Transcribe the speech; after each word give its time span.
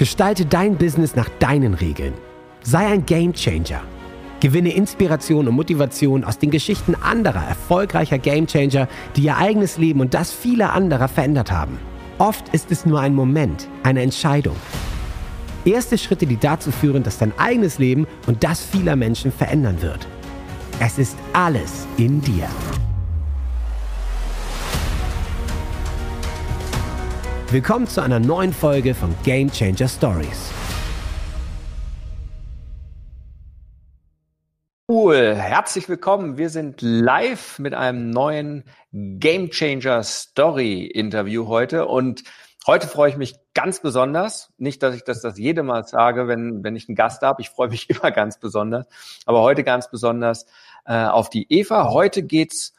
Gestalte 0.00 0.46
dein 0.46 0.78
Business 0.78 1.14
nach 1.14 1.28
deinen 1.40 1.74
Regeln. 1.74 2.14
Sei 2.62 2.86
ein 2.86 3.04
Gamechanger. 3.04 3.82
Gewinne 4.40 4.72
Inspiration 4.72 5.46
und 5.46 5.54
Motivation 5.54 6.24
aus 6.24 6.38
den 6.38 6.50
Geschichten 6.50 6.94
anderer 6.94 7.46
erfolgreicher 7.46 8.16
Gamechanger, 8.16 8.88
die 9.14 9.24
ihr 9.24 9.36
eigenes 9.36 9.76
Leben 9.76 10.00
und 10.00 10.14
das 10.14 10.32
vieler 10.32 10.72
anderer 10.72 11.06
verändert 11.06 11.52
haben. 11.52 11.78
Oft 12.16 12.48
ist 12.54 12.72
es 12.72 12.86
nur 12.86 12.98
ein 12.98 13.14
Moment, 13.14 13.68
eine 13.82 14.00
Entscheidung. 14.00 14.56
Erste 15.66 15.98
Schritte, 15.98 16.24
die 16.24 16.38
dazu 16.38 16.72
führen, 16.72 17.02
dass 17.02 17.18
dein 17.18 17.38
eigenes 17.38 17.78
Leben 17.78 18.06
und 18.26 18.42
das 18.42 18.64
vieler 18.64 18.96
Menschen 18.96 19.30
verändern 19.30 19.82
wird. 19.82 20.08
Es 20.78 20.96
ist 20.96 21.18
alles 21.34 21.86
in 21.98 22.22
dir. 22.22 22.48
Willkommen 27.52 27.88
zu 27.88 28.00
einer 28.00 28.20
neuen 28.20 28.52
Folge 28.52 28.94
von 28.94 29.12
Game 29.24 29.50
Changer 29.50 29.88
Stories. 29.88 30.52
Cool, 34.88 35.34
herzlich 35.34 35.88
willkommen. 35.88 36.38
Wir 36.38 36.48
sind 36.48 36.80
live 36.80 37.58
mit 37.58 37.74
einem 37.74 38.10
neuen 38.10 38.62
Game 38.92 39.50
Changer 39.50 40.04
Story 40.04 40.84
Interview 40.84 41.48
heute 41.48 41.86
und 41.86 42.22
heute 42.68 42.86
freue 42.86 43.10
ich 43.10 43.16
mich 43.16 43.34
ganz 43.52 43.82
besonders. 43.82 44.52
Nicht, 44.56 44.84
dass 44.84 44.94
ich 44.94 45.02
das 45.02 45.20
das 45.20 45.36
jede 45.36 45.64
Mal 45.64 45.84
sage, 45.84 46.28
wenn, 46.28 46.62
wenn 46.62 46.76
ich 46.76 46.88
einen 46.88 46.94
Gast 46.94 47.22
habe. 47.22 47.42
Ich 47.42 47.50
freue 47.50 47.70
mich 47.70 47.90
immer 47.90 48.12
ganz 48.12 48.38
besonders. 48.38 48.86
Aber 49.26 49.40
heute 49.40 49.64
ganz 49.64 49.90
besonders 49.90 50.46
äh, 50.84 51.04
auf 51.04 51.30
die 51.30 51.52
Eva. 51.52 51.90
Heute 51.90 52.22
geht's 52.22 52.74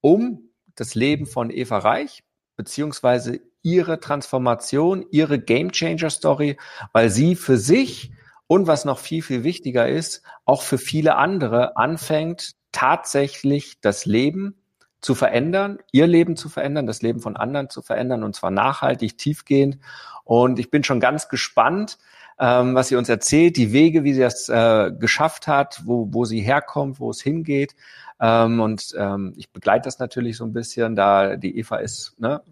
um 0.00 0.50
das 0.74 0.96
Leben 0.96 1.26
von 1.26 1.50
Eva 1.50 1.78
Reich, 1.78 2.24
beziehungsweise 2.56 3.38
ihre 3.66 3.98
Transformation, 3.98 5.04
ihre 5.10 5.40
Game 5.40 5.72
Changer 5.72 6.10
Story, 6.10 6.56
weil 6.92 7.10
sie 7.10 7.34
für 7.34 7.58
sich 7.58 8.12
und 8.46 8.68
was 8.68 8.84
noch 8.84 9.00
viel, 9.00 9.22
viel 9.22 9.42
wichtiger 9.42 9.88
ist, 9.88 10.22
auch 10.44 10.62
für 10.62 10.78
viele 10.78 11.16
andere 11.16 11.76
anfängt, 11.76 12.52
tatsächlich 12.70 13.80
das 13.80 14.06
Leben 14.06 14.54
zu 15.00 15.16
verändern, 15.16 15.78
ihr 15.90 16.06
Leben 16.06 16.36
zu 16.36 16.48
verändern, 16.48 16.86
das 16.86 17.02
Leben 17.02 17.18
von 17.18 17.36
anderen 17.36 17.68
zu 17.68 17.82
verändern 17.82 18.22
und 18.22 18.36
zwar 18.36 18.52
nachhaltig, 18.52 19.18
tiefgehend. 19.18 19.78
Und 20.22 20.60
ich 20.60 20.70
bin 20.70 20.84
schon 20.84 21.00
ganz 21.00 21.28
gespannt, 21.28 21.98
ähm, 22.38 22.76
was 22.76 22.86
sie 22.88 22.96
uns 22.96 23.08
erzählt, 23.08 23.56
die 23.56 23.72
Wege, 23.72 24.04
wie 24.04 24.14
sie 24.14 24.20
das 24.20 24.48
äh, 24.48 24.92
geschafft 24.96 25.48
hat, 25.48 25.82
wo, 25.84 26.06
wo 26.12 26.24
sie 26.24 26.40
herkommt, 26.40 27.00
wo 27.00 27.10
es 27.10 27.20
hingeht. 27.20 27.74
Ähm, 28.20 28.60
und 28.60 28.94
ähm, 28.96 29.34
ich 29.36 29.50
begleite 29.50 29.86
das 29.86 29.98
natürlich 29.98 30.36
so 30.36 30.44
ein 30.44 30.52
bisschen, 30.52 30.94
da 30.94 31.34
die 31.34 31.58
Eva 31.58 31.78
ist 31.78 32.14
ne, 32.18 32.42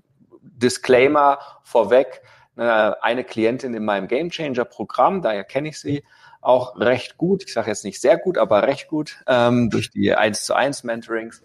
Disclaimer 0.45 1.39
vorweg, 1.63 2.23
ne, 2.57 3.03
eine 3.03 3.25
Klientin 3.25 3.75
in 3.75 3.85
meinem 3.85 4.09
Game 4.09 4.31
Changer 4.31 4.65
Programm, 4.65 5.23
daher 5.23 5.45
kenne 5.45 5.69
ich 5.69 5.79
sie 5.79 6.05
auch 6.41 6.79
recht 6.79 7.17
gut. 7.17 7.43
Ich 7.47 7.53
sage 7.53 7.71
jetzt 7.71 7.85
nicht 7.85 8.01
sehr 8.01 8.19
gut, 8.19 8.39
aber 8.39 8.63
recht 8.65 8.89
gut 8.89 9.23
ähm, 9.27 9.71
durch 9.71 9.91
die 9.91 10.15
1 10.15 10.45
zu 10.45 10.55
1 10.55 10.85
Mentorings 10.85 11.43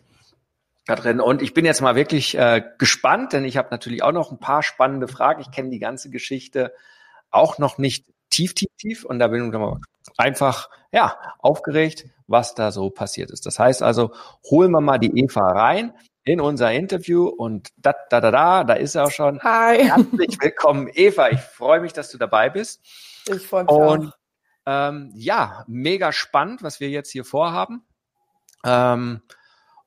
da 0.86 0.96
drin. 0.96 1.22
Und 1.22 1.42
ich 1.42 1.54
bin 1.54 1.66
jetzt 1.66 1.82
mal 1.82 1.96
wirklich 1.96 2.38
äh, 2.38 2.62
gespannt, 2.78 3.34
denn 3.34 3.46
ich 3.46 3.58
habe 3.58 3.70
natürlich 3.72 4.04
auch 4.04 4.12
noch 4.12 4.32
ein 4.32 4.40
paar 4.40 4.64
spannende 4.64 5.08
Fragen. 5.08 5.42
Ich 5.42 5.52
kenne 5.52 5.70
die 5.70 5.80
ganze 5.80 6.10
Geschichte 6.10 6.74
auch 7.32 7.60
noch 7.60 7.78
nicht 7.78 8.08
tief, 8.30 8.54
tief, 8.54 8.70
tief. 8.78 9.06
Und 9.06 9.20
da 9.20 9.28
bin 9.28 9.54
ich 9.54 9.60
einfach 10.18 10.70
ja 10.92 11.18
aufgeregt, 11.40 12.06
was 12.28 12.56
da 12.56 12.72
so 12.72 12.90
passiert 12.90 13.32
ist. 13.32 13.46
Das 13.46 13.58
heißt 13.58 13.82
also, 13.82 14.12
holen 14.50 14.72
wir 14.72 14.82
mal 14.82 14.98
die 14.98 15.18
Eva 15.18 15.48
rein 15.52 15.94
in 16.30 16.42
unser 16.42 16.72
Interview 16.72 17.26
und 17.26 17.70
da, 17.78 17.96
da, 18.12 18.22
da, 18.22 18.30
da, 18.30 18.64
da 18.64 18.74
ist 18.76 18.94
er 18.94 19.06
auch 19.06 19.12
schon. 19.12 19.42
Hi. 19.42 19.84
Herzlich 19.86 20.38
willkommen, 20.40 20.88
Eva. 20.94 21.30
Ich 21.30 21.40
freue 21.40 21.82
mich, 21.82 21.92
dass 21.92 22.12
du 22.12 22.20
dabei 22.20 22.52
bist. 22.52 22.82
Ich 23.28 23.48
freue 23.48 23.64
mich 23.64 23.72
und, 23.72 24.08
auch. 24.10 24.14
Ähm, 24.68 25.12
ja, 25.16 25.64
mega 25.68 26.12
spannend, 26.12 26.62
was 26.62 26.80
wir 26.80 26.90
jetzt 26.90 27.10
hier 27.10 27.26
vorhaben. 27.26 27.84
Ähm, 28.64 29.24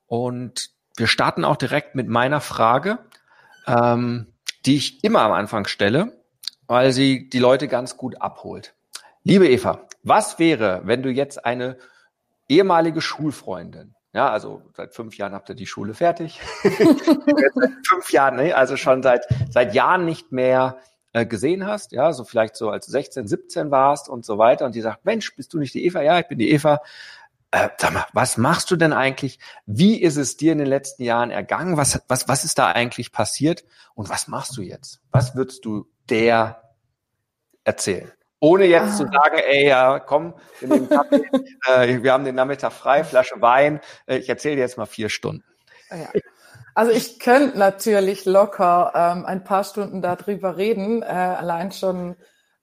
und 0.05 0.71
wir 0.97 1.07
starten 1.07 1.45
auch 1.45 1.55
direkt 1.55 1.95
mit 1.95 2.09
meiner 2.09 2.41
Frage, 2.41 2.99
ähm, 3.65 4.33
die 4.65 4.75
ich 4.75 5.01
immer 5.01 5.21
am 5.21 5.31
Anfang 5.31 5.65
stelle, 5.65 6.11
weil 6.67 6.91
sie 6.91 7.29
die 7.29 7.39
Leute 7.39 7.69
ganz 7.69 7.95
gut 7.95 8.21
abholt. 8.21 8.75
Liebe 9.23 9.47
Eva, 9.47 9.87
was 10.03 10.39
wäre, 10.39 10.81
wenn 10.83 11.03
du 11.03 11.09
jetzt 11.09 11.45
eine 11.45 11.77
ehemalige 12.49 12.99
Schulfreundin 12.99 13.95
ja, 14.13 14.29
also 14.29 14.61
seit 14.75 14.93
fünf 14.93 15.17
Jahren 15.17 15.33
habt 15.33 15.49
ihr 15.49 15.55
die 15.55 15.65
Schule 15.65 15.93
fertig. 15.95 16.39
fünf 16.61 18.11
Jahren, 18.11 18.35
ne? 18.35 18.55
also 18.55 18.77
schon 18.77 19.01
seit, 19.01 19.25
seit 19.49 19.73
Jahren 19.73 20.05
nicht 20.05 20.31
mehr 20.31 20.77
äh, 21.13 21.25
gesehen 21.25 21.65
hast, 21.65 21.91
ja, 21.93 22.13
so 22.13 22.23
vielleicht 22.23 22.55
so 22.55 22.69
als 22.69 22.85
du 22.85 22.91
16, 22.91 23.27
17 23.27 23.71
warst 23.71 24.09
und 24.09 24.23
so 24.23 24.37
weiter 24.37 24.65
und 24.65 24.75
die 24.75 24.81
sagt, 24.81 25.05
Mensch, 25.05 25.35
bist 25.35 25.53
du 25.53 25.59
nicht 25.59 25.73
die 25.73 25.85
Eva? 25.85 26.01
Ja, 26.01 26.19
ich 26.19 26.27
bin 26.27 26.37
die 26.37 26.51
Eva. 26.51 26.81
Äh, 27.49 27.69
sag 27.77 27.93
mal, 27.93 28.05
was 28.13 28.37
machst 28.37 28.69
du 28.69 28.75
denn 28.75 28.93
eigentlich? 28.93 29.39
Wie 29.65 30.01
ist 30.01 30.17
es 30.17 30.37
dir 30.37 30.51
in 30.51 30.57
den 30.59 30.67
letzten 30.67 31.03
Jahren 31.03 31.31
ergangen? 31.31 31.77
Was, 31.77 32.01
was, 32.07 32.27
was 32.27 32.43
ist 32.43 32.57
da 32.59 32.67
eigentlich 32.71 33.11
passiert? 33.11 33.63
Und 33.95 34.09
was 34.09 34.27
machst 34.27 34.57
du 34.57 34.61
jetzt? 34.61 35.01
Was 35.11 35.35
würdest 35.35 35.65
du 35.65 35.87
der 36.09 36.73
erzählen? 37.63 38.11
Ohne 38.43 38.65
jetzt 38.65 38.95
ah. 38.95 38.97
zu 38.97 39.03
sagen, 39.05 39.37
ey, 39.37 39.69
ja, 39.69 39.99
komm, 39.99 40.33
wir 40.59 40.67
nehmen 40.67 40.89
Kaffee, 40.89 41.23
äh, 41.65 42.03
wir 42.03 42.11
haben 42.11 42.25
den 42.25 42.35
Nachmittag 42.35 42.73
frei, 42.73 43.05
Flasche 43.05 43.35
Wein. 43.39 43.79
Äh, 44.05 44.17
ich 44.17 44.27
erzähle 44.27 44.57
dir 44.57 44.63
jetzt 44.63 44.77
mal 44.77 44.85
vier 44.85 45.07
Stunden. 45.07 45.45
Ja. 45.89 46.09
Also 46.75 46.91
ich 46.91 47.19
könnte 47.19 47.57
natürlich 47.57 48.25
locker 48.25 48.91
ähm, 48.95 49.25
ein 49.25 49.45
paar 49.45 49.63
Stunden 49.63 50.01
darüber 50.01 50.57
reden, 50.57 51.03
äh, 51.03 51.05
allein 51.05 51.71
schon 51.71 52.17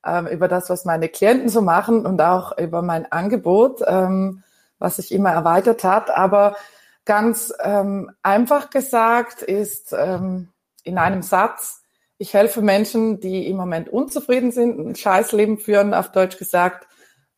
ähm, 0.05 0.27
über 0.27 0.47
das, 0.47 0.69
was 0.69 0.85
meine 0.85 1.09
Klienten 1.09 1.49
so 1.49 1.63
machen 1.63 2.05
und 2.05 2.21
auch 2.21 2.55
über 2.59 2.83
mein 2.83 3.11
Angebot, 3.11 3.81
ähm, 3.87 4.43
was 4.77 4.97
sich 4.97 5.11
immer 5.11 5.31
erweitert 5.31 5.83
hat. 5.83 6.11
Aber 6.11 6.57
ganz 7.05 7.51
ähm, 7.59 8.11
einfach 8.21 8.69
gesagt 8.69 9.41
ist 9.41 9.93
ähm, 9.97 10.49
in 10.83 10.99
einem 10.99 11.23
Satz, 11.23 11.80
ich 12.21 12.35
helfe 12.35 12.61
Menschen, 12.61 13.19
die 13.19 13.47
im 13.47 13.57
Moment 13.57 13.89
unzufrieden 13.89 14.51
sind, 14.51 14.77
ein 14.77 14.95
Scheißleben 14.95 15.57
führen, 15.57 15.95
auf 15.95 16.11
Deutsch 16.11 16.37
gesagt, 16.37 16.87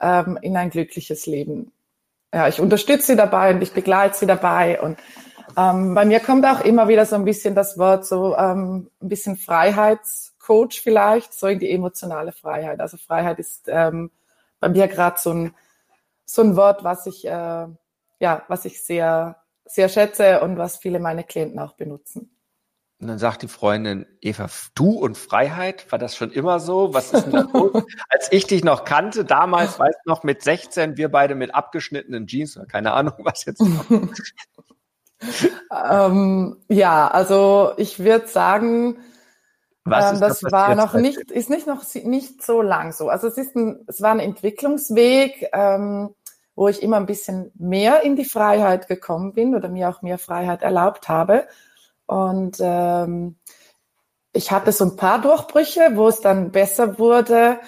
ähm, 0.02 0.38
in 0.42 0.58
ein 0.58 0.72
glückliches 0.72 1.26
Leben. 1.26 1.72
Ja, 2.34 2.50
ich 2.50 2.60
unterstütze 2.60 3.14
sie 3.14 3.16
dabei 3.16 3.54
und 3.54 3.62
ich 3.62 3.72
begleite 3.72 4.18
sie 4.18 4.26
dabei. 4.26 4.82
Und 4.82 5.00
ähm, 5.56 5.96
bei 5.96 6.04
mir 6.04 6.20
kommt 6.20 6.46
auch 6.46 6.60
immer 6.60 6.90
wieder 6.90 7.06
so 7.06 7.16
ein 7.16 7.24
bisschen 7.24 7.56
das 7.56 7.78
Wort 7.78 8.06
so 8.06 8.36
ähm, 8.36 8.90
ein 9.02 9.08
bisschen 9.08 9.38
Freiheitscoach 9.38 10.82
vielleicht, 10.84 11.34
so 11.34 11.48
in 11.48 11.60
die 11.60 11.72
emotionale 11.72 12.34
Freiheit. 12.34 12.82
Also 12.82 12.98
Freiheit 12.98 13.40
ist 13.40 13.70
ähm, 13.70 14.12
bei 14.60 14.68
mir 14.68 14.90
gerade 14.90 15.18
so 15.18 15.32
ein 15.32 15.56
so 16.26 16.42
ein 16.42 16.58
Wort, 16.58 16.84
was 16.84 17.06
ich 17.06 17.24
äh, 17.26 17.68
ja, 18.20 18.44
was 18.50 18.66
ich 18.66 18.84
sehr 18.84 19.38
sehr 19.64 19.88
schätze 19.88 20.42
und 20.42 20.58
was 20.58 20.76
viele 20.76 21.00
meiner 21.00 21.24
Klienten 21.24 21.60
auch 21.60 21.74
benutzen. 21.74 22.33
Und 23.04 23.10
dann 23.10 23.20
sagt 23.20 23.42
die 23.42 23.50
Freundin, 23.50 24.06
Eva, 24.22 24.48
du 24.76 24.92
und 24.92 25.18
Freiheit, 25.18 25.92
war 25.92 26.00
das 26.00 26.16
schon 26.16 26.32
immer 26.32 26.62
so? 26.62 26.94
Was 26.94 27.12
ist 27.12 27.26
denn 27.26 27.34
da 27.34 27.48
los? 27.52 27.74
Als 28.10 28.32
ich 28.32 28.48
dich 28.48 28.64
noch 28.64 28.86
kannte, 28.86 29.26
damals, 29.26 29.78
weißt 29.78 30.00
du 30.06 30.10
noch, 30.10 30.24
mit 30.24 30.42
16, 30.42 30.96
wir 30.96 31.12
beide 31.12 31.36
mit 31.36 31.54
abgeschnittenen 31.54 32.28
Jeans, 32.28 32.58
keine 32.70 32.94
Ahnung, 32.94 33.16
was 33.18 33.44
jetzt 33.44 33.62
ähm, 35.90 36.56
ja, 36.70 37.10
also 37.10 37.74
ich 37.76 38.00
würde 38.00 38.28
sagen, 38.28 38.96
ähm, 39.86 40.20
das 40.22 40.40
da 40.40 40.52
war 40.54 40.76
noch 40.76 40.94
nicht, 40.94 41.30
ist 41.30 41.50
nicht 41.50 41.68
noch 41.68 41.84
nicht 42.06 42.42
so 42.42 42.62
lang 42.62 42.94
so. 42.94 43.10
Also 43.10 43.28
es 43.28 43.38
ist 43.38 43.54
ein, 43.58 43.84
es 43.86 44.02
war 44.02 44.12
ein 44.12 44.22
Entwicklungsweg, 44.22 45.50
ähm, 45.52 46.16
wo 46.56 46.70
ich 46.70 46.82
immer 46.82 46.96
ein 46.96 47.06
bisschen 47.06 47.52
mehr 47.56 48.04
in 48.04 48.16
die 48.16 48.24
Freiheit 48.24 48.88
gekommen 48.88 49.34
bin 49.34 49.56
oder 49.56 49.68
mir 49.68 49.90
auch 49.90 50.02
mehr 50.02 50.20
Freiheit 50.20 50.62
erlaubt 50.62 51.10
habe. 51.10 51.50
Und 52.06 52.58
ähm, 52.60 53.38
ich 54.34 54.52
hatte 54.52 54.72
so 54.72 54.86
ein 54.86 54.96
paar 54.96 55.22
Durchbrüche, 55.22 55.92
wo 55.94 56.08
es 56.08 56.20
dann 56.20 56.52
besser 56.52 57.00
wurde. 57.00 57.60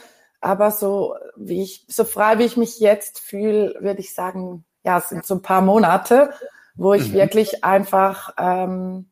Aber 0.41 0.71
so 0.71 1.15
wie 1.35 1.63
ich, 1.63 1.85
so 1.87 2.03
frei 2.03 2.39
wie 2.39 2.43
ich 2.43 2.57
mich 2.57 2.79
jetzt 2.79 3.19
fühle, 3.19 3.75
würde 3.79 4.01
ich 4.01 4.13
sagen, 4.13 4.65
ja, 4.83 4.97
es 4.97 5.09
sind 5.09 5.25
so 5.25 5.35
ein 5.35 5.41
paar 5.41 5.61
Monate, 5.61 6.31
wo 6.75 6.93
ich 6.93 7.09
mhm. 7.09 7.13
wirklich 7.13 7.63
einfach, 7.63 8.33
ähm, 8.37 9.09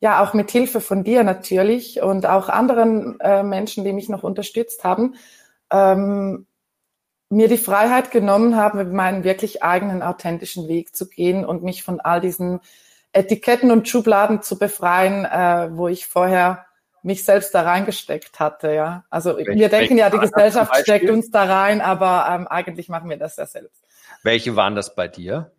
ja, 0.00 0.22
auch 0.22 0.34
mit 0.34 0.50
Hilfe 0.50 0.80
von 0.80 1.04
dir 1.04 1.24
natürlich 1.24 2.02
und 2.02 2.26
auch 2.26 2.48
anderen 2.48 3.18
äh, 3.20 3.42
Menschen, 3.42 3.84
die 3.84 3.94
mich 3.94 4.08
noch 4.08 4.22
unterstützt 4.22 4.84
haben, 4.84 5.14
ähm, 5.70 6.46
mir 7.30 7.48
die 7.48 7.58
Freiheit 7.58 8.10
genommen 8.10 8.56
habe, 8.56 8.84
meinen 8.84 9.24
wirklich 9.24 9.62
eigenen 9.62 10.02
authentischen 10.02 10.68
Weg 10.68 10.94
zu 10.94 11.08
gehen 11.08 11.44
und 11.44 11.62
mich 11.62 11.82
von 11.82 12.00
all 12.00 12.20
diesen 12.20 12.60
Etiketten 13.12 13.70
und 13.70 13.88
Schubladen 13.88 14.42
zu 14.42 14.58
befreien, 14.58 15.24
äh, 15.24 15.68
wo 15.76 15.88
ich 15.88 16.06
vorher 16.06 16.66
mich 17.02 17.24
selbst 17.24 17.54
da 17.54 17.62
reingesteckt 17.62 18.40
hatte. 18.40 18.72
Ja, 18.72 19.04
also 19.10 19.36
welche, 19.36 19.52
wir 19.52 19.68
denken 19.68 19.96
ja, 19.96 20.10
die 20.10 20.18
Gesellschaft 20.18 20.76
steckt 20.76 21.08
uns 21.08 21.30
da 21.30 21.44
rein, 21.44 21.80
aber 21.80 22.26
ähm, 22.30 22.46
eigentlich 22.48 22.88
machen 22.88 23.08
wir 23.08 23.16
das 23.16 23.36
ja 23.36 23.46
selbst. 23.46 23.84
Welche 24.22 24.56
waren 24.56 24.74
das 24.74 24.94
bei 24.94 25.08
dir? 25.08 25.52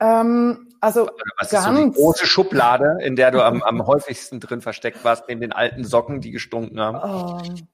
Ähm, 0.00 0.68
also 0.80 1.08
was 1.40 1.50
ganz, 1.50 1.66
ist 1.66 1.74
so 1.74 1.84
die 1.84 1.92
große 1.92 2.26
Schublade, 2.26 2.98
in 3.02 3.16
der 3.16 3.30
du 3.30 3.42
am, 3.42 3.62
am 3.62 3.86
häufigsten 3.86 4.40
drin 4.40 4.60
versteckt 4.60 5.02
warst, 5.04 5.24
neben 5.28 5.40
den 5.40 5.52
alten 5.52 5.84
Socken, 5.84 6.20
die 6.20 6.30
gestunken 6.30 6.78
haben? 6.80 7.44
Ähm, 7.44 7.68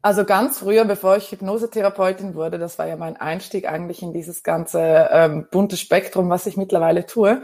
Also 0.00 0.24
ganz 0.24 0.60
früher, 0.60 0.84
bevor 0.84 1.16
ich 1.16 1.30
Hypnosetherapeutin 1.30 2.34
wurde, 2.34 2.58
das 2.58 2.78
war 2.78 2.86
ja 2.86 2.96
mein 2.96 3.16
Einstieg 3.16 3.68
eigentlich 3.68 4.00
in 4.00 4.12
dieses 4.12 4.42
ganze 4.42 5.08
ähm, 5.10 5.48
bunte 5.50 5.76
Spektrum, 5.76 6.30
was 6.30 6.46
ich 6.46 6.56
mittlerweile 6.56 7.04
tue, 7.04 7.42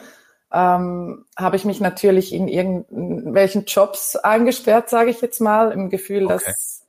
ähm, 0.55 1.25
habe 1.37 1.57
ich 1.57 1.65
mich 1.65 1.81
natürlich 1.81 2.33
in 2.33 2.47
irgendwelchen 2.47 3.65
Jobs 3.65 4.15
eingesperrt, 4.15 4.89
sage 4.89 5.11
ich 5.11 5.21
jetzt 5.21 5.41
mal, 5.41 5.73
im 5.73 5.91
Gefühl, 5.91 6.27
okay. 6.27 6.41
dass, 6.47 6.85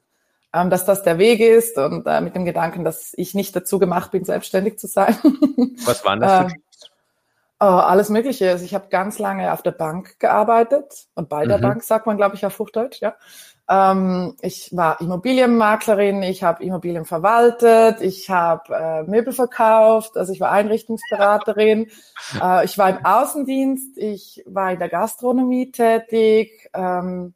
ähm, 0.53 0.69
dass 0.69 0.85
das 0.85 1.01
der 1.01 1.17
Weg 1.17 1.39
ist 1.39 1.77
und 1.79 2.05
äh, 2.05 2.21
mit 2.21 2.35
dem 2.35 2.45
Gedanken, 2.45 2.83
dass 2.83 3.13
ich 3.15 3.33
nicht 3.33 3.55
dazu 3.55 3.79
gemacht 3.79 4.11
bin, 4.11 4.23
selbstständig 4.23 4.77
zu 4.77 4.85
sein. 4.85 5.17
Was 5.85 6.05
waren 6.05 6.19
das 6.19 6.31
für 6.31 6.43
ähm, 6.43 6.49
Jobs? 6.49 6.91
Oh, 7.59 7.65
alles 7.65 8.09
Mögliche. 8.09 8.51
Also 8.51 8.65
ich 8.65 8.75
habe 8.75 8.89
ganz 8.89 9.17
lange 9.17 9.51
auf 9.51 9.63
der 9.63 9.71
Bank 9.71 10.19
gearbeitet 10.19 11.07
und 11.15 11.29
bei 11.29 11.47
der 11.47 11.57
mhm. 11.57 11.63
Bank 11.63 11.83
sagt 11.83 12.05
man, 12.05 12.17
glaube 12.17 12.35
ich, 12.35 12.45
auf 12.45 12.59
Hochdeutsch, 12.59 13.01
ja. 13.01 13.15
Ähm, 13.67 14.35
ich 14.41 14.69
war 14.75 15.01
Immobilienmaklerin, 15.01 16.21
ich 16.21 16.43
habe 16.43 16.63
Immobilien 16.63 17.05
verwaltet, 17.05 17.99
ich 18.01 18.29
habe 18.29 18.75
äh, 18.75 19.03
Möbel 19.03 19.33
verkauft, 19.33 20.17
also 20.17 20.31
ich 20.31 20.39
war 20.39 20.51
Einrichtungsberaterin, 20.51 21.89
äh, 22.41 22.65
ich 22.65 22.77
war 22.77 22.89
im 22.89 23.03
Außendienst, 23.03 23.97
ich 23.97 24.43
war 24.45 24.71
in 24.71 24.79
der 24.79 24.89
Gastronomie 24.89 25.71
tätig, 25.71 26.69
ähm, 26.75 27.33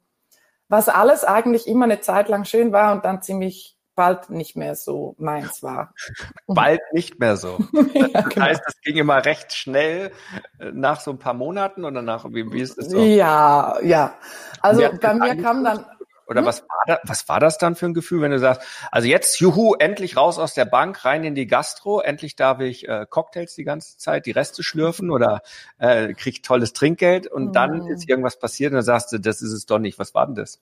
was 0.68 0.88
alles 0.88 1.24
eigentlich 1.24 1.66
immer 1.66 1.86
eine 1.86 2.00
Zeit 2.00 2.28
lang 2.28 2.44
schön 2.44 2.70
war 2.72 2.92
und 2.92 3.04
dann 3.04 3.22
ziemlich 3.22 3.76
bald 3.96 4.30
nicht 4.30 4.56
mehr 4.56 4.76
so 4.76 5.16
meins 5.18 5.62
war. 5.62 5.92
Bald 6.46 6.80
nicht 6.92 7.18
mehr 7.18 7.36
so. 7.36 7.58
ja, 7.92 8.06
das 8.08 8.28
genau. 8.30 8.46
heißt, 8.46 8.62
es 8.66 8.80
ging 8.80 8.96
immer 8.96 9.24
recht 9.26 9.52
schnell 9.52 10.12
äh, 10.58 10.70
nach 10.72 11.00
so 11.00 11.10
ein 11.10 11.18
paar 11.18 11.34
Monaten 11.34 11.84
und 11.84 11.94
danach, 11.94 12.24
wie, 12.30 12.50
wie 12.50 12.62
ist 12.62 12.78
es 12.78 12.88
so? 12.88 12.98
Ja, 12.98 13.78
ja. 13.82 14.14
Also 14.62 14.88
bei 15.00 15.14
mir 15.14 15.36
kam 15.42 15.64
dann 15.64 15.84
oder 16.30 16.40
hm? 16.40 16.46
was 16.46 16.62
war 16.62 16.84
da, 16.86 17.00
was 17.02 17.28
war 17.28 17.40
das 17.40 17.58
dann 17.58 17.74
für 17.74 17.86
ein 17.86 17.94
Gefühl, 17.94 18.22
wenn 18.22 18.30
du 18.30 18.38
sagst, 18.38 18.62
also 18.92 19.08
jetzt, 19.08 19.40
juhu, 19.40 19.74
endlich 19.74 20.16
raus 20.16 20.38
aus 20.38 20.54
der 20.54 20.64
Bank, 20.64 21.04
rein 21.04 21.24
in 21.24 21.34
die 21.34 21.48
Gastro, 21.48 22.00
endlich 22.00 22.36
darf 22.36 22.60
ich 22.60 22.88
äh, 22.88 23.04
Cocktails 23.10 23.56
die 23.56 23.64
ganze 23.64 23.98
Zeit, 23.98 24.26
die 24.26 24.30
Reste 24.30 24.62
schlürfen 24.62 25.10
oder 25.10 25.42
äh, 25.78 26.14
krieg 26.14 26.44
tolles 26.44 26.72
Trinkgeld 26.72 27.26
und 27.26 27.48
mhm. 27.48 27.52
dann 27.52 27.86
ist 27.88 28.08
irgendwas 28.08 28.38
passiert 28.38 28.70
und 28.70 28.76
dann 28.76 28.84
sagst 28.84 29.12
du, 29.12 29.18
das 29.18 29.42
ist 29.42 29.52
es 29.52 29.66
doch 29.66 29.80
nicht. 29.80 29.98
Was 29.98 30.14
war 30.14 30.26
denn 30.26 30.36
das? 30.36 30.60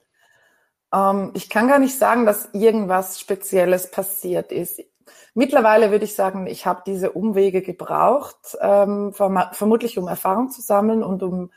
Um, 0.91 0.99
ähm, 0.99 1.31
ich 1.35 1.49
kann 1.49 1.67
gar 1.67 1.77
nicht 1.77 1.95
sagen, 1.95 2.25
dass 2.25 2.49
irgendwas 2.53 3.19
Spezielles 3.19 3.91
passiert 3.91 4.51
ist. 4.51 4.81
Mittlerweile 5.35 5.91
würde 5.91 6.05
ich 6.05 6.15
sagen, 6.15 6.47
ich 6.47 6.65
habe 6.65 6.81
diese 6.85 7.11
Umwege 7.11 7.61
gebraucht, 7.61 8.57
ähm, 8.59 9.13
vermutlich 9.13 9.99
um 9.99 10.07
Erfahrung 10.07 10.49
zu 10.49 10.61
sammeln 10.61 11.03
und 11.03 11.21
um 11.21 11.51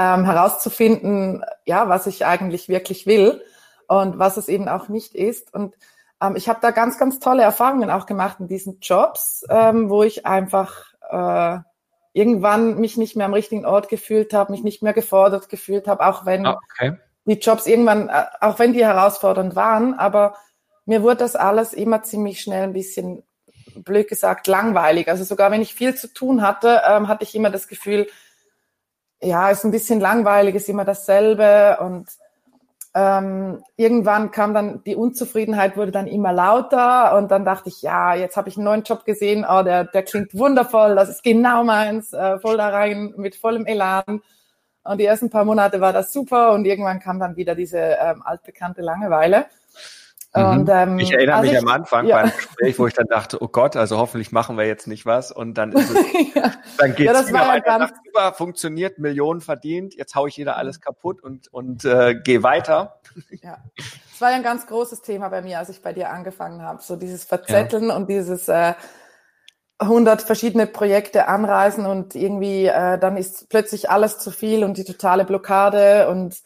ähm, 0.00 0.24
herauszufinden, 0.24 1.44
ja, 1.66 1.90
was 1.90 2.06
ich 2.06 2.24
eigentlich 2.24 2.70
wirklich 2.70 3.06
will 3.06 3.42
und 3.86 4.18
was 4.18 4.38
es 4.38 4.48
eben 4.48 4.66
auch 4.66 4.88
nicht 4.88 5.14
ist. 5.14 5.52
Und 5.52 5.74
ähm, 6.22 6.36
ich 6.36 6.48
habe 6.48 6.60
da 6.62 6.70
ganz, 6.70 6.96
ganz 6.96 7.18
tolle 7.18 7.42
Erfahrungen 7.42 7.90
auch 7.90 8.06
gemacht 8.06 8.38
in 8.40 8.48
diesen 8.48 8.78
Jobs, 8.80 9.44
ähm, 9.50 9.90
wo 9.90 10.02
ich 10.02 10.24
einfach 10.24 10.86
äh, 11.10 11.58
irgendwann 12.14 12.78
mich 12.78 12.96
nicht 12.96 13.14
mehr 13.14 13.26
am 13.26 13.34
richtigen 13.34 13.66
Ort 13.66 13.90
gefühlt 13.90 14.32
habe, 14.32 14.52
mich 14.52 14.64
nicht 14.64 14.82
mehr 14.82 14.94
gefordert 14.94 15.50
gefühlt 15.50 15.86
habe, 15.86 16.06
auch 16.06 16.24
wenn 16.24 16.46
ah, 16.46 16.58
okay. 16.72 16.94
die 17.26 17.34
Jobs 17.34 17.66
irgendwann, 17.66 18.08
äh, 18.08 18.24
auch 18.40 18.58
wenn 18.58 18.72
die 18.72 18.84
herausfordernd 18.84 19.54
waren, 19.54 19.92
aber 19.92 20.34
mir 20.86 21.02
wurde 21.02 21.16
das 21.16 21.36
alles 21.36 21.74
immer 21.74 22.02
ziemlich 22.02 22.40
schnell 22.40 22.62
ein 22.62 22.72
bisschen, 22.72 23.22
blöd 23.76 24.08
gesagt, 24.08 24.46
langweilig. 24.46 25.08
Also 25.08 25.24
sogar 25.24 25.50
wenn 25.50 25.60
ich 25.60 25.74
viel 25.74 25.94
zu 25.94 26.12
tun 26.12 26.40
hatte, 26.40 26.80
ähm, 26.88 27.06
hatte 27.06 27.22
ich 27.22 27.34
immer 27.34 27.50
das 27.50 27.68
Gefühl, 27.68 28.08
ja, 29.22 29.50
ist 29.50 29.64
ein 29.64 29.70
bisschen 29.70 30.00
langweilig, 30.00 30.54
ist 30.54 30.68
immer 30.68 30.84
dasselbe. 30.84 31.78
Und 31.80 32.08
ähm, 32.94 33.62
irgendwann 33.76 34.30
kam 34.30 34.52
dann 34.52 34.82
die 34.84 34.96
Unzufriedenheit 34.96 35.76
wurde 35.76 35.92
dann 35.92 36.06
immer 36.06 36.32
lauter. 36.32 37.16
Und 37.16 37.30
dann 37.30 37.44
dachte 37.44 37.68
ich, 37.68 37.82
ja, 37.82 38.14
jetzt 38.14 38.36
habe 38.36 38.48
ich 38.48 38.56
einen 38.56 38.64
neuen 38.64 38.82
Job 38.82 39.04
gesehen, 39.04 39.46
oh, 39.48 39.62
der, 39.62 39.84
der 39.84 40.02
klingt 40.02 40.36
wundervoll, 40.36 40.94
das 40.96 41.08
ist 41.08 41.22
genau 41.22 41.62
meins, 41.64 42.12
äh, 42.12 42.38
voll 42.40 42.56
da 42.56 42.68
rein 42.70 43.14
mit 43.16 43.36
vollem 43.36 43.66
Elan. 43.66 44.22
Und 44.82 44.98
die 44.98 45.04
ersten 45.04 45.30
paar 45.30 45.44
Monate 45.44 45.80
war 45.80 45.92
das 45.92 46.12
super. 46.12 46.52
Und 46.52 46.64
irgendwann 46.64 47.00
kam 47.00 47.20
dann 47.20 47.36
wieder 47.36 47.54
diese 47.54 47.78
ähm, 47.78 48.22
altbekannte 48.24 48.82
Langeweile. 48.82 49.46
Mhm. 50.34 50.44
Und, 50.44 50.68
ähm, 50.68 50.98
ich 51.00 51.12
erinnere 51.12 51.36
also 51.36 51.48
mich 51.48 51.58
ich, 51.58 51.62
am 51.62 51.68
Anfang 51.68 52.06
ja. 52.06 52.22
beim 52.22 52.30
Gespräch, 52.30 52.78
wo 52.78 52.86
ich 52.86 52.94
dann 52.94 53.06
dachte, 53.06 53.42
oh 53.42 53.48
Gott, 53.48 53.74
also 53.74 53.98
hoffentlich 53.98 54.30
machen 54.30 54.56
wir 54.56 54.64
jetzt 54.64 54.86
nicht 54.86 55.04
was 55.04 55.32
und 55.32 55.54
dann 55.54 55.72
ist 55.72 55.90
es, 55.90 55.96
ja. 56.34 56.52
dann 56.78 56.94
geht's 56.94 57.06
ja, 57.06 57.12
das 57.12 57.32
war 57.32 57.56
ja 57.56 57.58
ganz 57.58 57.92
über, 58.08 58.32
funktioniert, 58.32 58.98
Millionen 58.98 59.40
verdient, 59.40 59.94
jetzt 59.96 60.14
haue 60.14 60.28
ich 60.28 60.36
jeder 60.36 60.56
alles 60.56 60.80
kaputt 60.80 61.20
und 61.20 61.52
und 61.52 61.84
äh, 61.84 62.14
gehe 62.14 62.44
weiter. 62.44 63.00
Ja, 63.42 63.58
das 63.84 64.20
war 64.20 64.30
ja 64.30 64.36
ein 64.36 64.44
ganz 64.44 64.68
großes 64.68 65.02
Thema 65.02 65.30
bei 65.30 65.42
mir, 65.42 65.58
als 65.58 65.68
ich 65.68 65.82
bei 65.82 65.92
dir 65.92 66.10
angefangen 66.10 66.62
habe, 66.62 66.80
so 66.80 66.94
dieses 66.94 67.24
Verzetteln 67.24 67.88
ja. 67.88 67.96
und 67.96 68.08
dieses 68.08 68.48
äh, 68.48 68.74
100 69.78 70.22
verschiedene 70.22 70.66
Projekte 70.66 71.26
anreisen 71.26 71.86
und 71.86 72.14
irgendwie 72.14 72.66
äh, 72.66 72.98
dann 72.98 73.16
ist 73.16 73.48
plötzlich 73.48 73.90
alles 73.90 74.18
zu 74.18 74.30
viel 74.30 74.62
und 74.62 74.76
die 74.76 74.84
totale 74.84 75.24
Blockade 75.24 76.08
und 76.08 76.36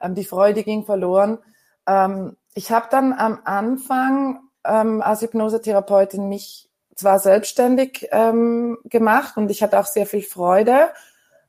ähm, 0.00 0.14
die 0.14 0.24
Freude 0.24 0.62
ging 0.62 0.84
verloren. 0.84 1.38
Ähm, 1.86 2.36
ich 2.54 2.70
habe 2.70 2.86
dann 2.90 3.12
am 3.12 3.40
Anfang 3.44 4.40
ähm, 4.64 5.02
als 5.02 5.22
Hypnosetherapeutin 5.22 6.28
mich 6.28 6.68
zwar 6.94 7.18
selbstständig 7.18 8.08
ähm, 8.12 8.78
gemacht 8.84 9.36
und 9.36 9.50
ich 9.50 9.62
hatte 9.62 9.78
auch 9.78 9.86
sehr 9.86 10.06
viel 10.06 10.22
Freude, 10.22 10.90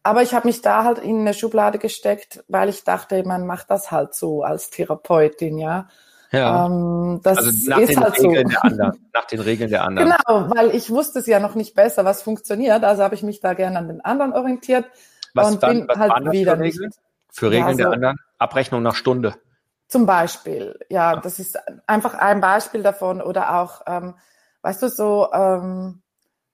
aber 0.04 0.22
ich 0.22 0.34
habe 0.34 0.48
mich 0.48 0.62
da 0.62 0.84
halt 0.84 1.00
in 1.00 1.22
eine 1.22 1.34
Schublade 1.34 1.78
gesteckt, 1.78 2.44
weil 2.48 2.70
ich 2.70 2.84
dachte, 2.84 3.24
man 3.24 3.46
macht 3.46 3.70
das 3.70 3.92
halt 3.92 4.14
so 4.14 4.44
als 4.44 4.70
Therapeutin, 4.70 5.58
ja. 5.58 5.88
Ja. 6.32 6.66
Ähm, 6.66 7.22
das 7.24 7.38
also 7.38 7.70
nach 7.70 7.78
ist 7.78 7.90
den 7.90 8.00
halt 8.02 8.20
Regeln 8.20 8.48
so. 8.48 8.54
der 8.54 8.66
anderen. 8.66 9.10
Nach 9.14 9.26
den 9.26 9.40
Regeln 9.40 9.70
der 9.70 9.84
anderen. 9.84 10.14
Genau, 10.28 10.50
weil 10.56 10.76
ich 10.76 10.90
wusste 10.90 11.20
es 11.20 11.28
ja 11.28 11.40
noch 11.40 11.56
nicht 11.56 11.76
besser, 11.76 12.04
was 12.04 12.24
funktioniert. 12.24 12.84
Also 12.84 13.04
habe 13.04 13.16
ich 13.16 13.24
mich 13.24 13.40
da 13.40 13.54
gerne 13.54 13.78
an 13.78 13.88
den 13.88 14.02
anderen 14.02 14.34
orientiert 14.34 14.86
was 15.34 15.52
und 15.52 15.64
dann, 15.64 15.80
bin 15.80 15.88
was 15.88 15.98
halt 15.98 16.32
wieder 16.32 16.58
für 16.58 16.64
Regeln? 16.64 16.92
Für 17.32 17.52
Regeln 17.52 17.68
ja, 17.68 17.72
so, 17.72 17.78
der 17.78 17.92
anderen? 17.92 18.18
Abrechnung 18.38 18.84
nach 18.84 18.96
Stunde. 18.96 19.36
Zum 19.88 20.06
Beispiel, 20.06 20.80
ja, 20.90 21.18
das 21.18 21.40
ist 21.40 21.60
einfach 21.86 22.16
ein 22.16 22.42
Beispiel 22.42 22.82
davon 22.82 23.22
oder 23.22 23.62
auch, 23.62 23.82
ähm, 23.86 24.16
weißt 24.62 24.82
du, 24.82 24.90
so 24.90 25.32
ähm, 25.32 26.02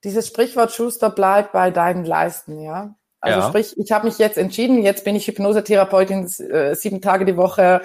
dieses 0.04 0.26
Sprichwort 0.26 0.72
Schuster 0.72 1.10
bleibt 1.10 1.52
bei 1.52 1.70
deinen 1.70 2.04
Leisten, 2.04 2.60
ja. 2.60 2.94
Also 3.20 3.38
ja. 3.38 3.48
sprich, 3.48 3.78
ich 3.78 3.92
habe 3.92 4.06
mich 4.06 4.18
jetzt 4.18 4.36
entschieden, 4.36 4.82
jetzt 4.82 5.04
bin 5.04 5.14
ich 5.14 5.28
Hypnosetherapeutin 5.28 6.26
äh, 6.50 6.74
sieben 6.74 7.00
Tage 7.00 7.24
die 7.24 7.36
Woche 7.36 7.82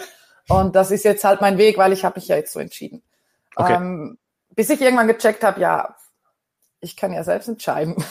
und 0.50 0.76
das 0.76 0.92
ist 0.92 1.06
jetzt 1.06 1.24
halt 1.24 1.42
mein 1.42 1.58
Weg, 1.58 1.78
weil 1.78 1.94
ich 1.94 2.04
habe 2.04 2.20
mich 2.20 2.28
ja 2.28 2.36
jetzt 2.36 2.54
so 2.54 2.60
entschieden. 2.60 3.04
Okay. 3.56 3.76
Ähm, 3.76 4.18
bis 4.56 4.70
ich 4.70 4.82
irgendwann 4.82 5.08
gecheckt 5.08 5.44
habe, 5.44 5.62
ja, 5.62 5.96
ich 6.80 6.96
kann 6.96 7.14
ja 7.14 7.24
selbst 7.24 7.48
entscheiden. 7.48 7.96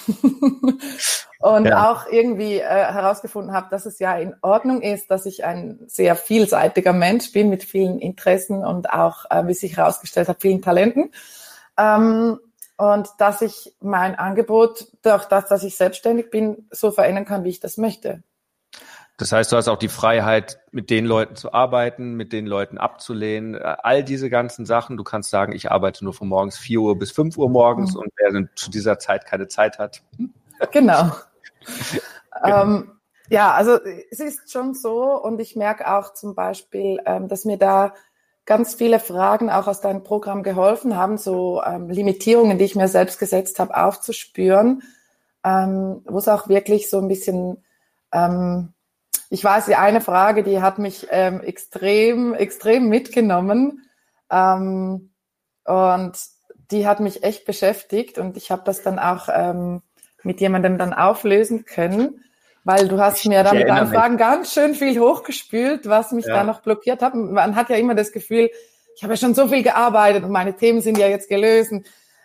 und 1.39 1.67
ja. 1.67 1.91
auch 1.91 2.07
irgendwie 2.11 2.57
äh, 2.57 2.63
herausgefunden 2.63 3.53
habe, 3.53 3.69
dass 3.71 3.87
es 3.87 3.99
ja 3.99 4.17
in 4.17 4.35
Ordnung 4.43 4.83
ist, 4.83 5.11
dass 5.11 5.27
ich 5.27 5.45
ein 5.45 5.81
sehr 5.87 6.17
vielseitiger 6.17 6.93
Mensch 6.93 7.33
bin 7.33 7.49
mit 7.49 7.63
vielen 7.65 7.99
Interessen 7.99 8.65
und 8.65 8.91
auch, 8.91 9.25
äh, 9.31 9.47
wie 9.47 9.55
sich 9.55 9.77
herausgestellt 9.77 10.29
hat, 10.29 10.41
vielen 10.41 10.63
Talenten. 10.63 11.13
Ähm, 11.79 12.41
und 12.79 13.09
dass 13.19 13.43
ich 13.43 13.75
mein 13.81 14.15
Angebot 14.17 14.87
durch 15.03 15.25
das, 15.27 15.47
dass 15.47 15.63
ich 15.63 15.77
selbstständig 15.77 16.31
bin, 16.31 16.69
so 16.71 16.91
verändern 16.91 17.25
kann, 17.25 17.45
wie 17.45 17.51
ich 17.51 17.61
das 17.61 17.77
möchte. 17.77 18.23
Das 19.19 19.33
heißt, 19.33 19.51
du 19.51 19.57
hast 19.57 19.69
auch 19.69 19.79
die 19.79 19.89
Freiheit, 19.89 20.61
mit 20.73 20.91
den 20.91 21.07
Leuten 21.07 21.37
zu 21.37 21.55
arbeiten, 21.55 22.15
mit 22.15 22.33
den 22.33 22.47
Leuten 22.47 22.77
abzulehnen, 22.77 23.55
äh, 23.55 23.77
all 23.83 24.05
diese 24.05 24.29
ganzen 24.29 24.67
Sachen. 24.67 24.97
Du 24.97 25.05
kannst 25.05 25.31
sagen, 25.31 25.53
ich 25.53 25.71
arbeite 25.71 26.05
nur 26.05 26.13
von 26.13 26.29
morgens 26.29 26.59
4 26.59 26.81
Uhr 26.81 26.99
bis 26.99 27.13
5 27.13 27.39
Uhr 27.39 27.49
morgens 27.49 27.95
mhm. 27.95 28.01
und 28.01 28.13
wer 28.17 28.49
zu 28.55 28.71
dieser 28.71 28.99
Zeit 28.99 29.27
keine 29.27 29.49
Zeit 29.49 29.79
hat. 29.79 30.03
Genau. 30.73 31.13
genau. 32.43 32.63
Ähm, 32.63 32.93
ja, 33.29 33.53
also 33.53 33.79
es 34.11 34.21
ist 34.21 34.51
schon 34.51 34.73
so 34.73 35.21
und 35.23 35.39
ich 35.39 35.55
merke 35.55 35.93
auch 35.93 36.15
zum 36.15 36.35
Beispiel, 36.35 36.99
ähm, 37.05 37.29
dass 37.29 37.45
mir 37.45 37.59
da 37.59 37.93
ganz 38.47 38.75
viele 38.75 39.01
Fragen 39.01 39.51
auch 39.51 39.67
aus 39.67 39.81
deinem 39.81 40.05
Programm 40.05 40.43
geholfen 40.43 40.97
haben, 40.97 41.19
so 41.19 41.63
ähm, 41.63 41.91
Limitierungen, 41.91 42.59
die 42.59 42.65
ich 42.65 42.77
mir 42.77 42.89
selbst 42.89 43.19
gesetzt 43.19 43.59
habe, 43.59 43.77
aufzuspüren, 43.77 44.83
ähm, 45.45 46.03
wo 46.07 46.19
es 46.19 46.29
auch 46.29 46.49
wirklich 46.49 46.89
so 46.89 46.99
ein 46.99 47.09
bisschen, 47.09 47.63
ähm, 48.13 48.73
ich 49.31 49.43
weiß, 49.43 49.67
die 49.67 49.75
eine 49.77 50.01
Frage, 50.01 50.43
die 50.43 50.61
hat 50.61 50.79
mich 50.79 51.07
ähm, 51.11 51.41
extrem, 51.41 52.35
extrem 52.35 52.89
mitgenommen 52.89 53.89
ähm, 54.31 55.13
und 55.65 56.13
die 56.71 56.87
hat 56.87 57.01
mich 57.01 57.23
echt 57.23 57.45
beschäftigt 57.45 58.19
und 58.19 58.37
ich 58.37 58.51
habe 58.51 58.63
das 58.65 58.83
dann 58.83 58.99
auch 58.99 59.29
ähm, 59.33 59.83
mit 60.23 60.41
jemandem 60.41 60.79
dann 60.79 60.93
auflösen 60.93 61.65
können, 61.65 62.25
weil 62.65 62.89
du 62.89 62.99
hast 62.99 63.25
mir 63.27 63.45
dann 63.45 63.59
mit 63.59 63.69
deinen 63.69 63.89
Fragen 63.89 64.17
ganz 64.17 64.53
schön 64.53 64.75
viel 64.75 64.99
hochgespült, 64.99 65.89
was 65.89 66.13
mich 66.13 66.27
ja. 66.27 66.35
da 66.35 66.45
noch 66.45 66.63
blockiert 66.63 67.03
hat. 67.03 67.15
Man 67.15 67.55
hat 67.55 67.71
ja 67.71 67.77
immer 67.77 67.95
das 67.95 68.11
Gefühl, 68.11 68.51
ich 68.97 69.03
habe 69.03 69.13
ja 69.13 69.17
schon 69.19 69.35
so 69.35 69.47
viel 69.49 69.63
gearbeitet 69.63 70.25
und 70.25 70.31
meine 70.31 70.57
Themen 70.57 70.81
sind 70.81 70.99
ja 70.99 71.07
jetzt 71.07 71.29
gelöst. 71.29 71.73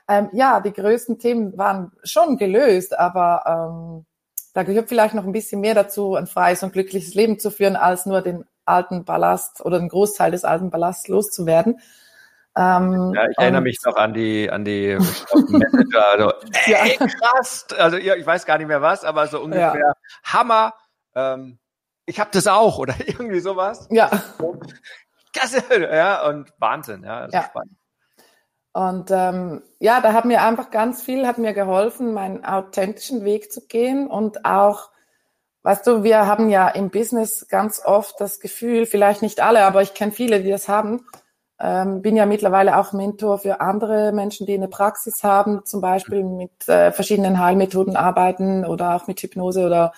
Ähm, 0.08 0.30
ja, 0.34 0.60
die 0.60 0.74
größten 0.74 1.20
Themen 1.20 1.58
waren 1.58 1.92
schon 2.04 2.38
gelöst, 2.38 2.98
aber 2.98 3.44
ähm, 3.46 4.06
da 4.54 4.64
gehört 4.64 4.90
vielleicht 4.90 5.14
noch 5.14 5.26
ein 5.26 5.32
bisschen 5.32 5.62
mehr 5.62 5.76
dazu, 5.76 6.16
ein 6.16 6.28
freies 6.28 6.64
und 6.64 6.74
glückliches 6.74 7.14
Leben 7.14 7.40
zu 7.40 7.52
führen, 7.52 7.76
als 7.76 8.06
nur 8.06 8.22
den 8.22 8.46
alten 8.66 9.06
Ballast 9.06 9.64
oder 9.64 9.80
den 9.80 9.90
Großteil 9.90 10.32
des 10.32 10.44
alten 10.46 10.70
Ballasts 10.70 11.08
loszuwerden. 11.08 11.80
Ähm, 12.56 13.14
ja, 13.16 13.30
ich 13.30 13.38
erinnere 13.38 13.62
mich 13.62 13.80
noch 13.86 13.96
an 13.96 14.14
die, 14.14 14.50
an 14.52 14.66
die 14.66 14.98
Manager. 15.34 16.08
Also, 16.10 16.34
ey, 16.66 16.98
krass! 16.98 17.66
Also 17.78 17.98
ich 17.98 18.26
weiß 18.26 18.46
gar 18.46 18.58
nicht 18.58 18.68
mehr 18.68 18.82
was, 18.82 19.06
aber 19.06 19.28
so 19.28 19.40
ungefähr 19.42 19.76
ja. 19.76 19.94
Hammer. 20.24 20.74
Ähm, 21.16 21.60
ich 22.06 22.20
habe 22.20 22.30
das 22.34 22.48
auch 22.48 22.78
oder 22.78 22.94
irgendwie 23.06 23.40
sowas. 23.40 23.88
Ja. 23.90 24.12
Klasse, 25.34 25.64
ja, 25.80 26.28
und 26.28 26.52
Wahnsinn, 26.58 27.04
ja. 27.04 27.30
ja. 27.30 27.44
Spannend. 27.44 27.78
Und 28.74 29.12
ähm, 29.12 29.62
ja, 29.80 30.00
da 30.00 30.14
hat 30.14 30.26
mir 30.26 30.44
einfach 30.44 30.72
ganz 30.72 31.04
viel, 31.04 31.28
hat 31.28 31.38
mir 31.38 31.54
geholfen, 31.54 32.14
meinen 32.14 32.46
authentischen 32.46 33.26
Weg 33.26 33.52
zu 33.52 33.68
gehen 33.68 34.08
und 34.08 34.46
auch, 34.46 34.90
weißt 35.64 35.86
du, 35.88 36.04
wir 36.04 36.26
haben 36.26 36.50
ja 36.50 36.70
im 36.70 36.90
Business 36.90 37.48
ganz 37.50 37.82
oft 37.84 38.20
das 38.22 38.40
Gefühl, 38.40 38.86
vielleicht 38.86 39.22
nicht 39.22 39.42
alle, 39.42 39.66
aber 39.66 39.82
ich 39.82 39.94
kenne 39.94 40.14
viele, 40.14 40.42
die 40.42 40.50
das 40.50 40.70
haben, 40.70 41.06
ähm, 41.60 42.02
bin 42.02 42.16
ja 42.16 42.26
mittlerweile 42.26 42.78
auch 42.78 42.94
Mentor 42.94 43.40
für 43.40 43.60
andere 43.60 44.14
Menschen, 44.14 44.48
die 44.48 44.56
eine 44.56 44.70
Praxis 44.70 45.24
haben, 45.24 45.66
zum 45.66 45.82
Beispiel 45.82 46.24
mit 46.24 46.68
äh, 46.68 46.92
verschiedenen 46.92 47.40
Heilmethoden 47.40 47.96
arbeiten 47.96 48.66
oder 48.66 48.96
auch 48.96 49.08
mit 49.08 49.22
Hypnose 49.22 49.66
oder 49.66 49.92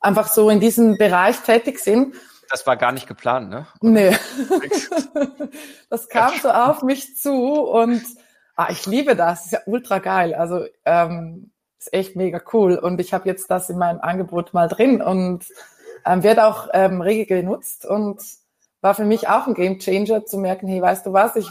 einfach 0.00 0.28
so 0.28 0.50
in 0.50 0.60
diesem 0.60 0.96
Bereich 0.96 1.38
tätig 1.40 1.78
sind. 1.78 2.14
Das 2.50 2.66
war 2.66 2.76
gar 2.76 2.92
nicht 2.92 3.06
geplant, 3.06 3.50
ne? 3.50 3.66
Nee. 3.80 4.16
das 5.90 6.08
kam 6.08 6.32
so 6.40 6.50
auf 6.50 6.82
mich 6.82 7.16
zu 7.16 7.32
und 7.32 8.02
ah, 8.56 8.68
ich 8.70 8.86
liebe 8.86 9.16
das. 9.16 9.46
Ist 9.46 9.52
ja 9.52 9.60
ultra 9.66 9.98
geil. 9.98 10.34
Also 10.34 10.66
ähm, 10.84 11.50
ist 11.78 11.92
echt 11.92 12.16
mega 12.16 12.40
cool. 12.52 12.76
Und 12.76 13.00
ich 13.00 13.12
habe 13.12 13.28
jetzt 13.28 13.50
das 13.50 13.70
in 13.70 13.78
meinem 13.78 14.00
Angebot 14.00 14.54
mal 14.54 14.68
drin 14.68 15.02
und 15.02 15.46
ähm, 16.04 16.22
wird 16.22 16.40
auch 16.40 16.68
ähm, 16.72 17.00
rege 17.00 17.26
genutzt 17.26 17.84
und 17.84 18.22
war 18.80 18.94
für 18.94 19.04
mich 19.04 19.28
auch 19.28 19.46
ein 19.46 19.54
Game 19.54 19.78
Changer 19.78 20.24
zu 20.24 20.38
merken, 20.38 20.68
hey, 20.68 20.80
weißt 20.80 21.06
du 21.06 21.12
was, 21.12 21.36
ich 21.36 21.50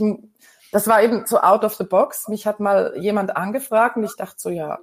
das 0.71 0.87
war 0.87 1.01
eben 1.01 1.25
so 1.25 1.39
out 1.39 1.63
of 1.63 1.75
the 1.75 1.85
box. 1.85 2.27
Mich 2.27 2.45
hat 2.45 2.59
mal 2.59 2.93
jemand 2.97 3.35
angefragt 3.35 3.95
und 3.97 4.03
ich 4.03 4.15
dachte 4.15 4.35
so, 4.37 4.49
ja, 4.49 4.79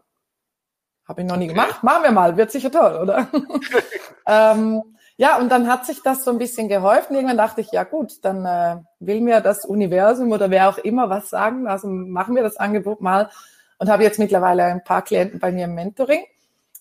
habe 1.06 1.20
ich 1.20 1.26
noch 1.26 1.36
nie 1.36 1.48
gemacht, 1.48 1.82
machen 1.82 2.02
wir 2.02 2.12
mal, 2.12 2.36
wird 2.36 2.50
sicher 2.50 2.70
toll, 2.70 2.96
oder? 3.02 3.28
ähm, 4.26 4.93
ja, 5.16 5.38
und 5.38 5.50
dann 5.50 5.68
hat 5.68 5.86
sich 5.86 6.02
das 6.02 6.24
so 6.24 6.32
ein 6.32 6.38
bisschen 6.38 6.68
geholfen. 6.68 7.14
Irgendwann 7.14 7.36
dachte 7.36 7.60
ich, 7.60 7.70
ja 7.70 7.84
gut, 7.84 8.24
dann 8.24 8.44
äh, 8.44 8.76
will 8.98 9.20
mir 9.20 9.40
das 9.40 9.64
Universum 9.64 10.32
oder 10.32 10.50
wer 10.50 10.68
auch 10.68 10.78
immer 10.78 11.08
was 11.08 11.30
sagen. 11.30 11.68
Also 11.68 11.86
machen 11.86 12.34
wir 12.34 12.42
das 12.42 12.56
Angebot 12.56 13.00
mal. 13.00 13.30
Und 13.78 13.88
habe 13.88 14.02
jetzt 14.02 14.18
mittlerweile 14.18 14.64
ein 14.64 14.82
paar 14.82 15.02
Klienten 15.02 15.38
bei 15.38 15.52
mir 15.52 15.64
im 15.64 15.74
Mentoring, 15.74 16.24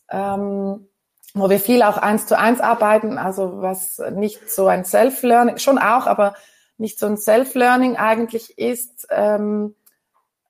ähm, 0.10 0.88
wo 1.34 1.50
wir 1.50 1.60
viel 1.60 1.84
auch 1.84 1.98
eins 1.98 2.26
zu 2.26 2.38
eins 2.38 2.60
arbeiten. 2.60 3.20
Also 3.20 3.62
was 3.62 4.02
nicht 4.12 4.50
so 4.50 4.68
ein 4.68 4.84
Self-Learning, 4.84 5.58
schon 5.58 5.78
auch, 5.78 6.08
aber 6.08 6.36
nicht 6.78 6.98
so 6.98 7.06
ein 7.06 7.18
Self-Learning 7.18 7.98
eigentlich 7.98 8.58
ist 8.58 9.08
ähm, 9.12 9.76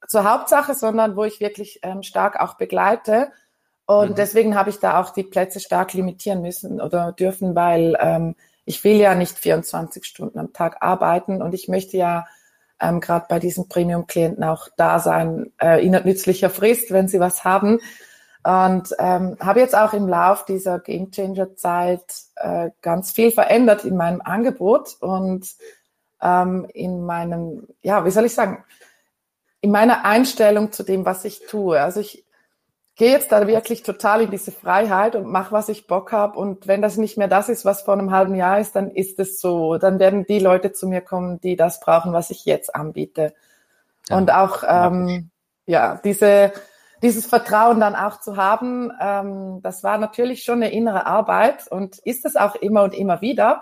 zur 0.08 0.30
Hauptsache, 0.30 0.74
sondern 0.74 1.18
wo 1.18 1.26
ich 1.26 1.42
wirklich 1.42 1.80
ähm, 1.84 2.02
stark 2.02 2.40
auch 2.40 2.56
begleite 2.56 3.32
und 3.86 4.12
mhm. 4.12 4.16
deswegen 4.16 4.56
habe 4.56 4.70
ich 4.70 4.80
da 4.80 5.02
auch 5.02 5.12
die 5.12 5.24
Plätze 5.24 5.60
stark 5.60 5.94
limitieren 5.94 6.42
müssen 6.42 6.80
oder 6.80 7.12
dürfen, 7.12 7.56
weil 7.56 7.98
ähm, 8.00 8.36
ich 8.66 8.84
will 8.84 8.96
ja 8.96 9.16
nicht 9.16 9.38
24 9.38 10.06
Stunden 10.06 10.40
am 10.40 10.54
Tag 10.54 10.78
arbeiten 10.82 11.42
und 11.42 11.54
ich 11.54 11.68
möchte 11.68 11.98
ja 11.98 12.26
ähm, 12.80 13.00
gerade 13.00 13.26
bei 13.30 13.40
diesen 13.40 13.68
Premium-Klienten 13.68 14.44
auch 14.44 14.68
da 14.78 15.00
sein, 15.00 15.52
äh, 15.62 15.86
ihnen 15.86 16.04
nützlicher 16.06 16.50
Frist, 16.50 16.92
wenn 16.92 17.08
sie 17.08 17.20
was 17.20 17.44
haben. 17.44 17.80
Und 18.46 18.94
ähm, 19.00 19.38
habe 19.40 19.62
jetzt 19.62 19.76
auch 19.76 19.94
im 19.94 20.08
Lauf 20.08 20.44
dieser 20.44 20.80
Game 20.80 21.12
Changer 21.12 21.56
Zeit 21.56 22.04
äh, 22.36 22.72
ganz 22.82 23.12
viel 23.12 23.32
verändert 23.32 23.86
in 23.86 23.96
meinem 23.96 24.22
Angebot 24.22 24.98
und 25.00 25.48
ähm, 26.22 26.68
in 26.74 27.06
meinem, 27.06 27.68
ja, 27.82 28.04
wie 28.06 28.12
soll 28.12 28.26
ich 28.26 28.34
sagen, 28.34 28.64
in 29.62 29.72
meiner 29.72 30.04
Einstellung 30.04 30.74
zu 30.74 30.84
dem, 30.84 31.06
was 31.06 31.24
ich 31.24 31.46
tue. 31.48 31.80
Also 31.80 32.02
ich, 32.02 32.23
gehe 32.96 33.12
jetzt 33.12 33.32
da 33.32 33.48
wirklich 33.48 33.84
total 33.84 34.22
in 34.22 34.32
diese 34.32 34.52
Freiheit 34.52 35.16
und 35.16 35.26
mach, 35.26 35.52
was 35.52 35.70
ich 35.70 35.88
Bock 35.88 36.12
habe. 36.12 36.38
Und 36.38 36.68
wenn 36.68 36.82
das 36.82 36.98
nicht 36.98 37.18
mehr 37.18 37.28
das 37.28 37.50
ist, 37.50 37.66
was 37.66 37.82
vor 37.82 37.94
einem 37.94 38.12
halben 38.12 38.36
Jahr 38.36 38.60
ist, 38.60 38.76
dann 38.76 38.92
ist 38.92 39.20
es 39.20 39.42
so. 39.42 39.78
Dann 39.78 40.00
werden 40.00 40.26
die 40.26 40.40
Leute 40.40 40.74
zu 40.74 40.88
mir 40.88 41.02
kommen, 41.02 41.42
die 41.42 41.56
das 41.56 41.80
brauchen, 41.80 42.14
was 42.14 42.30
ich 42.30 42.46
jetzt 42.46 42.76
anbiete. 42.76 43.34
Ja, 44.10 44.18
und 44.18 44.32
auch 44.32 44.64
ähm, 44.68 45.30
ja 45.66 46.00
diese 46.04 46.52
dieses 47.04 47.26
Vertrauen 47.26 47.82
dann 47.82 47.96
auch 47.96 48.22
zu 48.22 48.38
haben, 48.38 48.90
ähm, 49.00 49.60
das 49.62 49.84
war 49.84 49.98
natürlich 49.98 50.44
schon 50.44 50.64
eine 50.64 50.72
innere 50.72 51.06
Arbeit 51.06 51.68
und 51.70 52.00
ist 52.00 52.26
es 52.26 52.38
auch 52.38 52.56
immer 52.56 52.84
und 52.84 52.94
immer 52.94 53.20
wieder, 53.20 53.62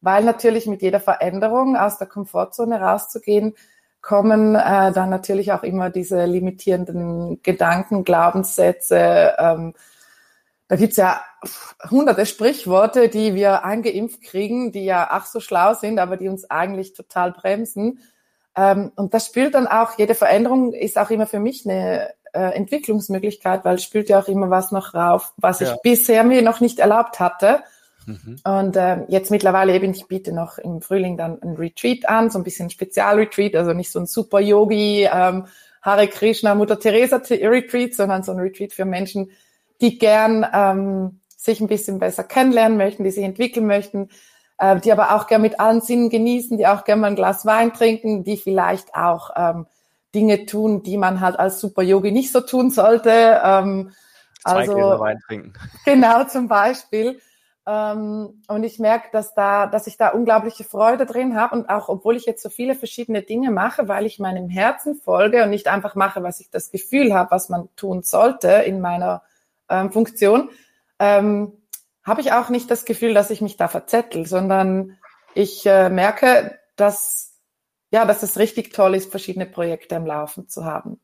weil 0.00 0.24
natürlich 0.24 0.66
mit 0.66 0.80
jeder 0.80 0.98
Veränderung 0.98 1.76
aus 1.76 1.98
der 1.98 2.06
Komfortzone 2.06 2.80
rauszugehen, 2.80 3.54
kommen 4.00 4.54
äh, 4.54 4.92
dann 4.92 5.10
natürlich 5.10 5.52
auch 5.52 5.62
immer 5.62 5.90
diese 5.90 6.24
limitierenden 6.24 7.42
Gedanken, 7.42 8.04
Glaubenssätze. 8.04 9.34
Ähm, 9.38 9.74
da 10.68 10.76
gibt's 10.76 10.96
ja 10.96 11.22
hunderte 11.90 12.26
Sprichworte, 12.26 13.08
die 13.08 13.34
wir 13.34 13.64
eingeimpft 13.64 14.22
kriegen, 14.22 14.70
die 14.70 14.84
ja 14.84 15.08
ach 15.10 15.26
so 15.26 15.40
schlau 15.40 15.74
sind, 15.74 15.98
aber 15.98 16.16
die 16.16 16.28
uns 16.28 16.50
eigentlich 16.50 16.92
total 16.92 17.32
bremsen. 17.32 18.00
Ähm, 18.54 18.92
und 18.96 19.14
das 19.14 19.26
spielt 19.26 19.54
dann 19.54 19.66
auch, 19.66 19.98
jede 19.98 20.14
Veränderung 20.14 20.74
ist 20.74 20.98
auch 20.98 21.10
immer 21.10 21.26
für 21.26 21.40
mich 21.40 21.64
eine 21.64 22.10
äh, 22.32 22.54
Entwicklungsmöglichkeit, 22.54 23.64
weil 23.64 23.76
es 23.76 23.84
spielt 23.84 24.08
ja 24.08 24.20
auch 24.20 24.28
immer 24.28 24.50
was 24.50 24.70
noch 24.70 24.94
rauf, 24.94 25.32
was 25.36 25.60
ja. 25.60 25.72
ich 25.72 25.82
bisher 25.82 26.24
mir 26.24 26.42
noch 26.42 26.60
nicht 26.60 26.78
erlaubt 26.78 27.18
hatte. 27.20 27.62
Mhm. 28.08 28.36
Und 28.42 28.76
äh, 28.76 29.04
jetzt 29.08 29.30
mittlerweile 29.30 29.74
eben, 29.74 29.92
ich 29.92 30.06
biete 30.06 30.32
noch 30.32 30.56
im 30.58 30.80
Frühling 30.80 31.18
dann 31.18 31.40
ein 31.42 31.56
Retreat 31.56 32.08
an, 32.08 32.30
so 32.30 32.38
ein 32.38 32.44
bisschen 32.44 32.70
Spezialretreat, 32.70 33.54
also 33.54 33.74
nicht 33.74 33.90
so 33.90 34.00
ein 34.00 34.06
super 34.06 34.40
Yogi, 34.40 35.06
ähm, 35.12 35.46
Hare 35.82 36.08
Krishna, 36.08 36.54
Mutter 36.54 36.80
Teresa 36.80 37.20
Retreat, 37.30 37.94
sondern 37.94 38.22
so 38.22 38.32
ein 38.32 38.38
Retreat 38.38 38.72
für 38.72 38.84
Menschen, 38.84 39.30
die 39.80 39.98
gern 39.98 40.46
ähm, 40.52 41.20
sich 41.36 41.60
ein 41.60 41.68
bisschen 41.68 41.98
besser 41.98 42.24
kennenlernen 42.24 42.78
möchten, 42.78 43.04
die 43.04 43.10
sich 43.10 43.24
entwickeln 43.24 43.66
möchten, 43.66 44.08
äh, 44.58 44.80
die 44.80 44.90
aber 44.90 45.14
auch 45.14 45.26
gern 45.26 45.42
mit 45.42 45.60
allen 45.60 45.82
Sinnen 45.82 46.10
genießen, 46.10 46.56
die 46.56 46.66
auch 46.66 46.84
gern 46.84 47.00
mal 47.00 47.08
ein 47.08 47.16
Glas 47.16 47.44
Wein 47.46 47.74
trinken, 47.74 48.24
die 48.24 48.38
vielleicht 48.38 48.94
auch 48.94 49.30
ähm, 49.36 49.66
Dinge 50.14 50.46
tun, 50.46 50.82
die 50.82 50.96
man 50.96 51.20
halt 51.20 51.38
als 51.38 51.60
Super 51.60 51.82
Yogi 51.82 52.10
nicht 52.10 52.32
so 52.32 52.40
tun 52.40 52.70
sollte. 52.70 53.40
Ähm, 53.44 53.92
Zwei 54.42 54.60
also, 54.60 54.74
Wein 54.74 55.18
trinken. 55.26 55.52
Genau, 55.84 56.24
zum 56.24 56.48
Beispiel. 56.48 57.20
Ähm, 57.68 58.42
und 58.48 58.64
ich 58.64 58.78
merke, 58.78 59.08
dass 59.12 59.34
da, 59.34 59.66
dass 59.66 59.86
ich 59.86 59.98
da 59.98 60.08
unglaubliche 60.08 60.64
Freude 60.64 61.04
drin 61.04 61.38
habe 61.38 61.54
und 61.54 61.68
auch, 61.68 61.90
obwohl 61.90 62.16
ich 62.16 62.24
jetzt 62.24 62.42
so 62.42 62.48
viele 62.48 62.74
verschiedene 62.74 63.20
Dinge 63.20 63.50
mache, 63.50 63.88
weil 63.88 64.06
ich 64.06 64.18
meinem 64.18 64.48
Herzen 64.48 64.94
folge 64.94 65.42
und 65.44 65.50
nicht 65.50 65.68
einfach 65.68 65.94
mache, 65.94 66.22
was 66.22 66.40
ich 66.40 66.48
das 66.48 66.70
Gefühl 66.70 67.12
habe, 67.12 67.30
was 67.30 67.50
man 67.50 67.68
tun 67.76 68.02
sollte 68.02 68.48
in 68.48 68.80
meiner 68.80 69.22
ähm, 69.68 69.92
Funktion, 69.92 70.48
ähm, 70.98 71.52
habe 72.02 72.22
ich 72.22 72.32
auch 72.32 72.48
nicht 72.48 72.70
das 72.70 72.86
Gefühl, 72.86 73.12
dass 73.12 73.30
ich 73.30 73.42
mich 73.42 73.58
da 73.58 73.68
verzettel, 73.68 74.26
sondern 74.26 74.96
ich 75.34 75.66
äh, 75.66 75.90
merke, 75.90 76.58
dass 76.76 77.34
ja, 77.90 78.04
dass 78.04 78.22
es 78.22 78.38
richtig 78.38 78.72
toll 78.72 78.94
ist, 78.94 79.10
verschiedene 79.10 79.46
Projekte 79.46 79.96
am 79.96 80.06
Laufen 80.06 80.48
zu 80.48 80.64
haben. 80.64 81.00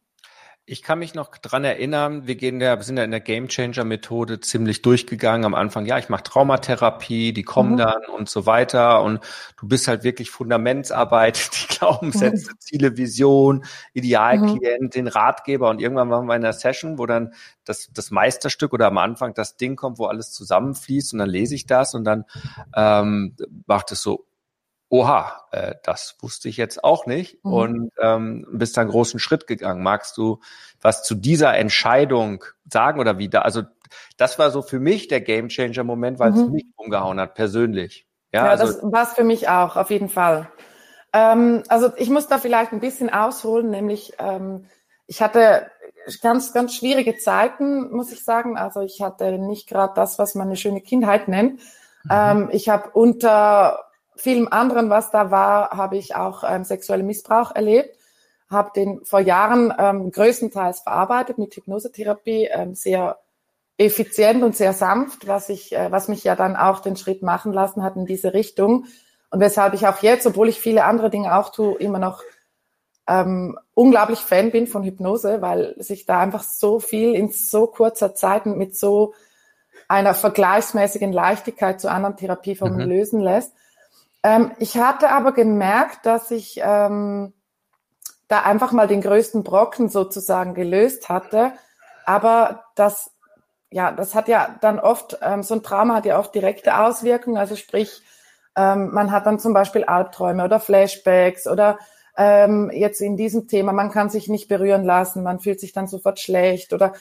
Ich 0.66 0.82
kann 0.82 0.98
mich 0.98 1.12
noch 1.12 1.36
dran 1.36 1.62
erinnern, 1.62 2.26
wir 2.26 2.36
gehen 2.36 2.58
ja, 2.58 2.80
sind 2.80 2.96
ja 2.96 3.04
in 3.04 3.10
der 3.10 3.20
Game 3.20 3.48
Changer 3.48 3.84
Methode 3.84 4.40
ziemlich 4.40 4.80
durchgegangen 4.80 5.44
am 5.44 5.54
Anfang. 5.54 5.84
Ja, 5.84 5.98
ich 5.98 6.08
mache 6.08 6.22
Traumatherapie, 6.22 7.34
die 7.34 7.42
kommen 7.42 7.72
mhm. 7.72 7.76
dann 7.76 8.04
und 8.16 8.30
so 8.30 8.46
weiter. 8.46 9.02
Und 9.02 9.20
du 9.58 9.68
bist 9.68 9.88
halt 9.88 10.04
wirklich 10.04 10.30
Fundamentsarbeit, 10.30 11.50
die 11.70 11.74
Glaubenssätze, 11.74 12.52
mhm. 12.52 12.60
Ziele, 12.60 12.96
Vision, 12.96 13.66
Idealklient, 13.92 14.80
mhm. 14.80 14.90
den 14.90 15.08
Ratgeber. 15.08 15.68
Und 15.68 15.82
irgendwann 15.82 16.08
waren 16.08 16.24
wir 16.24 16.34
in 16.34 16.42
einer 16.42 16.54
Session, 16.54 16.98
wo 16.98 17.04
dann 17.04 17.34
das, 17.66 17.90
das 17.92 18.10
Meisterstück 18.10 18.72
oder 18.72 18.86
am 18.86 18.96
Anfang 18.96 19.34
das 19.34 19.58
Ding 19.58 19.76
kommt, 19.76 19.98
wo 19.98 20.06
alles 20.06 20.32
zusammenfließt. 20.32 21.12
Und 21.12 21.18
dann 21.18 21.28
lese 21.28 21.54
ich 21.54 21.66
das 21.66 21.94
und 21.94 22.04
dann 22.04 22.24
ähm, 22.74 23.36
macht 23.66 23.92
es 23.92 24.00
so 24.00 24.24
oha, 24.94 25.42
äh, 25.50 25.74
das 25.82 26.16
wusste 26.20 26.48
ich 26.48 26.56
jetzt 26.56 26.84
auch 26.84 27.06
nicht 27.06 27.44
mhm. 27.44 27.52
und 27.52 27.92
ähm, 28.00 28.46
bist 28.52 28.76
da 28.76 28.82
einen 28.82 28.90
großen 28.90 29.18
Schritt 29.18 29.48
gegangen. 29.48 29.82
Magst 29.82 30.16
du 30.16 30.38
was 30.80 31.02
zu 31.02 31.16
dieser 31.16 31.56
Entscheidung 31.56 32.44
sagen 32.70 33.00
oder 33.00 33.18
wie 33.18 33.28
da? 33.28 33.40
Also 33.40 33.62
das 34.18 34.38
war 34.38 34.52
so 34.52 34.62
für 34.62 34.78
mich 34.78 35.08
der 35.08 35.20
Gamechanger-Moment, 35.20 36.20
weil 36.20 36.30
mhm. 36.30 36.38
es 36.38 36.48
mich 36.48 36.66
umgehauen 36.76 37.18
hat, 37.18 37.34
persönlich. 37.34 38.06
Ja, 38.32 38.44
ja 38.44 38.50
also, 38.52 38.66
das 38.66 38.82
war 38.84 39.02
es 39.02 39.14
für 39.14 39.24
mich 39.24 39.48
auch, 39.48 39.74
auf 39.74 39.90
jeden 39.90 40.08
Fall. 40.08 40.48
Ähm, 41.12 41.64
also 41.66 41.90
ich 41.96 42.08
muss 42.08 42.28
da 42.28 42.38
vielleicht 42.38 42.72
ein 42.72 42.80
bisschen 42.80 43.12
ausholen, 43.12 43.70
nämlich 43.70 44.12
ähm, 44.20 44.66
ich 45.08 45.22
hatte 45.22 45.72
ganz, 46.22 46.52
ganz 46.52 46.72
schwierige 46.72 47.16
Zeiten, 47.16 47.90
muss 47.90 48.12
ich 48.12 48.24
sagen. 48.24 48.56
Also 48.56 48.80
ich 48.82 49.02
hatte 49.02 49.38
nicht 49.38 49.68
gerade 49.68 49.94
das, 49.96 50.20
was 50.20 50.36
man 50.36 50.46
eine 50.46 50.56
schöne 50.56 50.82
Kindheit 50.82 51.26
nennt. 51.26 51.54
Mhm. 52.04 52.10
Ähm, 52.10 52.48
ich 52.52 52.68
habe 52.68 52.90
unter 52.90 53.86
vielem 54.16 54.48
anderen, 54.48 54.90
was 54.90 55.10
da 55.10 55.30
war, 55.30 55.70
habe 55.70 55.96
ich 55.96 56.14
auch 56.14 56.44
ähm, 56.46 56.64
sexuellen 56.64 57.06
Missbrauch 57.06 57.54
erlebt, 57.54 57.96
habe 58.48 58.70
den 58.74 59.04
vor 59.04 59.20
Jahren 59.20 59.72
ähm, 59.78 60.10
größtenteils 60.10 60.80
verarbeitet 60.80 61.38
mit 61.38 61.54
Hypnosetherapie, 61.54 62.48
ähm, 62.52 62.74
sehr 62.74 63.18
effizient 63.76 64.42
und 64.42 64.54
sehr 64.54 64.72
sanft, 64.72 65.26
was 65.26 65.48
ich, 65.48 65.74
äh, 65.74 65.90
was 65.90 66.08
mich 66.08 66.22
ja 66.24 66.36
dann 66.36 66.56
auch 66.56 66.80
den 66.80 66.96
Schritt 66.96 67.22
machen 67.22 67.52
lassen 67.52 67.82
hat 67.82 67.96
in 67.96 68.06
diese 68.06 68.34
Richtung 68.34 68.86
und 69.30 69.40
weshalb 69.40 69.74
ich 69.74 69.86
auch 69.88 69.98
jetzt, 69.98 70.26
obwohl 70.28 70.48
ich 70.48 70.60
viele 70.60 70.84
andere 70.84 71.10
Dinge 71.10 71.36
auch 71.36 71.50
tue, 71.50 71.76
immer 71.78 71.98
noch 71.98 72.22
ähm, 73.08 73.58
unglaublich 73.74 74.20
Fan 74.20 74.52
bin 74.52 74.68
von 74.68 74.84
Hypnose, 74.84 75.42
weil 75.42 75.74
sich 75.78 76.06
da 76.06 76.20
einfach 76.20 76.44
so 76.44 76.78
viel 76.78 77.14
in 77.14 77.30
so 77.30 77.66
kurzer 77.66 78.14
Zeit 78.14 78.46
mit 78.46 78.76
so 78.76 79.12
einer 79.88 80.14
vergleichsmäßigen 80.14 81.12
Leichtigkeit 81.12 81.80
zu 81.80 81.90
anderen 81.90 82.16
Therapieformen 82.16 82.84
mhm. 82.84 82.88
lösen 82.88 83.20
lässt. 83.20 83.52
Ähm, 84.24 84.52
ich 84.58 84.78
hatte 84.78 85.10
aber 85.10 85.32
gemerkt, 85.32 86.06
dass 86.06 86.30
ich 86.32 86.58
ähm, 86.64 87.34
da 88.26 88.40
einfach 88.40 88.72
mal 88.72 88.88
den 88.88 89.02
größten 89.02 89.44
Brocken 89.44 89.90
sozusagen 89.90 90.54
gelöst 90.54 91.08
hatte. 91.10 91.52
Aber 92.06 92.64
das, 92.74 93.12
ja, 93.70 93.92
das 93.92 94.14
hat 94.14 94.28
ja 94.28 94.56
dann 94.62 94.80
oft, 94.80 95.18
ähm, 95.22 95.42
so 95.42 95.54
ein 95.54 95.62
Trauma 95.62 95.96
hat 95.96 96.06
ja 96.06 96.18
oft 96.18 96.34
direkte 96.34 96.78
Auswirkungen. 96.78 97.36
Also 97.36 97.54
sprich, 97.54 98.02
ähm, 98.56 98.92
man 98.92 99.12
hat 99.12 99.26
dann 99.26 99.38
zum 99.38 99.52
Beispiel 99.52 99.84
Albträume 99.84 100.44
oder 100.44 100.58
Flashbacks 100.58 101.46
oder 101.46 101.78
ähm, 102.16 102.70
jetzt 102.72 103.00
in 103.02 103.16
diesem 103.16 103.46
Thema, 103.46 103.72
man 103.72 103.90
kann 103.90 104.08
sich 104.08 104.28
nicht 104.28 104.48
berühren 104.48 104.84
lassen, 104.84 105.22
man 105.22 105.40
fühlt 105.40 105.60
sich 105.60 105.72
dann 105.72 105.88
sofort 105.88 106.18
schlecht 106.18 106.72
oder 106.72 106.94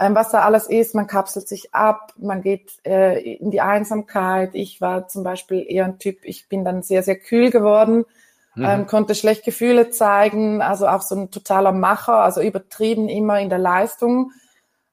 was 0.00 0.30
da 0.30 0.40
alles 0.40 0.66
ist, 0.66 0.94
man 0.94 1.06
kapselt 1.06 1.46
sich 1.46 1.74
ab, 1.74 2.14
man 2.16 2.40
geht 2.40 2.72
äh, 2.86 3.34
in 3.34 3.50
die 3.50 3.60
Einsamkeit. 3.60 4.54
Ich 4.54 4.80
war 4.80 5.08
zum 5.08 5.22
Beispiel 5.22 5.64
eher 5.68 5.84
ein 5.84 5.98
Typ, 5.98 6.20
ich 6.22 6.48
bin 6.48 6.64
dann 6.64 6.82
sehr, 6.82 7.02
sehr 7.02 7.16
kühl 7.16 7.50
geworden, 7.50 8.06
mhm. 8.54 8.64
ähm, 8.64 8.86
konnte 8.86 9.14
schlecht 9.14 9.44
Gefühle 9.44 9.90
zeigen, 9.90 10.62
also 10.62 10.88
auch 10.88 11.02
so 11.02 11.14
ein 11.14 11.30
totaler 11.30 11.72
Macher, 11.72 12.14
also 12.14 12.40
übertrieben 12.40 13.10
immer 13.10 13.40
in 13.40 13.50
der 13.50 13.58
Leistung 13.58 14.32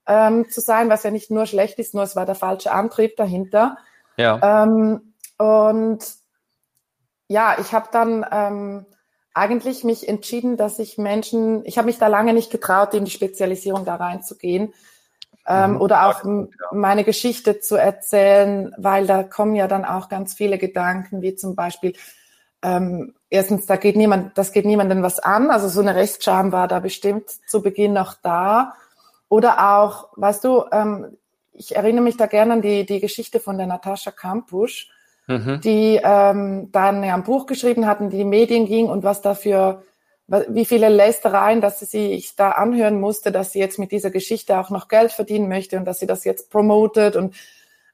ähm, 0.08 0.50
zu 0.50 0.60
sein, 0.60 0.90
was 0.90 1.04
ja 1.04 1.12
nicht 1.12 1.32
nur 1.32 1.46
schlecht 1.46 1.80
ist, 1.80 1.94
nur 1.94 2.04
es 2.04 2.18
war 2.18 2.26
der 2.26 2.36
falsche 2.36 2.74
Antrieb 2.74 3.16
dahinter. 3.16 3.78
Ja. 4.18 4.64
Ähm, 4.64 5.14
und 5.38 6.00
ja, 7.30 7.56
ich 7.62 7.72
habe 7.72 7.88
dann 7.94 8.26
ähm, 8.30 8.86
eigentlich 9.34 9.86
mich 9.86 10.10
entschieden, 10.10 10.58
dass 10.58 10.80
ich 10.80 10.98
Menschen, 10.98 11.64
ich 11.66 11.78
habe 11.78 11.86
mich 11.86 11.98
da 11.98 12.08
lange 12.08 12.34
nicht 12.34 12.52
getraut, 12.52 12.94
in 12.94 13.06
die 13.06 13.12
Spezialisierung 13.12 13.86
da 13.86 13.96
reinzugehen 13.96 14.74
ähm, 15.48 15.72
mhm. 15.72 15.82
oder 15.82 16.08
auch 16.08 16.24
meine 16.72 17.04
Geschichte 17.04 17.60
zu 17.60 17.75
erzählen, 17.75 18.74
weil 18.77 19.08
da 19.08 19.24
kommen 19.24 19.56
ja 19.56 19.68
dann 19.68 19.86
auch 19.86 20.10
ganz 20.10 20.34
viele 20.34 20.58
Gedanken, 20.58 21.22
wie 21.22 21.36
zum 21.36 21.56
Beispiel 21.56 21.94
ähm, 22.63 23.13
erstens, 23.30 23.66
da 23.66 23.75
geht 23.75 23.96
niemand, 23.96 24.38
das 24.38 24.51
geht 24.51 24.66
niemandem 24.66 25.04
was 25.04 25.20
an, 25.20 25.50
also 25.50 25.68
so 25.68 25.82
eine 25.82 25.96
Rechtsscham 25.96 26.51
war 26.51 26.68
da 26.68 26.80
bestimmt 26.80 27.30
zu 27.48 27.62
Beginn 27.62 27.94
noch 27.94 28.16
da. 28.22 28.74
Oder 29.30 29.75
auch, 29.77 30.10
weißt 30.16 30.44
du, 30.44 30.66
ähm, 30.72 31.18
ich 31.54 31.75
erinnere 31.75 32.04
mich 32.04 32.18
da 32.18 32.27
gerne 32.27 32.54
an 32.54 32.62
die, 32.62 32.86
die 32.86 33.00
Geschichte 33.00 33.39
von 33.39 33.58
der 33.58 33.68
Natascha 33.68 34.12
Kampusch, 34.12 34.89
mhm. 35.27 35.60
die 35.62 36.00
ähm, 36.04 36.72
dann 36.72 37.04
ja 37.04 37.13
ein 37.13 37.24
Buch 37.24 37.46
geschrieben 37.46 37.86
hatten, 37.86 38.10
die 38.10 38.22
in 38.22 38.32
die 38.32 38.38
Medien 38.38 38.66
ging 38.66 38.88
und 38.88 39.04
was 39.04 39.22
dafür, 39.22 39.84
wie 40.28 40.66
viele 40.66 40.90
Lästereien, 40.90 41.62
dass 41.62 41.80
sie 41.80 41.86
sich 41.86 42.36
da 42.36 42.52
anhören 42.52 43.00
musste, 43.00 43.32
dass 43.32 43.54
sie 43.54 43.60
jetzt 43.60 43.80
mit 43.80 43.92
dieser 43.92 44.12
Geschichte 44.12 44.60
auch 44.60 44.70
noch 44.70 44.90
Geld 44.90 45.12
verdienen 45.14 45.48
möchte 45.48 45.78
und 45.78 45.86
dass 45.86 46.00
sie 46.00 46.08
das 46.08 46.26
jetzt 46.26 46.50
promotet 46.50 47.16
und 47.16 47.36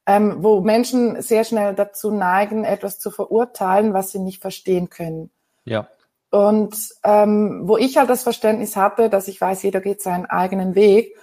ähm, 0.05 0.37
wo 0.39 0.61
Menschen 0.61 1.21
sehr 1.21 1.43
schnell 1.43 1.75
dazu 1.75 2.11
neigen, 2.11 2.65
etwas 2.65 2.99
zu 2.99 3.11
verurteilen, 3.11 3.93
was 3.93 4.11
sie 4.11 4.19
nicht 4.19 4.41
verstehen 4.41 4.89
können. 4.89 5.29
Ja. 5.65 5.87
Und 6.31 6.75
ähm, 7.03 7.61
wo 7.65 7.77
ich 7.77 7.97
halt 7.97 8.09
das 8.09 8.23
Verständnis 8.23 8.75
hatte, 8.75 9.09
dass 9.09 9.27
ich 9.27 9.39
weiß, 9.39 9.61
jeder 9.63 9.81
geht 9.81 10.01
seinen 10.01 10.25
eigenen 10.25 10.73
Weg 10.73 11.15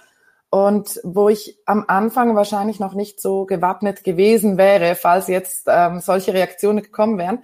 und 0.49 0.99
wo 1.03 1.29
ich 1.29 1.59
am 1.65 1.85
Anfang 1.87 2.35
wahrscheinlich 2.35 2.79
noch 2.79 2.93
nicht 2.93 3.19
so 3.21 3.45
gewappnet 3.45 4.03
gewesen 4.03 4.57
wäre, 4.57 4.95
falls 4.95 5.27
jetzt 5.27 5.67
ähm, 5.67 5.99
solche 5.99 6.33
Reaktionen 6.33 6.81
gekommen 6.81 7.17
wären. 7.17 7.43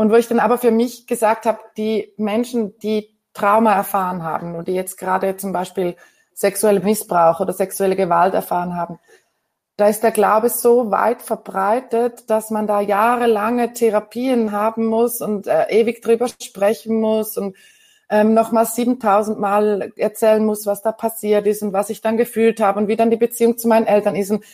Und 0.00 0.10
wo 0.10 0.14
ich 0.14 0.28
dann 0.28 0.40
aber 0.40 0.56
für 0.56 0.70
mich 0.70 1.06
gesagt 1.06 1.44
habe, 1.44 1.58
die 1.76 2.14
Menschen, 2.16 2.78
die 2.78 3.14
Trauma 3.34 3.74
erfahren 3.74 4.22
haben 4.22 4.54
und 4.54 4.66
die 4.66 4.72
jetzt 4.72 4.96
gerade 4.96 5.36
zum 5.36 5.52
Beispiel 5.52 5.94
sexuelle 6.32 6.80
Missbrauch 6.80 7.40
oder 7.40 7.52
sexuelle 7.52 7.96
Gewalt 7.96 8.32
erfahren 8.32 8.76
haben, 8.76 8.98
da 9.76 9.88
ist 9.88 10.02
der 10.02 10.12
Glaube 10.12 10.48
so 10.48 10.90
weit 10.90 11.20
verbreitet, 11.20 12.30
dass 12.30 12.48
man 12.48 12.66
da 12.66 12.80
jahrelange 12.80 13.74
Therapien 13.74 14.52
haben 14.52 14.86
muss 14.86 15.20
und 15.20 15.46
äh, 15.46 15.66
ewig 15.68 16.00
drüber 16.00 16.28
sprechen 16.28 16.98
muss 16.98 17.36
und 17.36 17.54
ähm, 18.08 18.32
nochmal 18.32 18.64
7000 18.64 19.38
Mal 19.38 19.92
erzählen 19.96 20.46
muss, 20.46 20.64
was 20.64 20.80
da 20.80 20.92
passiert 20.92 21.46
ist 21.46 21.62
und 21.62 21.74
was 21.74 21.90
ich 21.90 22.00
dann 22.00 22.16
gefühlt 22.16 22.62
habe 22.62 22.80
und 22.80 22.88
wie 22.88 22.96
dann 22.96 23.10
die 23.10 23.18
Beziehung 23.18 23.58
zu 23.58 23.68
meinen 23.68 23.86
Eltern 23.86 24.16
ist. 24.16 24.30
Und, 24.30 24.44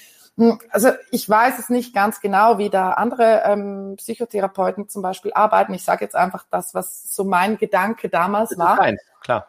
also 0.70 0.90
ich 1.10 1.28
weiß 1.28 1.58
es 1.58 1.68
nicht 1.68 1.94
ganz 1.94 2.20
genau, 2.20 2.58
wie 2.58 2.70
da 2.70 2.92
andere 2.92 3.42
ähm, 3.44 3.94
Psychotherapeuten 3.96 4.88
zum 4.88 5.02
Beispiel 5.02 5.32
arbeiten. 5.34 5.74
Ich 5.74 5.84
sage 5.84 6.04
jetzt 6.04 6.14
einfach 6.14 6.44
das, 6.50 6.74
was 6.74 7.14
so 7.14 7.24
mein 7.24 7.56
Gedanke 7.58 8.08
damals 8.08 8.58
war. 8.58 8.76
Nein, 8.76 8.98
klar. 9.20 9.46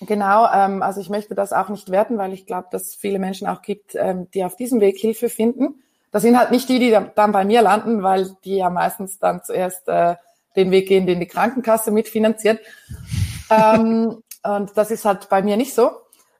Genau, 0.00 0.48
ähm, 0.52 0.82
also 0.82 1.00
ich 1.00 1.10
möchte 1.10 1.34
das 1.34 1.52
auch 1.52 1.68
nicht 1.68 1.90
werten, 1.90 2.18
weil 2.18 2.32
ich 2.32 2.46
glaube, 2.46 2.68
dass 2.72 2.88
es 2.88 2.94
viele 2.94 3.18
Menschen 3.18 3.46
auch 3.46 3.62
gibt, 3.62 3.94
ähm, 3.94 4.28
die 4.32 4.44
auf 4.44 4.56
diesem 4.56 4.80
Weg 4.80 4.98
Hilfe 4.98 5.28
finden. 5.28 5.82
Das 6.10 6.22
sind 6.22 6.38
halt 6.38 6.50
nicht 6.50 6.68
die, 6.68 6.78
die 6.78 6.90
dann 6.90 7.32
bei 7.32 7.44
mir 7.44 7.62
landen, 7.62 8.02
weil 8.02 8.36
die 8.44 8.56
ja 8.56 8.68
meistens 8.68 9.18
dann 9.18 9.42
zuerst 9.44 9.86
äh, 9.88 10.16
den 10.56 10.70
Weg 10.70 10.88
gehen, 10.88 11.06
den 11.06 11.20
die 11.20 11.26
Krankenkasse 11.26 11.90
mitfinanziert 11.90 12.60
ähm, 13.52 14.22
und 14.42 14.76
das 14.76 14.90
ist 14.90 15.04
halt 15.04 15.28
bei 15.28 15.42
mir 15.42 15.56
nicht 15.56 15.74
so. 15.74 15.90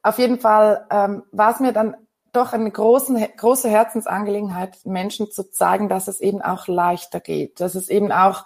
Auf 0.03 0.19
jeden 0.19 0.39
Fall 0.39 0.87
ähm, 0.91 1.23
war 1.31 1.53
es 1.53 1.61
mir 1.61 1.73
dann 1.73 1.97
doch 2.33 2.53
eine 2.53 2.71
großen, 2.71 3.25
große 3.37 3.69
Herzensangelegenheit, 3.69 4.85
Menschen 4.85 5.31
zu 5.31 5.51
zeigen, 5.51 5.89
dass 5.89 6.09
es 6.09 6.21
eben 6.21 6.43
auch 6.43 6.67
leichter 6.67 7.21
geht, 7.21 7.61
dass 7.61 7.75
es 7.75 7.89
eben 7.89 8.11
auch 8.11 8.45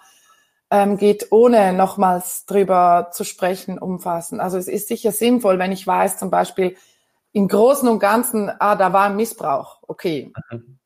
ähm, 0.69 0.97
geht, 0.97 1.31
ohne 1.31 1.73
nochmals 1.73 2.45
drüber 2.45 3.09
zu 3.13 3.23
sprechen, 3.23 3.79
umfassen. 3.79 4.39
Also 4.39 4.57
es 4.57 4.67
ist 4.67 4.87
sicher 4.87 5.11
sinnvoll, 5.11 5.59
wenn 5.59 5.71
ich 5.71 5.87
weiß, 5.87 6.17
zum 6.17 6.29
Beispiel 6.29 6.75
im 7.31 7.47
Großen 7.47 7.87
und 7.87 7.99
Ganzen, 7.99 8.51
ah, 8.59 8.75
da 8.75 8.91
war 8.93 9.05
ein 9.05 9.15
Missbrauch, 9.15 9.79
okay. 9.87 10.33
Mhm. 10.51 10.79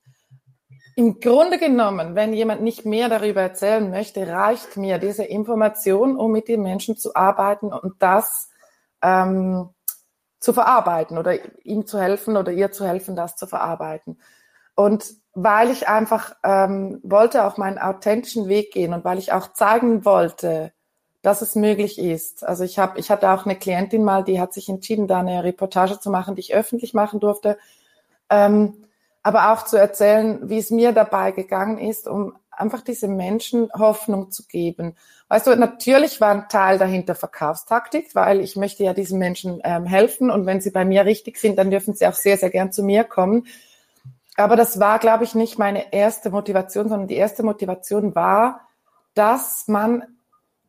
Im 0.97 1.19
Grunde 1.19 1.57
genommen, 1.57 2.15
wenn 2.15 2.33
jemand 2.33 2.61
nicht 2.61 2.85
mehr 2.85 3.07
darüber 3.07 3.41
erzählen 3.41 3.89
möchte, 3.89 4.27
reicht 4.27 4.75
mir 4.75 4.97
diese 4.97 5.23
Information, 5.23 6.17
um 6.17 6.31
mit 6.31 6.47
den 6.47 6.61
Menschen 6.61 6.97
zu 6.97 7.15
arbeiten 7.15 7.71
und 7.71 7.95
das 7.99 8.49
ähm, 9.01 9.69
zu 10.41 10.51
verarbeiten 10.53 11.17
oder 11.17 11.37
ihm 11.63 11.85
zu 11.85 11.99
helfen 11.99 12.35
oder 12.35 12.51
ihr 12.51 12.71
zu 12.71 12.85
helfen, 12.85 13.15
das 13.15 13.37
zu 13.37 13.47
verarbeiten. 13.47 14.19
Und 14.75 15.05
weil 15.33 15.69
ich 15.69 15.87
einfach 15.87 16.35
ähm, 16.43 16.99
wollte 17.03 17.45
auch 17.45 17.57
meinen 17.57 17.77
authentischen 17.77 18.49
Weg 18.49 18.73
gehen 18.73 18.93
und 18.93 19.05
weil 19.05 19.19
ich 19.19 19.31
auch 19.31 19.53
zeigen 19.53 20.03
wollte, 20.03 20.73
dass 21.21 21.41
es 21.41 21.55
möglich 21.55 21.99
ist. 21.99 22.43
Also 22.43 22.63
ich 22.63 22.79
habe, 22.79 22.99
ich 22.99 23.11
hatte 23.11 23.29
auch 23.29 23.45
eine 23.45 23.55
Klientin 23.55 24.03
mal, 24.03 24.23
die 24.23 24.41
hat 24.41 24.53
sich 24.53 24.67
entschieden, 24.67 25.07
da 25.07 25.19
eine 25.19 25.43
Reportage 25.43 25.99
zu 25.99 26.09
machen, 26.09 26.35
die 26.35 26.41
ich 26.41 26.55
öffentlich 26.55 26.93
machen 26.93 27.19
durfte. 27.19 27.57
Ähm, 28.29 28.85
aber 29.23 29.53
auch 29.53 29.63
zu 29.65 29.77
erzählen, 29.77 30.49
wie 30.49 30.57
es 30.57 30.71
mir 30.71 30.91
dabei 30.93 31.31
gegangen 31.31 31.77
ist, 31.77 32.07
um 32.07 32.35
einfach 32.51 32.81
diese 32.81 33.07
Menschen 33.07 33.69
Hoffnung 33.73 34.31
zu 34.31 34.45
geben. 34.45 34.95
Weißt 35.29 35.47
du, 35.47 35.55
natürlich 35.55 36.19
war 36.21 36.31
ein 36.31 36.49
Teil 36.49 36.77
dahinter 36.77 37.15
Verkaufstaktik, 37.15 38.13
weil 38.13 38.41
ich 38.41 38.55
möchte 38.55 38.83
ja 38.83 38.93
diesen 38.93 39.17
Menschen 39.17 39.61
ähm, 39.63 39.85
helfen 39.85 40.29
und 40.29 40.45
wenn 40.45 40.61
sie 40.61 40.71
bei 40.71 40.85
mir 40.85 41.05
richtig 41.05 41.37
sind, 41.37 41.57
dann 41.57 41.71
dürfen 41.71 41.93
sie 41.93 42.05
auch 42.07 42.13
sehr, 42.13 42.37
sehr 42.37 42.49
gern 42.49 42.71
zu 42.71 42.83
mir 42.83 43.03
kommen. 43.03 43.47
Aber 44.37 44.55
das 44.55 44.79
war, 44.79 44.99
glaube 44.99 45.23
ich, 45.23 45.35
nicht 45.35 45.57
meine 45.57 45.93
erste 45.93 46.29
Motivation, 46.29 46.89
sondern 46.89 47.07
die 47.07 47.15
erste 47.15 47.43
Motivation 47.43 48.15
war, 48.15 48.61
dass 49.13 49.67
man 49.67 50.03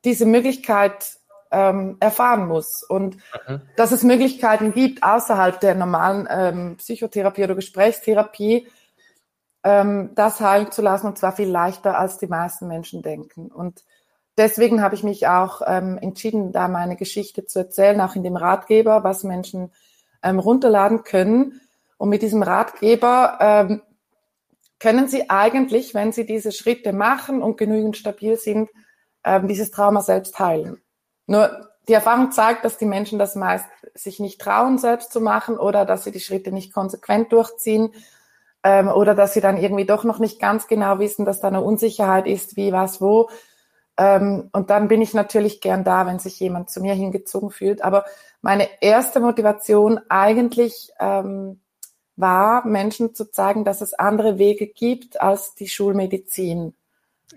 diese 0.04 0.26
Möglichkeit 0.26 1.18
ähm, 1.52 1.96
erfahren 2.00 2.48
muss 2.48 2.82
und 2.82 3.16
mhm. 3.46 3.60
dass 3.76 3.92
es 3.92 4.02
Möglichkeiten 4.02 4.72
gibt 4.72 5.02
außerhalb 5.02 5.60
der 5.60 5.74
normalen 5.74 6.26
ähm, 6.30 6.76
Psychotherapie 6.78 7.44
oder 7.44 7.54
Gesprächstherapie, 7.54 8.66
ähm, 9.64 10.11
das 10.14 10.40
heilen 10.40 10.70
zu 10.72 10.83
lassen 10.83 11.07
und 11.07 11.18
zwar 11.18 11.33
viel 11.33 11.48
leichter, 11.48 11.98
als 11.98 12.18
die 12.18 12.27
meisten 12.27 12.68
Menschen 12.68 13.03
denken. 13.03 13.51
Und 13.51 13.85
deswegen 14.37 14.83
habe 14.83 14.94
ich 14.94 15.03
mich 15.03 15.27
auch 15.29 15.62
ähm, 15.66 15.98
entschieden, 15.98 16.53
da 16.53 16.68
meine 16.68 16.96
Geschichte 16.96 17.46
zu 17.46 17.61
erzählen, 17.61 18.01
auch 18.01 18.16
in 18.16 18.22
dem 18.22 18.37
Ratgeber, 18.37 19.05
was 19.05 19.25
Menschen 19.25 19.72
ähm, 20.22 20.38
runterladen 20.38 21.05
können. 21.05 21.61
Und 21.96 22.09
mit 22.09 22.22
diesem 22.22 22.42
Ratgeber 22.42 23.38
ähm, 23.40 23.83
können 24.81 25.07
Sie 25.07 25.31
eigentlich, 25.31 25.94
wenn 25.94 26.12
Sie 26.12 26.27
diese 26.27 26.51
Schritte 26.51 26.92
machen 26.92 27.42
und 27.42 27.57
genügend 27.57 27.96
stabil 27.96 28.37
sind, 28.37 28.68
ähm, 29.25 29.46
dieses 29.46 29.70
Trauma 29.70 30.01
selbst 30.01 30.38
heilen. 30.40 30.83
Nur 31.27 31.68
die 31.88 31.92
Erfahrung 31.92 32.33
zeigt, 32.33 32.64
dass 32.64 32.79
die 32.79 32.87
Menschen 32.87 33.18
das 33.18 33.35
meist 33.35 33.66
sich 33.94 34.20
nicht 34.20 34.40
trauen, 34.40 34.79
selbst 34.79 35.12
zu 35.12 35.20
machen 35.20 35.59
oder 35.59 35.85
dass 35.85 36.05
sie 36.05 36.12
die 36.12 36.20
Schritte 36.20 36.53
nicht 36.53 36.72
konsequent 36.72 37.33
durchziehen 37.33 37.92
ähm, 38.64 38.88
oder 38.88 39.14
dass 39.14 39.35
sie 39.35 39.40
dann 39.40 39.57
irgendwie 39.57 39.87
doch 39.87 40.05
noch 40.05 40.18
nicht 40.18 40.40
ganz 40.40 40.66
genau 40.66 40.98
wissen, 40.98 41.25
dass 41.25 41.40
da 41.40 41.48
eine 41.48 41.61
Unsicherheit 41.61 42.27
ist, 42.27 42.57
wie, 42.57 42.72
was, 42.72 43.01
wo. 43.01 43.29
Ähm, 43.96 44.48
und 44.53 44.70
dann 44.70 44.88
bin 44.88 45.03
ich 45.03 45.14
natürlich 45.14 45.61
gern 45.61 45.85
da, 45.85 46.07
wenn 46.07 46.18
sich 46.18 46.38
jemand 46.40 46.70
zu 46.70 46.81
mir 46.81 46.94
hingezogen 46.94 47.51
fühlt. 47.51 47.83
Aber 47.83 48.05
meine 48.40 48.68
erste 48.81 49.20
Motivation 49.20 50.01
eigentlich 50.09 50.92
ähm, 50.98 51.61
war, 52.16 52.66
Menschen 52.66 53.14
zu 53.14 53.31
zeigen, 53.31 53.64
dass 53.64 53.81
es 53.81 53.94
andere 53.94 54.38
Wege 54.38 54.66
gibt 54.66 55.20
als 55.20 55.55
die 55.55 55.68
Schulmedizin, 55.68 56.75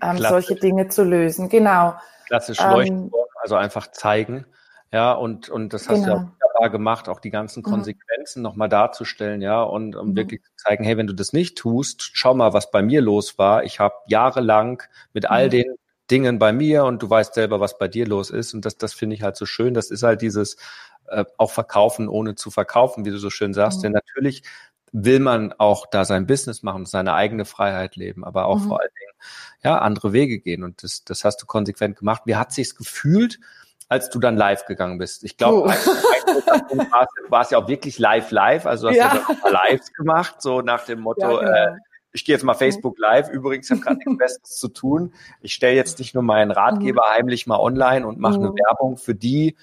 ähm, 0.02 0.18
solche 0.18 0.54
Dinge 0.54 0.88
zu 0.88 1.02
lösen. 1.04 1.48
Genau. 1.48 1.94
Klassisch 2.26 2.60
leuchten, 2.60 3.04
ähm, 3.04 3.12
also 3.42 3.56
einfach 3.56 3.90
zeigen. 3.90 4.46
Ja, 4.92 5.12
und, 5.12 5.48
und 5.48 5.72
das 5.72 5.88
hast 5.88 6.04
genau. 6.04 6.18
du 6.18 6.20
ja 6.20 6.45
wunderbar 6.56 6.70
gemacht, 6.70 7.08
auch 7.08 7.20
die 7.20 7.30
ganzen 7.30 7.60
mhm. 7.60 7.70
Konsequenzen 7.70 8.40
mhm. 8.40 8.44
nochmal 8.44 8.68
darzustellen, 8.68 9.42
ja, 9.42 9.62
und 9.62 9.96
um 9.96 10.10
mhm. 10.10 10.16
wirklich 10.16 10.42
zu 10.42 10.50
zeigen, 10.56 10.84
hey, 10.84 10.96
wenn 10.96 11.06
du 11.06 11.14
das 11.14 11.32
nicht 11.32 11.58
tust, 11.58 12.10
schau 12.12 12.34
mal, 12.34 12.52
was 12.52 12.70
bei 12.70 12.82
mir 12.82 13.00
los 13.00 13.38
war. 13.38 13.64
Ich 13.64 13.80
habe 13.80 13.94
jahrelang 14.06 14.82
mit 15.12 15.30
all 15.30 15.46
mhm. 15.46 15.50
den 15.50 15.74
Dingen 16.10 16.38
bei 16.38 16.52
mir 16.52 16.84
und 16.84 17.02
du 17.02 17.10
weißt 17.10 17.34
selber, 17.34 17.60
was 17.60 17.78
bei 17.78 17.88
dir 17.88 18.06
los 18.06 18.30
ist. 18.30 18.54
Und 18.54 18.64
das, 18.64 18.76
das 18.78 18.94
finde 18.94 19.16
ich 19.16 19.22
halt 19.22 19.36
so 19.36 19.44
schön. 19.44 19.74
Das 19.74 19.90
ist 19.90 20.04
halt 20.04 20.22
dieses 20.22 20.56
äh, 21.08 21.24
auch 21.36 21.50
verkaufen, 21.50 22.08
ohne 22.08 22.36
zu 22.36 22.50
verkaufen, 22.50 23.04
wie 23.04 23.10
du 23.10 23.18
so 23.18 23.30
schön 23.30 23.54
sagst. 23.54 23.78
Mhm. 23.78 23.82
Denn 23.82 23.92
natürlich 23.92 24.42
will 24.92 25.18
man 25.18 25.52
auch 25.52 25.86
da 25.86 26.04
sein 26.04 26.26
Business 26.26 26.62
machen, 26.62 26.86
seine 26.86 27.14
eigene 27.14 27.44
Freiheit 27.44 27.96
leben, 27.96 28.24
aber 28.24 28.46
auch 28.46 28.60
mhm. 28.60 28.68
vor 28.68 28.80
allen 28.80 28.90
Dingen 28.98 29.12
ja 29.64 29.78
andere 29.78 30.12
Wege 30.12 30.38
gehen. 30.38 30.62
Und 30.62 30.84
das, 30.84 31.04
das 31.04 31.24
hast 31.24 31.42
du 31.42 31.46
konsequent 31.46 31.98
gemacht. 31.98 32.22
Wie 32.24 32.36
hat 32.36 32.52
sich's 32.52 32.76
gefühlt, 32.76 33.40
als 33.88 34.10
du 34.10 34.18
dann 34.18 34.36
live 34.36 34.66
gegangen 34.66 34.98
bist? 34.98 35.24
Ich 35.24 35.36
glaube, 35.36 35.68
oh. 35.68 35.68
war 37.30 37.42
es 37.42 37.50
ja 37.50 37.58
auch 37.58 37.68
wirklich 37.68 37.98
live, 37.98 38.30
live. 38.30 38.66
Also 38.66 38.88
hast 38.88 38.96
ja. 38.96 39.24
du 39.26 39.48
live 39.50 39.92
gemacht, 39.96 40.42
so 40.42 40.60
nach 40.60 40.84
dem 40.84 41.00
Motto. 41.00 41.20
Ja, 41.20 41.38
genau. 41.38 41.74
äh, 41.74 41.76
ich 42.16 42.24
gehe 42.24 42.34
jetzt 42.34 42.42
mal 42.42 42.54
Facebook 42.54 42.98
Live. 42.98 43.28
Übrigens, 43.28 43.66
ich 43.66 43.72
habe 43.72 43.82
gerade 43.82 43.96
nichts 43.96 44.16
Besseres 44.18 44.56
zu 44.56 44.68
tun. 44.68 45.12
Ich 45.40 45.52
stelle 45.52 45.76
jetzt 45.76 45.98
nicht 45.98 46.14
nur 46.14 46.22
meinen 46.22 46.50
Ratgeber 46.50 47.02
mhm. 47.06 47.16
heimlich 47.16 47.46
mal 47.46 47.58
online 47.58 48.06
und 48.06 48.18
mache 48.18 48.38
mhm. 48.38 48.46
eine 48.46 48.54
Werbung 48.54 48.96
für 48.96 49.14
die, 49.14 49.56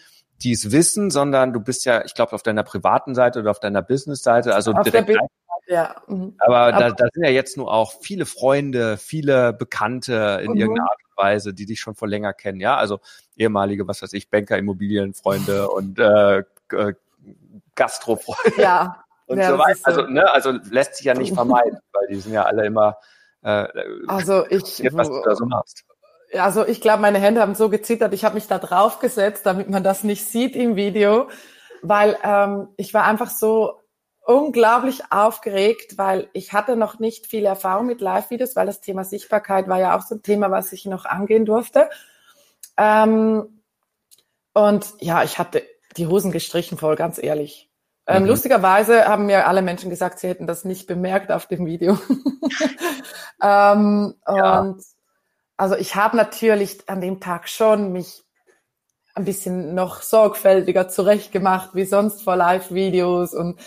die 0.43 0.51
es 0.51 0.71
wissen, 0.71 1.09
sondern 1.09 1.51
du 1.51 1.59
bist 1.59 1.85
ja, 1.85 2.05
ich 2.05 2.13
glaube, 2.13 2.33
auf 2.33 2.43
deiner 2.43 2.63
privaten 2.63 3.15
Seite 3.15 3.39
oder 3.39 3.51
auf 3.51 3.59
deiner 3.59 3.81
Business-Seite, 3.81 4.53
also 4.53 4.71
auf 4.73 4.83
direkt. 4.83 5.17
ja. 5.67 5.95
Mhm. 6.07 6.35
Aber, 6.37 6.59
Aber 6.59 6.71
da, 6.71 6.91
da 6.91 7.07
sind 7.11 7.23
ja 7.23 7.31
jetzt 7.31 7.57
nur 7.57 7.73
auch 7.73 7.93
viele 8.01 8.25
Freunde, 8.25 8.97
viele 8.97 9.53
Bekannte 9.53 10.41
in 10.43 10.51
mhm. 10.51 10.57
irgendeiner 10.57 10.89
Art 10.91 10.99
und 11.09 11.23
Weise, 11.23 11.53
die 11.53 11.65
dich 11.65 11.79
schon 11.79 11.95
vor 11.95 12.07
länger 12.07 12.33
kennen, 12.33 12.59
ja. 12.59 12.77
Also 12.77 12.99
ehemalige, 13.37 13.87
was 13.87 14.01
weiß 14.01 14.13
ich, 14.13 14.29
Banker, 14.29 14.57
Immobilienfreunde 14.57 15.69
und 15.69 15.99
äh, 15.99 16.39
äh, 16.39 16.93
Gastrofreunde. 17.75 18.61
Ja. 18.61 18.99
Und 19.25 19.37
ja, 19.37 19.51
so 19.51 19.57
weiter. 19.57 19.79
Also, 19.83 20.01
ne, 20.01 20.29
also 20.33 20.51
lässt 20.69 20.97
sich 20.97 21.05
ja 21.05 21.13
nicht 21.13 21.33
vermeiden, 21.33 21.79
weil 21.93 22.07
die 22.09 22.19
sind 22.19 22.33
ja 22.33 22.43
alle 22.43 22.65
immer 22.65 22.97
äh, 23.41 23.67
also 24.05 24.45
ich, 24.47 24.83
was 24.93 25.07
du 25.07 25.21
da 25.23 25.33
so 25.33 25.45
machst 25.45 25.85
also 26.39 26.65
ich 26.65 26.81
glaube, 26.81 27.01
meine 27.01 27.19
Hände 27.19 27.41
haben 27.41 27.55
so 27.55 27.69
gezittert. 27.69 28.13
Ich 28.13 28.25
habe 28.25 28.35
mich 28.35 28.47
da 28.47 28.59
drauf 28.59 28.99
gesetzt, 28.99 29.45
damit 29.45 29.69
man 29.69 29.83
das 29.83 30.03
nicht 30.03 30.25
sieht 30.25 30.55
im 30.55 30.75
Video, 30.75 31.29
weil 31.81 32.17
ähm, 32.23 32.69
ich 32.77 32.93
war 32.93 33.05
einfach 33.05 33.29
so 33.29 33.79
unglaublich 34.25 35.01
aufgeregt, 35.09 35.97
weil 35.97 36.29
ich 36.33 36.53
hatte 36.53 36.75
noch 36.75 36.99
nicht 36.99 37.27
viel 37.27 37.45
Erfahrung 37.45 37.87
mit 37.87 37.99
Live-Videos, 37.99 38.55
weil 38.55 38.65
das 38.65 38.79
Thema 38.81 39.03
Sichtbarkeit 39.03 39.67
war 39.67 39.79
ja 39.79 39.97
auch 39.97 40.01
so 40.01 40.15
ein 40.15 40.23
Thema, 40.23 40.49
was 40.49 40.71
ich 40.71 40.85
noch 40.85 41.05
angehen 41.05 41.45
durfte. 41.45 41.89
Ähm, 42.77 43.63
und 44.53 44.93
ja, 44.99 45.23
ich 45.23 45.39
hatte 45.39 45.63
die 45.97 46.07
Hosen 46.07 46.31
gestrichen 46.31 46.77
voll, 46.77 46.95
ganz 46.95 47.21
ehrlich. 47.21 47.69
Ähm, 48.05 48.23
mhm. 48.23 48.29
Lustigerweise 48.29 49.05
haben 49.07 49.25
mir 49.25 49.47
alle 49.47 49.61
Menschen 49.61 49.89
gesagt, 49.89 50.19
sie 50.19 50.27
hätten 50.27 50.47
das 50.47 50.65
nicht 50.65 50.87
bemerkt 50.87 51.31
auf 51.31 51.47
dem 51.47 51.65
Video. 51.65 51.97
ähm, 53.41 54.15
ja. 54.27 54.59
Und 54.59 54.83
also 55.55 55.75
ich 55.75 55.95
habe 55.95 56.17
natürlich 56.17 56.89
an 56.89 57.01
dem 57.01 57.19
Tag 57.19 57.47
schon 57.47 57.91
mich 57.93 58.23
ein 59.15 59.25
bisschen 59.25 59.75
noch 59.75 60.01
sorgfältiger 60.01 60.89
zurechtgemacht 60.89 61.75
wie 61.75 61.85
sonst 61.85 62.23
vor 62.23 62.35
Live-Videos 62.35 63.35
und 63.35 63.59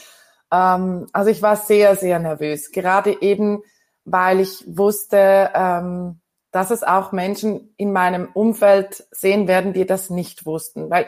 ähm, 0.53 1.07
also 1.13 1.31
ich 1.31 1.43
war 1.43 1.57
sehr, 1.57 1.97
sehr 1.97 2.19
nervös. 2.19 2.73
Gerade 2.73 3.21
eben, 3.23 3.63
weil 4.05 4.41
ich 4.41 4.65
wusste, 4.67 5.51
ähm, 5.55 6.21
dass 6.57 6.71
es 6.71 6.83
auch 6.83 7.13
Menschen 7.13 7.75
in 7.77 7.93
meinem 7.93 8.31
Umfeld 8.33 9.07
sehen 9.11 9.47
werden, 9.47 9.75
die 9.75 9.85
das 9.85 10.09
nicht 10.09 10.47
wussten. 10.47 10.89
Weil 10.89 11.07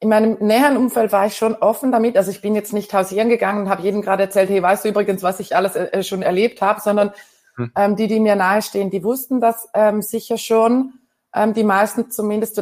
in 0.00 0.08
meinem 0.08 0.38
näheren 0.40 0.78
Umfeld 0.78 1.12
war 1.12 1.26
ich 1.26 1.36
schon 1.36 1.54
offen 1.56 1.92
damit. 1.92 2.16
Also 2.16 2.30
ich 2.30 2.40
bin 2.40 2.54
jetzt 2.54 2.72
nicht 2.72 2.94
hausieren 2.94 3.28
gegangen 3.28 3.64
und 3.64 3.68
habe 3.68 3.82
jedem 3.82 4.00
gerade 4.00 4.22
erzählt, 4.22 4.48
hey, 4.48 4.62
weißt 4.62 4.86
du 4.86 4.88
übrigens, 4.88 5.22
was 5.22 5.40
ich 5.40 5.54
alles 5.54 5.76
äh, 5.76 6.02
schon 6.02 6.22
erlebt 6.22 6.62
habe, 6.62 6.80
sondern 6.80 7.12
hm. 7.56 7.70
ähm, 7.76 7.96
die, 7.96 8.06
die 8.06 8.18
mir 8.18 8.34
nahestehen, 8.34 8.88
die 8.88 9.04
wussten 9.04 9.42
das 9.42 9.68
ähm, 9.74 10.00
sicher 10.00 10.38
schon. 10.38 10.94
Ähm, 11.34 11.52
die 11.52 11.64
meisten 11.64 12.10
zumindest 12.10 12.58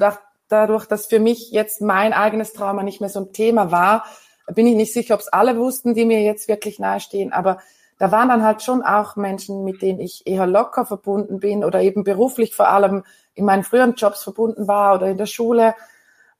dadurch, 0.48 0.86
dass 0.86 1.06
für 1.06 1.20
mich 1.20 1.52
jetzt 1.52 1.80
mein 1.80 2.12
eigenes 2.12 2.54
Trauma 2.54 2.82
nicht 2.82 3.00
mehr 3.00 3.10
so 3.10 3.20
ein 3.20 3.32
Thema 3.32 3.70
war, 3.70 4.04
bin 4.52 4.66
ich 4.66 4.74
nicht 4.74 4.92
sicher, 4.92 5.14
ob 5.14 5.20
es 5.20 5.28
alle 5.28 5.56
wussten, 5.58 5.94
die 5.94 6.06
mir 6.06 6.22
jetzt 6.22 6.48
wirklich 6.48 6.80
nahestehen. 6.80 7.32
Aber 7.32 7.60
da 7.98 8.12
waren 8.12 8.28
dann 8.28 8.42
halt 8.42 8.62
schon 8.62 8.82
auch 8.82 9.16
Menschen, 9.16 9.64
mit 9.64 9.82
denen 9.82 10.00
ich 10.00 10.26
eher 10.26 10.46
locker 10.46 10.84
verbunden 10.84 11.40
bin 11.40 11.64
oder 11.64 11.80
eben 11.80 12.04
beruflich 12.04 12.54
vor 12.54 12.68
allem 12.68 13.04
in 13.34 13.44
meinen 13.44 13.64
früheren 13.64 13.94
Jobs 13.94 14.22
verbunden 14.22 14.68
war 14.68 14.94
oder 14.94 15.08
in 15.08 15.18
der 15.18 15.26
Schule. 15.26 15.74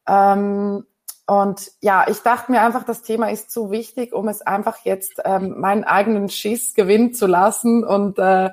Ähm, 0.07 0.85
und 1.27 1.73
ja, 1.81 2.07
ich 2.09 2.23
dachte 2.23 2.53
mir 2.53 2.62
einfach, 2.62 2.85
das 2.85 3.03
Thema 3.03 3.31
ist 3.31 3.51
zu 3.51 3.71
wichtig, 3.71 4.12
um 4.12 4.29
es 4.29 4.42
einfach 4.42 4.85
jetzt 4.85 5.21
ähm, 5.25 5.59
meinen 5.59 5.85
eigenen 5.85 6.29
Schiss 6.29 6.75
gewinnen 6.75 7.14
zu 7.14 7.27
lassen 7.27 7.85
und 7.85 8.19
äh, 8.19 8.51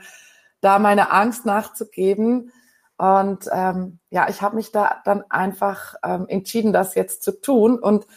da 0.62 0.80
meine 0.80 1.12
Angst 1.12 1.46
nachzugeben. 1.46 2.52
Und 2.98 3.50
ähm, 3.52 4.00
ja, 4.10 4.28
ich 4.30 4.42
habe 4.42 4.56
mich 4.56 4.72
da 4.72 5.02
dann 5.04 5.24
einfach 5.30 5.96
ähm, 6.04 6.26
entschieden, 6.28 6.74
das 6.74 6.96
jetzt 6.96 7.22
zu 7.22 7.40
tun. 7.40 7.78
Und 7.78 8.08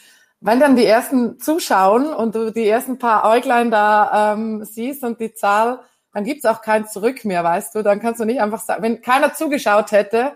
wenn 0.41 0.61
dann 0.61 0.77
die 0.77 0.87
ersten 0.87 1.39
zuschauen 1.39 2.13
und 2.13 2.35
du 2.35 2.53
die 2.53 2.69
ersten 2.69 2.99
paar 2.99 3.25
Äuglein 3.25 3.71
da 3.71 4.35
ähm, 4.35 4.65
siehst 4.65 5.03
und 5.03 5.21
die 5.21 5.35
Zahl, 5.35 5.81
dann 6.13 6.25
gibt's 6.25 6.45
auch 6.45 6.63
kein 6.63 6.87
Zurück 6.87 7.25
mehr, 7.25 7.45
weißt 7.45 7.75
du. 7.75 7.83
Dann 7.83 8.01
kannst 8.01 8.21
du 8.21 8.25
nicht 8.25 8.41
einfach 8.41 8.61
sagen, 8.61 8.83
wenn 8.83 9.03
keiner 9.03 9.35
zugeschaut 9.35 9.93
hätte, 9.93 10.33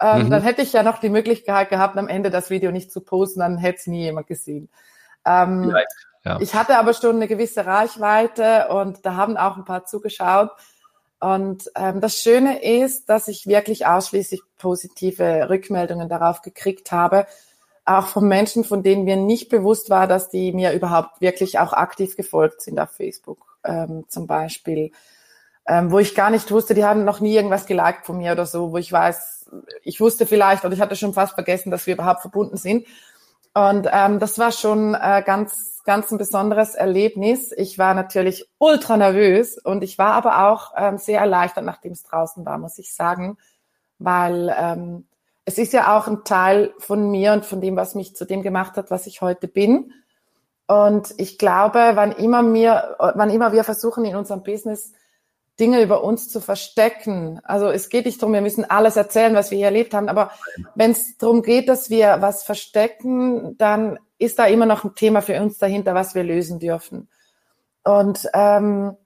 ähm, 0.00 0.24
mhm. 0.24 0.30
Dann 0.30 0.42
hätte 0.42 0.62
ich 0.62 0.72
ja 0.72 0.82
noch 0.82 0.98
die 0.98 1.08
Möglichkeit 1.08 1.70
gehabt, 1.70 1.96
am 1.96 2.08
Ende 2.08 2.30
das 2.30 2.50
Video 2.50 2.70
nicht 2.70 2.92
zu 2.92 3.00
posten, 3.00 3.40
dann 3.40 3.58
hätte 3.58 3.78
es 3.78 3.86
nie 3.86 4.02
jemand 4.02 4.26
gesehen. 4.26 4.68
Ähm, 5.24 5.74
ja. 6.24 6.38
Ich 6.40 6.54
hatte 6.54 6.78
aber 6.78 6.94
schon 6.94 7.16
eine 7.16 7.28
gewisse 7.28 7.66
Reichweite 7.66 8.68
und 8.68 9.04
da 9.04 9.14
haben 9.14 9.36
auch 9.36 9.56
ein 9.56 9.64
paar 9.64 9.84
zugeschaut. 9.86 10.50
Und 11.20 11.70
ähm, 11.74 12.00
das 12.00 12.20
Schöne 12.20 12.62
ist, 12.62 13.08
dass 13.08 13.26
ich 13.26 13.48
wirklich 13.48 13.86
ausschließlich 13.86 14.42
positive 14.56 15.48
Rückmeldungen 15.48 16.08
darauf 16.08 16.42
gekriegt 16.42 16.92
habe, 16.92 17.26
auch 17.88 18.08
von 18.08 18.28
Menschen, 18.28 18.64
von 18.64 18.82
denen 18.82 19.04
mir 19.04 19.16
nicht 19.16 19.48
bewusst 19.48 19.90
war, 19.90 20.06
dass 20.06 20.28
die 20.28 20.52
mir 20.52 20.72
überhaupt 20.72 21.20
wirklich 21.20 21.58
auch 21.58 21.72
aktiv 21.72 22.16
gefolgt 22.16 22.60
sind 22.60 22.78
auf 22.78 22.90
Facebook 22.90 23.58
ähm, 23.64 24.04
zum 24.08 24.26
Beispiel, 24.26 24.92
ähm, 25.66 25.90
wo 25.90 25.98
ich 25.98 26.14
gar 26.14 26.30
nicht 26.30 26.50
wusste, 26.50 26.74
die 26.74 26.84
haben 26.84 27.04
noch 27.04 27.20
nie 27.20 27.34
irgendwas 27.34 27.66
geliked 27.66 28.06
von 28.06 28.18
mir 28.18 28.32
oder 28.32 28.46
so, 28.46 28.72
wo 28.72 28.78
ich 28.78 28.92
weiß, 28.92 29.50
ich 29.82 30.00
wusste 30.00 30.26
vielleicht 30.26 30.64
oder 30.64 30.74
ich 30.74 30.80
hatte 30.80 30.96
schon 30.96 31.14
fast 31.14 31.34
vergessen, 31.34 31.70
dass 31.70 31.86
wir 31.86 31.94
überhaupt 31.94 32.20
verbunden 32.20 32.56
sind. 32.56 32.86
Und 33.54 33.88
ähm, 33.90 34.18
das 34.18 34.38
war 34.38 34.52
schon 34.52 34.94
äh, 34.94 35.22
ganz, 35.24 35.82
ganz 35.84 36.12
ein 36.12 36.18
besonderes 36.18 36.74
Erlebnis. 36.74 37.52
Ich 37.56 37.78
war 37.78 37.94
natürlich 37.94 38.48
ultra 38.58 38.96
nervös 38.96 39.58
und 39.58 39.82
ich 39.82 39.98
war 39.98 40.12
aber 40.12 40.48
auch 40.48 40.72
ähm, 40.76 40.98
sehr 40.98 41.20
erleichtert, 41.20 41.64
nachdem 41.64 41.92
es 41.92 42.02
draußen 42.02 42.44
war, 42.44 42.58
muss 42.58 42.78
ich 42.78 42.94
sagen, 42.94 43.38
weil 43.98 44.54
ähm, 44.56 45.07
es 45.48 45.56
ist 45.56 45.72
ja 45.72 45.96
auch 45.96 46.06
ein 46.06 46.24
Teil 46.24 46.74
von 46.78 47.10
mir 47.10 47.32
und 47.32 47.46
von 47.46 47.62
dem, 47.62 47.74
was 47.74 47.94
mich 47.94 48.14
zu 48.14 48.26
dem 48.26 48.42
gemacht 48.42 48.76
hat, 48.76 48.90
was 48.90 49.06
ich 49.06 49.22
heute 49.22 49.48
bin. 49.48 49.94
Und 50.66 51.14
ich 51.16 51.38
glaube, 51.38 51.92
wann 51.94 52.12
immer 52.12 52.42
mir, 52.42 52.96
wann 52.98 53.30
immer 53.30 53.50
wir 53.52 53.64
versuchen 53.64 54.04
in 54.04 54.14
unserem 54.14 54.42
Business 54.42 54.92
Dinge 55.58 55.80
über 55.82 56.04
uns 56.04 56.28
zu 56.28 56.42
verstecken. 56.42 57.40
Also 57.44 57.68
es 57.70 57.88
geht 57.88 58.04
nicht 58.04 58.20
darum, 58.20 58.34
wir 58.34 58.42
müssen 58.42 58.68
alles 58.68 58.96
erzählen, 58.96 59.34
was 59.34 59.50
wir 59.50 59.56
hier 59.56 59.68
erlebt 59.68 59.94
haben, 59.94 60.10
aber 60.10 60.32
wenn 60.74 60.90
es 60.90 61.16
darum 61.16 61.40
geht, 61.40 61.70
dass 61.70 61.88
wir 61.88 62.18
was 62.20 62.42
verstecken, 62.42 63.56
dann 63.56 63.98
ist 64.18 64.38
da 64.38 64.44
immer 64.44 64.66
noch 64.66 64.84
ein 64.84 64.94
Thema 64.96 65.22
für 65.22 65.40
uns 65.40 65.56
dahinter, 65.56 65.94
was 65.94 66.14
wir 66.14 66.24
lösen 66.24 66.58
dürfen. 66.58 67.08
Und 67.84 68.28
ähm, 68.34 68.98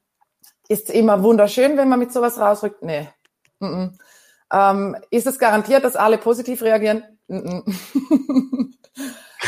ist 0.67 0.91
immer 0.91 1.23
wunderschön, 1.23 1.77
wenn 1.77 1.89
man 1.89 2.01
mit 2.01 2.13
sowas 2.13 2.41
rausrückt? 2.41 2.83
Nee. 2.83 3.09
Mm 3.61 3.67
-mm. 3.67 3.91
Ähm, 4.53 4.97
ist 5.11 5.27
es 5.27 5.39
garantiert, 5.39 5.85
dass 5.85 5.97
alle 5.97 6.19
positiv 6.19 6.63
reagieren? 6.63 7.05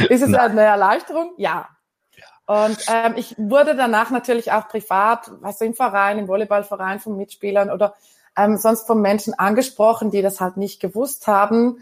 Ist 0.09 0.23
es 0.23 0.35
eine 0.35 0.63
Erleichterung? 0.63 1.33
Ja. 1.37 1.69
Und 2.47 2.79
ähm, 2.89 3.15
ich 3.17 3.35
wurde 3.39 3.75
danach 3.77 4.11
natürlich 4.11 4.53
auch 4.53 4.69
privat, 4.69 5.31
was 5.41 5.61
im 5.61 5.75
Verein, 5.75 6.19
im 6.19 6.29
Volleyballverein 6.29 7.01
von 7.01 7.17
Mitspielern 7.17 7.71
oder 7.71 7.95
ähm, 8.37 8.57
sonst 8.57 8.87
von 8.87 9.01
Menschen 9.01 9.35
angesprochen, 9.35 10.11
die 10.11 10.23
das 10.23 10.41
halt 10.41 10.57
nicht 10.57 10.81
gewusst 10.81 11.27
haben. 11.27 11.79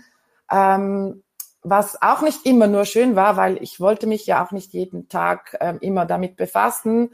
Ähm, 0.51 1.23
was 1.63 2.01
auch 2.03 2.23
nicht 2.23 2.45
immer 2.45 2.67
nur 2.67 2.85
schön 2.85 3.17
war, 3.17 3.37
weil 3.37 3.63
ich 3.63 3.81
wollte 3.81 4.07
mich 4.07 4.27
ja 4.27 4.45
auch 4.45 4.51
nicht 4.51 4.73
jeden 4.73 5.09
Tag 5.09 5.57
ähm, 5.61 5.79
immer 5.81 6.07
damit 6.07 6.37
befassen. 6.37 7.11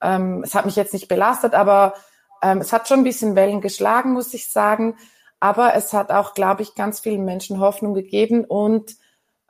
Ähm, 0.00 0.42
es 0.44 0.54
hat 0.54 0.64
mich 0.64 0.76
jetzt 0.76 0.92
nicht 0.92 1.08
belastet, 1.08 1.54
aber 1.54 1.94
ähm, 2.42 2.58
es 2.58 2.72
hat 2.72 2.88
schon 2.88 3.00
ein 3.00 3.04
bisschen 3.04 3.34
Wellen 3.34 3.60
geschlagen, 3.60 4.12
muss 4.12 4.32
ich 4.32 4.50
sagen. 4.50 4.96
Aber 5.40 5.74
es 5.74 5.92
hat 5.92 6.10
auch, 6.10 6.34
glaube 6.34 6.62
ich, 6.62 6.74
ganz 6.74 7.00
vielen 7.00 7.24
Menschen 7.24 7.60
Hoffnung 7.60 7.94
gegeben 7.94 8.44
und 8.44 8.96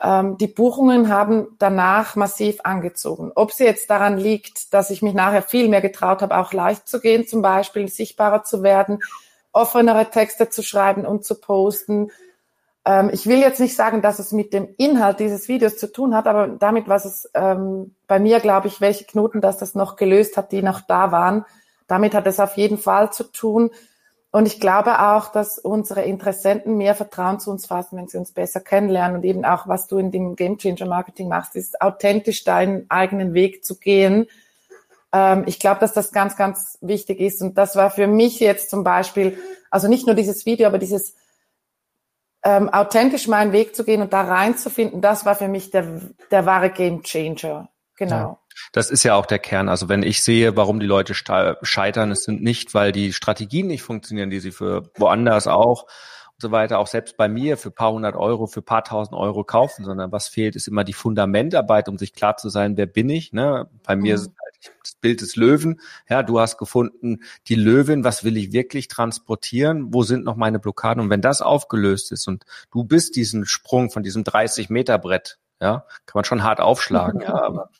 ähm, 0.01 0.39
die 0.39 0.47
Buchungen 0.47 1.09
haben 1.09 1.49
danach 1.59 2.17
massiv 2.17 2.61
angezogen. 2.65 3.33
Ob 3.35 3.53
sie 3.53 3.65
jetzt 3.65 3.91
daran 3.91 4.17
liegt, 4.17 4.73
dass 4.73 4.91
ich 4.91 5.03
mich 5.03 5.15
nachher 5.15 5.43
viel 5.43 5.69
mehr 5.69 5.83
getraut 5.83 6.23
habe, 6.23 6.39
auch 6.39 6.53
leicht 6.53 6.89
zu 6.89 7.01
gehen, 7.01 7.27
zum 7.27 7.43
Beispiel 7.43 7.89
sichtbarer 7.89 8.45
zu 8.45 8.63
werden, 8.63 9.01
offenere 9.53 10.09
Texte 10.11 10.49
zu 10.49 10.63
schreiben 10.63 11.05
und 11.05 11.25
zu 11.25 11.35
posten. 11.39 12.11
ähm, 12.87 13.11
ich 13.13 13.27
will 13.27 13.41
jetzt 13.41 13.61
nicht 13.61 13.77
sagen, 13.77 14.01
dass 14.01 14.19
es 14.19 14.33
mit 14.33 14.53
dem 14.55 14.69
Inhalt 14.79 15.21
dieses 15.21 15.49
Videos 15.49 15.77
zu 15.77 15.93
tun 15.93 16.15
hat, 16.15 16.27
aber 16.27 16.49
damit, 16.49 16.89
was 16.89 17.05
es 17.05 17.31
ähm, 17.35 17.95
bei 18.07 18.19
mir, 18.21 18.41
glaube 18.41 18.69
ich, 18.69 18.81
welche 18.81 19.05
Knoten, 19.05 19.41
dass 19.41 19.59
das 19.59 19.75
noch 19.75 19.97
gelöst 19.97 20.37
hat, 20.37 20.53
die 20.53 20.63
noch 20.63 20.81
da 20.81 21.13
waren. 21.13 21.45
Damit 21.89 22.15
hat 22.15 22.27
es 22.27 22.41
auf 22.41 22.57
jeden 22.57 22.79
Fall 22.79 23.13
zu 23.13 23.25
tun. 23.25 23.71
Und 24.33 24.47
ich 24.47 24.61
glaube 24.61 25.01
auch, 25.01 25.33
dass 25.33 25.59
unsere 25.59 26.03
Interessenten 26.03 26.77
mehr 26.77 26.95
Vertrauen 26.95 27.41
zu 27.41 27.51
uns 27.51 27.67
fassen, 27.67 27.97
wenn 27.97 28.07
sie 28.07 28.19
uns 28.19 28.31
besser 28.31 28.61
kennenlernen 28.61 29.17
und 29.17 29.25
eben 29.25 29.45
auch, 29.45 29.67
was 29.67 29.89
du 29.89 29.99
in 29.99 30.13
dem 30.13 30.37
Game 30.37 30.57
Changer 30.57 30.87
Marketing 30.87 31.29
machst, 31.29 31.57
ist 31.57 31.81
authentisch 31.81 32.45
deinen 32.45 32.89
eigenen 32.91 33.35
Weg 33.35 33.65
zu 33.65 33.77
gehen. 33.77 34.29
Ähm, 35.13 35.45
ich 35.47 35.59
glaube, 35.59 35.81
dass 35.81 35.93
das 35.93 36.13
ganz, 36.13 36.37
ganz 36.37 36.79
wichtig 36.81 37.19
ist. 37.19 37.43
Und 37.43 37.59
das 37.59 37.75
war 37.75 37.91
für 37.91 38.07
mich 38.07 38.39
jetzt 38.39 38.71
zum 38.71 38.85
Beispiel, 38.85 39.37
also 39.69 39.89
nicht 39.89 40.07
nur 40.07 40.15
dieses 40.15 40.47
Video, 40.47 40.69
aber 40.69 40.79
dieses 40.79 41.17
ähm, 42.45 42.69
authentisch 42.69 43.27
meinen 43.27 43.53
Weg 43.53 43.75
zu 43.75 43.85
gehen 43.85 44.01
und 44.01 44.13
da 44.13 44.23
reinzufinden, 44.23 45.01
das 45.01 45.27
war 45.27 45.35
für 45.35 45.49
mich 45.49 45.73
der, 45.73 45.87
der 46.31 46.47
wahre 46.47 46.71
Game 46.71 47.03
Changer. 47.03 47.69
Genau. 47.97 48.17
Ja. 48.17 48.39
Das 48.73 48.91
ist 48.91 49.03
ja 49.03 49.15
auch 49.15 49.27
der 49.27 49.39
Kern. 49.39 49.69
Also 49.69 49.89
wenn 49.89 50.03
ich 50.03 50.23
sehe, 50.23 50.57
warum 50.57 50.81
die 50.81 50.87
Leute 50.87 51.15
scheitern, 51.15 52.11
es 52.11 52.25
sind 52.25 52.43
nicht, 52.43 52.75
weil 52.75 52.93
die 52.93 53.13
Strategien 53.13 53.67
nicht 53.67 53.83
funktionieren, 53.83 54.31
die 54.31 54.41
sie 54.41 54.53
für 54.53 54.91
woanders 54.97 55.47
auch 55.47 55.85
und 55.85 56.41
so 56.41 56.51
weiter, 56.53 56.79
auch 56.79 56.87
selbst 56.87 57.17
bei 57.17 57.29
mir 57.29 57.57
für 57.57 57.71
paar 57.71 57.93
hundert 57.93 58.17
Euro, 58.17 58.47
für 58.47 58.63
paar 58.63 58.85
tausend 58.85 59.19
Euro 59.19 59.45
kaufen, 59.45 59.85
sondern 59.85 60.11
was 60.13 60.29
fehlt, 60.29 60.57
ist 60.57 60.69
immer 60.69 60.85
die 60.85 60.93
Fundamentarbeit, 60.93 61.89
um 61.89 61.99
sich 61.99 62.15
klar 62.15 62.37
zu 62.37 62.49
sein, 62.49 62.77
wer 62.77 62.87
bin 62.87 63.11
ich. 63.11 63.33
Ne? 63.33 63.69
Bei 63.85 63.97
mir 63.97 64.17
mhm. 64.17 64.23
ist 64.23 64.27
halt 64.29 64.75
das 64.83 64.95
Bild 64.95 65.21
des 65.21 65.37
Löwen. 65.37 65.81
Ja, 66.09 66.23
du 66.23 66.41
hast 66.41 66.57
gefunden, 66.57 67.21
die 67.49 67.57
Löwin, 67.57 68.05
was 68.05 68.25
will 68.25 68.37
ich 68.37 68.53
wirklich 68.53 68.89
transportieren? 68.89 69.93
Wo 69.93 70.03
sind 70.03 70.25
noch 70.25 70.37
meine 70.37 70.59
Blockaden? 70.59 71.03
Und 71.03 71.11
wenn 71.11 71.21
das 71.21 71.43
aufgelöst 71.43 72.13
ist 72.13 72.27
und 72.27 72.45
du 72.71 72.85
bist 72.85 73.17
diesen 73.17 73.45
Sprung 73.45 73.91
von 73.91 74.03
diesem 74.03 74.25
30 74.25 74.71
Meter 74.71 74.99
Brett 74.99 75.39
ja, 75.61 75.85
kann 76.07 76.15
man 76.15 76.25
schon 76.25 76.43
hart 76.43 76.61
aufschlagen, 76.61 77.21
ja, 77.23 77.35
aber 77.35 77.71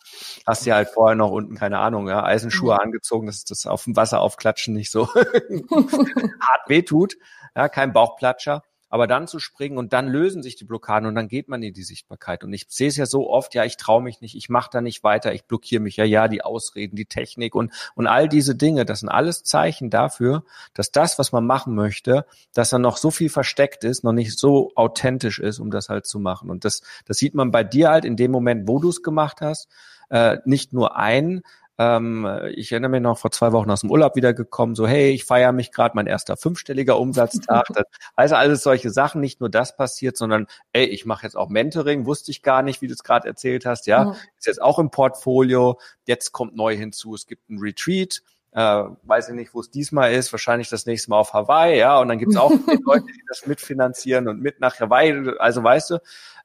hast 0.47 0.67
ja 0.67 0.77
halt 0.77 0.89
vorher 0.89 1.17
noch 1.17 1.31
unten, 1.31 1.57
keine 1.57 1.79
Ahnung, 1.79 2.09
ja, 2.09 2.23
Eisenschuhe 2.23 2.75
mhm. 2.75 2.81
angezogen, 2.81 3.27
dass 3.27 3.45
das 3.45 3.67
auf 3.67 3.85
dem 3.85 3.97
Wasser 3.97 4.21
aufklatschen 4.21 4.75
nicht 4.75 4.91
so 4.91 5.09
hart 5.15 6.69
wehtut, 6.69 7.17
ja, 7.57 7.69
kein 7.69 7.93
Bauchplatscher 7.93 8.63
aber 8.91 9.07
dann 9.07 9.29
zu 9.29 9.39
springen 9.39 9.79
und 9.79 9.93
dann 9.93 10.09
lösen 10.09 10.43
sich 10.43 10.57
die 10.57 10.65
Blockaden 10.65 11.09
und 11.09 11.15
dann 11.15 11.29
geht 11.29 11.49
man 11.49 11.63
in 11.63 11.73
die 11.73 11.85
Sichtbarkeit. 11.85 12.45
Und 12.45 12.53
ich 12.53 12.67
sehe 12.69 12.89
es 12.89 12.97
ja 12.97 13.07
so 13.07 13.31
oft, 13.31 13.55
ja, 13.55 13.65
ich 13.65 13.77
traue 13.77 14.03
mich 14.03 14.21
nicht, 14.21 14.35
ich 14.35 14.51
mache 14.51 14.69
da 14.73 14.81
nicht 14.81 15.05
weiter, 15.05 15.33
ich 15.33 15.45
blockiere 15.45 15.81
mich, 15.81 15.97
ja, 15.97 16.05
ja, 16.05 16.29
die 16.29 16.43
Ausreden, 16.43 16.97
die 16.97 17.07
Technik 17.07 17.55
und, 17.55 17.73
und 17.95 18.09
all 18.09 18.29
diese 18.29 18.57
Dinge, 18.57 18.85
das 18.85 19.01
sind 19.01 19.09
alles 19.09 19.45
Zeichen 19.45 19.89
dafür, 19.89 20.45
dass 20.75 20.91
das, 20.91 21.19
was 21.19 21.33
man 21.33 21.47
machen 21.47 21.75
möchte, 21.75 22.27
dass 22.53 22.71
da 22.71 22.79
noch 22.79 22.97
so 22.97 23.11
viel 23.11 23.31
versteckt 23.31 23.85
ist, 23.85 24.03
noch 24.03 24.13
nicht 24.13 24.37
so 24.37 24.73
authentisch 24.75 25.39
ist, 25.39 25.61
um 25.61 25.71
das 25.71 25.89
halt 25.89 26.07
zu 26.07 26.19
machen. 26.19 26.51
Und 26.51 26.65
das, 26.65 26.83
das 27.07 27.17
sieht 27.17 27.35
man 27.35 27.53
bei 27.53 27.63
dir 27.63 27.91
halt 27.91 28.05
in 28.05 28.17
dem 28.17 28.33
Moment, 28.33 28.67
wo 28.67 28.81
du 28.81 28.89
es 28.89 29.03
gemacht 29.03 29.41
hast, 29.41 29.69
äh, 30.11 30.39
nicht 30.45 30.73
nur 30.73 30.97
ein, 30.97 31.43
ähm, 31.81 32.29
ich 32.57 32.73
erinnere 32.73 32.91
mich 32.91 33.01
noch 33.01 33.17
vor 33.17 33.31
zwei 33.31 33.53
Wochen 33.53 33.71
aus 33.71 33.81
dem 33.81 33.91
Urlaub 33.91 34.15
wiedergekommen, 34.15 34.75
so 34.75 34.87
hey, 34.87 35.13
ich 35.13 35.25
feiere 35.25 35.53
mich 35.53 35.73
gerade, 35.73 35.93
mein 35.95 36.07
erster 36.07 36.37
fünfstelliger 36.37 37.01
Umsatztag. 37.01 37.65
das, 37.75 37.87
also 38.15 38.35
alles 38.35 38.63
solche 38.63 38.91
Sachen, 38.91 39.23
nicht 39.23 39.41
nur 39.41 39.49
das 39.49 39.79
passiert, 39.79 40.19
sondern 40.19 40.47
ey, 40.75 40.85
ich 40.85 41.07
mache 41.07 41.25
jetzt 41.25 41.37
auch 41.37 41.49
Mentoring, 41.49 42.05
wusste 42.05 42.33
ich 42.33 42.43
gar 42.43 42.61
nicht, 42.63 42.83
wie 42.83 42.87
du 42.87 42.93
es 42.93 43.03
gerade 43.03 43.27
erzählt 43.27 43.65
hast, 43.65 43.87
ja, 43.87 44.05
mhm. 44.05 44.13
ist 44.37 44.47
jetzt 44.47 44.61
auch 44.61 44.79
im 44.79 44.91
Portfolio. 44.91 45.81
Jetzt 46.05 46.33
kommt 46.33 46.55
neu 46.55 46.77
hinzu, 46.77 47.15
es 47.15 47.27
gibt 47.27 47.49
ein 47.49 47.59
Retreat. 47.59 48.21
Äh, 48.53 48.85
weiß 49.05 49.31
ich 49.31 49.35
nicht, 49.35 49.55
wo 49.55 49.61
es 49.61 49.71
diesmal 49.71 50.13
ist, 50.13 50.33
wahrscheinlich 50.33 50.69
das 50.69 50.85
nächste 50.85 51.09
Mal 51.09 51.19
auf 51.21 51.33
Hawaii, 51.33 51.79
ja, 51.79 51.99
und 51.99 52.09
dann 52.09 52.19
gibt 52.19 52.33
es 52.33 52.37
auch 52.37 52.51
Leute, 52.85 53.07
die 53.07 53.25
das 53.27 53.47
mitfinanzieren 53.47 54.29
und 54.29 54.43
mit 54.43 54.61
nach 54.61 54.79
Hawaii, 54.81 55.33
also 55.39 55.63
weißt 55.63 55.91
du, 55.91 55.99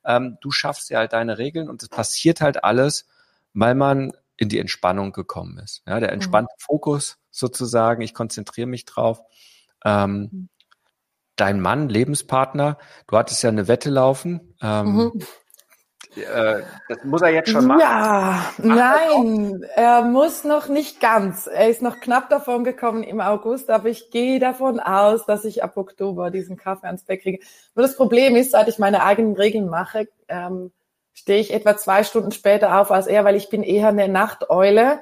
ähm, 0.06 0.38
du 0.40 0.52
schaffst 0.52 0.90
ja 0.92 1.00
halt 1.00 1.12
deine 1.12 1.40
Regeln 1.40 1.68
und 1.68 1.84
es 1.84 1.90
passiert 1.90 2.40
halt 2.40 2.64
alles, 2.64 3.06
weil 3.54 3.76
man 3.76 4.14
in 4.38 4.50
die 4.50 4.60
Entspannung 4.60 5.12
gekommen 5.12 5.58
ist. 5.60 5.84
Ja, 5.88 6.00
der 6.00 6.10
mhm. 6.10 6.16
entspannte 6.16 6.54
mhm. 6.58 6.62
Fokus 6.62 7.18
sozusagen, 7.32 8.02
ich 8.02 8.14
konzentriere 8.14 8.68
mich 8.68 8.86
drauf. 8.86 9.22
Ähm, 9.84 10.30
mhm. 10.32 10.50
Dein 11.36 11.60
Mann, 11.60 11.90
Lebenspartner, 11.90 12.78
du 13.08 13.18
hattest 13.18 13.44
ja 13.44 13.50
eine 13.50 13.68
Wette 13.68 13.90
laufen. 13.90 14.56
Ähm, 14.62 14.96
mhm. 14.96 15.22
äh, 16.16 16.62
das 16.88 17.04
muss 17.04 17.22
er 17.22 17.30
jetzt 17.30 17.50
schon 17.50 17.66
machen. 17.66 17.82
Ja, 17.82 18.54
nein, 18.58 19.66
er 19.76 20.04
muss 20.04 20.46
noch 20.46 20.70
nicht 20.70 21.02
ganz. 21.02 21.48
Er 21.48 21.70
ist 21.70 21.82
noch 21.82 22.00
knapp 22.00 22.30
davon 22.30 22.64
gekommen 22.64 23.04
im 23.04 23.20
August, 23.20 23.70
aber 23.70 23.90
ich 23.90 24.12
gehe 24.12 24.40
davon 24.40 24.80
aus, 24.80 25.26
dass 25.26 25.44
ich 25.44 25.62
ab 25.62 25.76
Oktober 25.76 26.32
diesen 26.32 26.56
Kaffee 26.56 26.88
ans 26.88 27.04
Bett 27.04 27.22
kriege. 27.22 27.46
Nur 27.76 27.86
das 27.86 27.98
Problem 27.98 28.38
ist, 28.38 28.52
seit 28.52 28.70
ich 28.70 28.80
meine 28.80 29.04
eigenen 29.04 29.36
Regeln 29.36 29.68
mache, 29.70 30.08
ähm, 30.30 30.72
stehe 31.16 31.40
ich 31.40 31.52
etwa 31.52 31.76
zwei 31.76 32.04
Stunden 32.04 32.32
später 32.32 32.80
auf 32.80 32.92
als 32.92 33.08
er, 33.08 33.24
weil 33.24 33.36
ich 33.36 33.50
bin 33.50 33.64
eher 33.64 33.88
eine 33.88 34.08
Nachteule. 34.08 35.00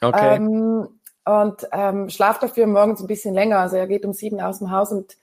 Okay. 0.00 0.36
Ähm, 0.36 1.00
und 1.24 1.66
ähm, 1.72 2.10
schlafe 2.10 2.46
dafür 2.46 2.66
morgens 2.66 3.00
ein 3.00 3.06
bisschen 3.06 3.34
länger. 3.34 3.58
Also 3.58 3.76
er 3.76 3.86
geht 3.86 4.04
um 4.04 4.12
sieben 4.12 4.40
aus 4.40 4.58
dem 4.58 4.70
Haus 4.70 4.92
und 4.92 5.16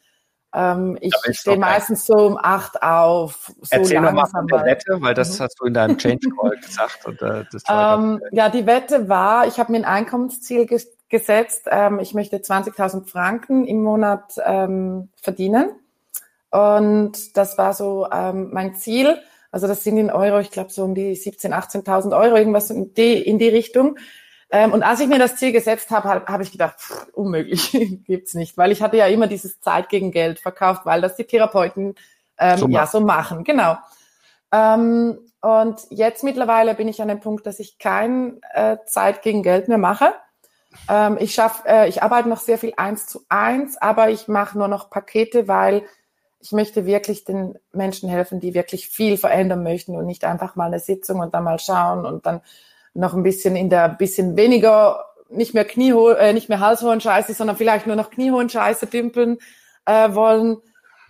ähm, 0.53 0.97
ich 0.99 1.13
stehe 1.31 1.57
meistens 1.57 2.05
so 2.05 2.15
um 2.15 2.37
acht 2.41 2.81
auf. 2.81 3.51
So 3.61 3.67
Erzähl 3.69 4.01
nochmal 4.01 4.25
von 4.25 4.47
der 4.47 4.65
Wette, 4.65 4.97
weil 4.99 5.13
das 5.13 5.37
mhm. 5.37 5.43
hast 5.43 5.59
du 5.59 5.65
in 5.65 5.73
deinem 5.73 5.97
Change 5.97 6.27
Call 6.37 6.57
gesagt. 6.61 7.05
Und, 7.05 7.21
äh, 7.21 7.45
das 7.51 7.63
ähm, 7.69 8.21
ja, 8.31 8.49
die 8.49 8.65
Wette 8.65 9.07
war, 9.07 9.47
ich 9.47 9.59
habe 9.59 9.71
mir 9.71 9.77
ein 9.77 9.85
Einkommensziel 9.85 10.65
ges 10.65 10.89
gesetzt. 11.07 11.67
Ähm, 11.69 11.99
ich 11.99 12.13
möchte 12.13 12.37
20.000 12.37 13.05
Franken 13.05 13.67
im 13.67 13.83
Monat 13.83 14.33
ähm, 14.43 15.09
verdienen. 15.21 15.71
Und 16.49 17.37
das 17.37 17.57
war 17.57 17.73
so 17.73 18.07
ähm, 18.11 18.49
mein 18.51 18.75
Ziel. 18.75 19.17
Also 19.51 19.67
das 19.67 19.83
sind 19.83 19.97
in 19.97 20.09
Euro, 20.09 20.39
ich 20.39 20.51
glaube 20.51 20.71
so 20.71 20.83
um 20.83 20.95
die 20.95 21.15
17.000, 21.15 21.83
18.000 21.83 22.17
Euro, 22.17 22.37
irgendwas 22.37 22.69
in 22.69 22.93
die, 22.93 23.21
in 23.21 23.37
die 23.37 23.49
Richtung. 23.49 23.97
Ähm, 24.49 24.73
und 24.73 24.83
als 24.83 24.99
ich 24.99 25.07
mir 25.07 25.19
das 25.19 25.35
Ziel 25.35 25.51
gesetzt 25.51 25.91
habe, 25.91 26.09
habe 26.09 26.25
hab 26.25 26.41
ich 26.41 26.51
gedacht, 26.51 26.79
pff, 26.79 27.07
unmöglich, 27.13 27.71
gibt's 28.05 28.33
nicht, 28.33 28.57
weil 28.57 28.71
ich 28.71 28.81
hatte 28.81 28.97
ja 28.97 29.07
immer 29.07 29.27
dieses 29.27 29.61
Zeit 29.61 29.89
gegen 29.89 30.11
Geld 30.11 30.39
verkauft, 30.39 30.85
weil 30.85 31.01
das 31.01 31.15
die 31.15 31.23
Therapeuten 31.23 31.95
ähm, 32.37 32.57
so 32.57 32.67
ja 32.67 32.87
so 32.87 32.99
machen, 32.99 33.43
genau. 33.43 33.77
Ähm, 34.51 35.19
und 35.41 35.81
jetzt 35.89 36.23
mittlerweile 36.23 36.75
bin 36.75 36.87
ich 36.87 37.01
an 37.01 37.07
dem 37.07 37.19
Punkt, 37.19 37.45
dass 37.45 37.59
ich 37.59 37.79
kein 37.79 38.41
äh, 38.53 38.77
Zeit 38.85 39.21
gegen 39.21 39.41
Geld 39.41 39.67
mehr 39.67 39.77
mache. 39.77 40.13
Ähm, 40.89 41.17
ich 41.19 41.33
schaff, 41.33 41.63
äh, 41.65 41.87
ich 41.87 42.03
arbeite 42.03 42.29
noch 42.29 42.39
sehr 42.39 42.57
viel 42.57 42.73
eins 42.77 43.07
zu 43.07 43.21
eins, 43.29 43.77
aber 43.77 44.09
ich 44.09 44.27
mache 44.27 44.57
nur 44.57 44.67
noch 44.67 44.89
Pakete, 44.89 45.47
weil 45.47 45.83
ich 46.41 46.51
möchte 46.51 46.85
wirklich 46.85 47.23
den 47.23 47.57
Menschen 47.71 48.09
helfen, 48.09 48.39
die 48.39 48.53
wirklich 48.53 48.87
viel 48.87 49.17
verändern 49.17 49.63
möchten 49.63 49.95
und 49.95 50.05
nicht 50.05 50.25
einfach 50.25 50.55
mal 50.55 50.65
eine 50.65 50.79
Sitzung 50.79 51.19
und 51.19 51.33
dann 51.33 51.43
mal 51.43 51.59
schauen 51.59 52.05
und 52.05 52.25
dann 52.25 52.41
noch 52.93 53.13
ein 53.13 53.23
bisschen 53.23 53.55
in 53.55 53.69
der 53.69 53.89
bisschen 53.89 54.35
weniger 54.35 55.05
nicht 55.29 55.53
mehr 55.53 55.65
Knieho 55.65 56.09
äh, 56.09 56.33
nicht 56.33 56.49
mehr 56.49 56.59
halshohen 56.59 56.99
Scheiße, 56.99 57.33
sondern 57.33 57.55
vielleicht 57.55 57.87
nur 57.87 57.95
noch 57.95 58.09
kniehohen 58.09 58.49
Scheiße 58.49 58.87
dümpeln 58.87 59.37
äh, 59.85 60.13
wollen. 60.13 60.57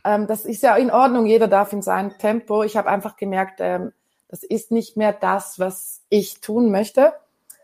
Ähm, 0.03 0.27
das 0.27 0.45
ist 0.45 0.63
ja 0.63 0.75
in 0.75 0.91
Ordnung. 0.91 1.25
Jeder 1.25 1.47
darf 1.47 1.73
in 1.73 1.81
seinem 1.81 2.17
Tempo. 2.17 2.63
Ich 2.63 2.77
habe 2.77 2.89
einfach 2.89 3.15
gemerkt, 3.15 3.59
ähm, 3.59 3.93
das 4.27 4.43
ist 4.43 4.71
nicht 4.71 4.95
mehr 4.95 5.13
das, 5.13 5.59
was 5.59 6.01
ich 6.09 6.39
tun 6.39 6.71
möchte, 6.71 7.13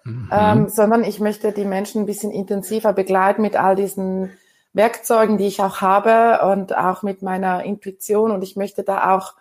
mhm. 0.03 0.29
ähm, 0.31 0.69
sondern 0.69 1.03
ich 1.03 1.19
möchte 1.19 1.51
die 1.51 1.65
Menschen 1.65 2.03
ein 2.03 2.05
bisschen 2.07 2.31
intensiver 2.31 2.93
begleiten 2.93 3.41
mit 3.41 3.55
all 3.55 3.75
diesen 3.75 4.31
Werkzeugen, 4.77 5.37
die 5.37 5.47
ich 5.47 5.61
auch 5.61 5.81
habe 5.81 6.45
und 6.51 6.77
auch 6.77 7.03
mit 7.03 7.21
meiner 7.21 7.63
Intuition. 7.63 8.31
Und 8.31 8.43
ich 8.43 8.55
möchte 8.55 8.83
da 8.83 9.15
auch 9.15 9.33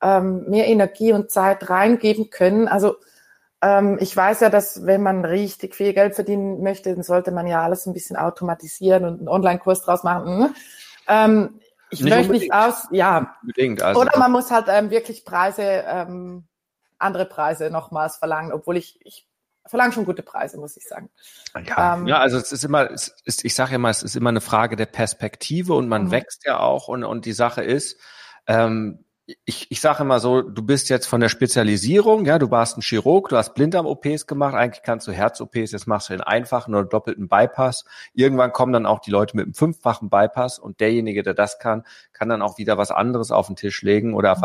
ähm, 0.00 0.48
mehr 0.48 0.66
Energie 0.66 1.12
und 1.12 1.30
Zeit 1.30 1.68
reingeben 1.68 2.30
können. 2.30 2.68
Also 2.68 2.96
ähm, 3.62 3.98
ich 4.00 4.16
weiß 4.16 4.40
ja, 4.40 4.50
dass 4.50 4.86
wenn 4.86 5.02
man 5.02 5.24
richtig 5.24 5.74
viel 5.74 5.92
Geld 5.92 6.14
verdienen 6.14 6.62
möchte, 6.62 6.94
dann 6.94 7.02
sollte 7.02 7.32
man 7.32 7.46
ja 7.46 7.62
alles 7.62 7.86
ein 7.86 7.92
bisschen 7.92 8.16
automatisieren 8.16 9.04
und 9.04 9.18
einen 9.18 9.28
Online-Kurs 9.28 9.82
draus 9.82 10.04
machen. 10.04 10.38
Ne? 10.38 10.54
Ähm, 11.08 11.60
ich 11.90 12.02
nicht 12.02 12.14
möchte 12.14 12.32
nicht 12.32 12.52
aus, 12.52 12.86
ja. 12.90 13.36
Unbedingt, 13.42 13.82
also. 13.82 14.00
Oder 14.00 14.18
man 14.18 14.32
muss 14.32 14.50
halt 14.50 14.66
ähm, 14.68 14.90
wirklich 14.90 15.24
Preise, 15.24 15.62
ähm, 15.62 16.44
andere 16.98 17.26
Preise 17.26 17.70
nochmals 17.70 18.16
verlangen, 18.16 18.52
obwohl 18.52 18.76
ich, 18.76 18.98
ich 19.04 19.26
verlangen 19.68 19.92
schon 19.92 20.04
gute 20.04 20.22
Preise, 20.22 20.58
muss 20.58 20.76
ich 20.76 20.86
sagen. 20.86 21.10
Ja, 21.66 21.94
ähm, 21.94 22.06
ja 22.06 22.18
also 22.18 22.38
es 22.38 22.52
ist 22.52 22.64
immer, 22.64 22.90
es 22.90 23.14
ist, 23.24 23.44
ich 23.44 23.54
sage 23.54 23.74
immer, 23.74 23.90
es 23.90 24.02
ist 24.02 24.16
immer 24.16 24.30
eine 24.30 24.40
Frage 24.40 24.76
der 24.76 24.86
Perspektive 24.86 25.74
und 25.74 25.88
man 25.88 26.06
mhm. 26.06 26.10
wächst 26.10 26.44
ja 26.44 26.58
auch 26.60 26.88
und, 26.88 27.04
und 27.04 27.24
die 27.24 27.32
Sache 27.32 27.62
ist, 27.62 27.98
ähm, 28.46 29.04
ich, 29.44 29.70
ich 29.70 29.80
sage 29.80 30.04
immer 30.04 30.20
so, 30.20 30.40
du 30.42 30.62
bist 30.62 30.88
jetzt 30.88 31.06
von 31.06 31.20
der 31.20 31.28
Spezialisierung, 31.28 32.24
ja, 32.26 32.38
du 32.38 32.50
warst 32.50 32.78
ein 32.78 32.82
Chirurg, 32.82 33.28
du 33.28 33.36
hast 33.36 33.54
Blinddarm-OPs 33.54 34.26
gemacht, 34.28 34.54
eigentlich 34.54 34.84
kannst 34.84 35.08
du 35.08 35.12
Herz-OPs, 35.12 35.72
jetzt 35.72 35.88
machst 35.88 36.08
du 36.08 36.12
den 36.14 36.20
einfachen 36.20 36.74
oder 36.74 36.84
doppelten 36.84 37.28
Bypass. 37.28 37.84
Irgendwann 38.14 38.52
kommen 38.52 38.72
dann 38.72 38.86
auch 38.86 39.00
die 39.00 39.10
Leute 39.10 39.36
mit 39.36 39.46
einem 39.46 39.54
fünffachen 39.54 40.10
Bypass 40.10 40.60
und 40.60 40.78
derjenige, 40.78 41.24
der 41.24 41.34
das 41.34 41.58
kann, 41.58 41.84
kann 42.12 42.28
dann 42.28 42.40
auch 42.40 42.58
wieder 42.58 42.78
was 42.78 42.92
anderes 42.92 43.32
auf 43.32 43.48
den 43.48 43.56
Tisch 43.56 43.82
legen 43.82 44.14
oder 44.14 44.36
mhm. 44.36 44.40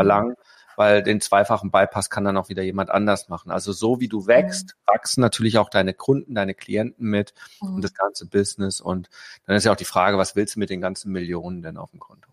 Weil 0.82 1.04
den 1.04 1.22
zweifachen 1.22 1.70
Bypass 1.70 2.10
kann 2.10 2.24
dann 2.24 2.38
auch 2.38 2.50
wieder 2.50 2.63
jemand 2.63 2.89
anders 2.89 3.30
machen. 3.30 3.52
Also 3.52 3.72
so 3.72 4.00
wie 4.00 4.08
du 4.08 4.26
wächst, 4.26 4.70
mhm. 4.70 4.94
wachsen 4.94 5.22
natürlich 5.22 5.60
auch 5.60 5.70
deine 5.70 5.94
Kunden, 5.94 6.34
deine 6.34 6.56
Klienten 6.56 7.08
mit 7.08 7.36
mhm. 7.62 7.76
und 7.76 7.84
das 7.84 7.94
ganze 7.94 8.26
Business. 8.26 8.82
Und 8.82 9.08
dann 9.46 9.56
ist 9.56 9.63
ja 9.63 9.72
auch 9.72 9.76
die 9.76 9.86
Frage, 9.86 10.17
was 10.17 10.36
willst 10.36 10.56
du 10.56 10.60
mit 10.60 10.72
den 10.72 10.82
ganzen 10.82 11.12
Millionen 11.12 11.62
denn 11.62 11.78
auf 11.78 11.91
dem 11.91 12.00
Konto? 12.00 12.28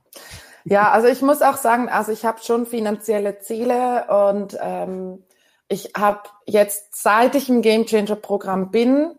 Ja, 0.65 0.91
also 0.93 1.09
ich 1.09 1.21
muss 1.21 1.43
auch 1.43 1.59
sagen, 1.59 1.91
also 1.91 2.11
ich 2.11 2.25
habe 2.25 2.41
schon 2.43 2.65
finanzielle 2.65 3.39
Ziele 3.41 4.07
und 4.31 4.57
ähm, 4.63 5.23
ich 5.69 5.93
habe 5.95 6.23
jetzt, 6.47 6.97
seit 6.97 7.35
ich 7.35 7.51
im 7.51 7.61
Game 7.61 7.85
Changer 7.85 8.17
Programm 8.17 8.71
bin, 8.71 9.13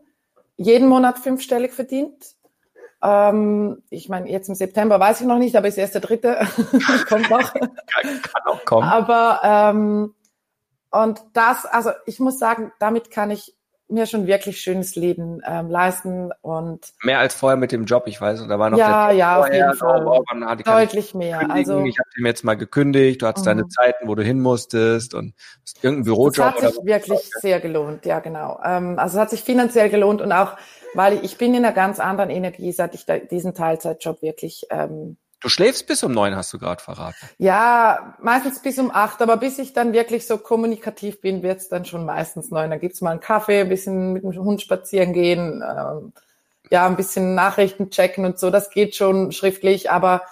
jeden 0.57 0.87
Monat 0.87 1.19
fünfstellig 1.19 1.73
verdient. 1.73 2.33
Ähm, 3.01 3.81
ich 3.89 4.09
meine, 4.09 4.29
jetzt 4.29 4.49
im 4.49 4.55
September 4.55 4.99
weiß 4.99 5.21
ich 5.21 5.27
noch 5.27 5.37
nicht, 5.37 5.55
aber 5.55 5.67
ist 5.67 5.77
erst 5.77 5.93
der 5.93 6.01
dritte. 6.01 6.39
Kommt 7.07 7.29
noch. 7.29 7.53
Kann, 7.53 8.21
kann 8.21 8.41
auch 8.45 8.65
kommen. 8.65 8.87
Aber 8.87 9.39
ähm, 9.43 10.15
und 10.91 11.21
das, 11.33 11.65
also 11.65 11.91
ich 12.05 12.19
muss 12.19 12.39
sagen, 12.39 12.71
damit 12.79 13.11
kann 13.11 13.31
ich 13.31 13.55
mir 13.89 14.05
schon 14.05 14.27
wirklich 14.27 14.61
schönes 14.61 14.95
Leben 14.95 15.41
ähm, 15.45 15.69
leisten 15.69 16.31
und 16.41 16.93
mehr 17.03 17.19
als 17.19 17.33
vorher 17.33 17.57
mit 17.57 17.71
dem 17.71 17.85
Job, 17.85 18.03
ich 18.05 18.21
weiß, 18.21 18.45
da 18.47 18.59
war 18.59 18.69
noch 18.69 18.77
ja, 18.77 19.07
der 19.07 19.17
ja, 19.17 19.39
auf 19.39 19.51
jeden 19.51 19.73
Fall. 19.73 20.05
Oh, 20.05 20.23
deutlich 20.63 21.13
mehr. 21.13 21.49
Also 21.49 21.83
ich 21.83 21.97
habe 21.97 22.09
dem 22.17 22.25
jetzt 22.25 22.43
mal 22.43 22.55
gekündigt, 22.55 23.21
du 23.21 23.27
hattest 23.27 23.45
mhm. 23.45 23.49
deine 23.49 23.67
Zeiten, 23.67 24.07
wo 24.07 24.15
du 24.15 24.23
hin 24.23 24.39
musstest 24.41 25.13
und 25.13 25.33
irgendein 25.81 26.05
Bürojob. 26.05 26.55
Das 26.55 26.63
hat 26.63 26.73
sich 26.73 26.85
wirklich 26.85 27.19
sehr 27.41 27.59
gelohnt, 27.59 28.05
ja 28.05 28.19
genau. 28.19 28.59
Ähm, 28.63 28.99
also 28.99 29.17
es 29.17 29.21
hat 29.21 29.29
sich 29.31 29.43
finanziell 29.43 29.89
gelohnt 29.89 30.21
und 30.21 30.31
auch, 30.31 30.57
weil 30.93 31.23
ich 31.23 31.37
bin 31.37 31.53
in 31.53 31.65
einer 31.65 31.73
ganz 31.73 31.99
anderen 31.99 32.29
Energie, 32.29 32.71
seit 32.71 32.93
ich 32.95 33.05
diesen 33.29 33.53
Teilzeitjob 33.53 34.21
wirklich 34.21 34.65
ähm, 34.69 35.17
Du 35.41 35.47
schläfst 35.47 35.87
bis 35.87 36.03
um 36.03 36.11
neun, 36.11 36.35
hast 36.35 36.51
du 36.51 36.59
gerade 36.59 36.83
verraten. 36.83 37.29
Ja, 37.37 38.17
meistens 38.21 38.61
bis 38.61 38.77
um 38.77 38.91
acht, 38.91 39.21
aber 39.21 39.37
bis 39.37 39.57
ich 39.57 39.71
dann 39.71 39.93
wirklich 39.93 40.27
so 40.27 40.37
kommunikativ 40.37 41.21
bin, 41.21 41.43
wird's 41.43 41.69
dann 41.69 41.85
schon 41.85 42.05
meistens 42.05 42.51
neun. 42.51 42.69
Dann 42.69 42.79
gibt's 42.79 42.99
mal 42.99 43.11
einen 43.11 43.21
Kaffee, 43.21 43.61
ein 43.61 43.69
bisschen 43.69 44.13
mit 44.13 44.23
dem 44.23 44.33
Hund 44.35 44.61
spazieren 44.61 45.13
gehen, 45.13 45.63
ähm, 45.65 46.13
ja, 46.69 46.85
ein 46.85 46.97
bisschen 46.97 47.35
Nachrichten 47.35 47.89
checken 47.89 48.25
und 48.25 48.37
so. 48.37 48.49
Das 48.49 48.69
geht 48.69 48.95
schon 48.95 49.31
schriftlich, 49.31 49.89
aber 49.89 50.23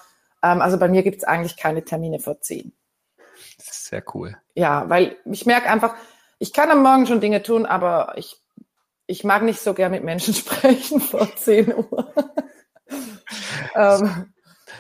ähm, 0.44 0.62
also 0.62 0.78
bei 0.78 0.90
mir 0.90 1.04
gibt's 1.04 1.24
eigentlich 1.24 1.56
keine 1.56 1.86
Termine 1.86 2.20
vor 2.20 2.42
zehn. 2.42 2.74
Das 3.58 3.68
ist 3.68 3.86
sehr 3.86 4.04
cool. 4.14 4.38
Ja, 4.56 4.90
weil 4.90 5.16
ich 5.26 5.46
merke 5.46 5.70
einfach, 5.70 5.96
ich 6.38 6.52
kann 6.52 6.70
am 6.70 6.84
Morgen 6.84 7.08
schon 7.08 7.22
Dinge 7.22 7.42
tun, 7.44 7.66
aber 7.66 8.14
ich, 8.18 8.42
ich 9.08 9.24
mag 9.24 9.44
nicht 9.44 9.62
so 9.62 9.74
gern 9.74 9.92
mit 9.92 10.04
Menschen 10.04 10.34
sprechen 10.34 11.00
vor 11.00 11.34
zehn 11.38 11.74
Uhr. 11.74 12.14
ähm, 13.76 14.34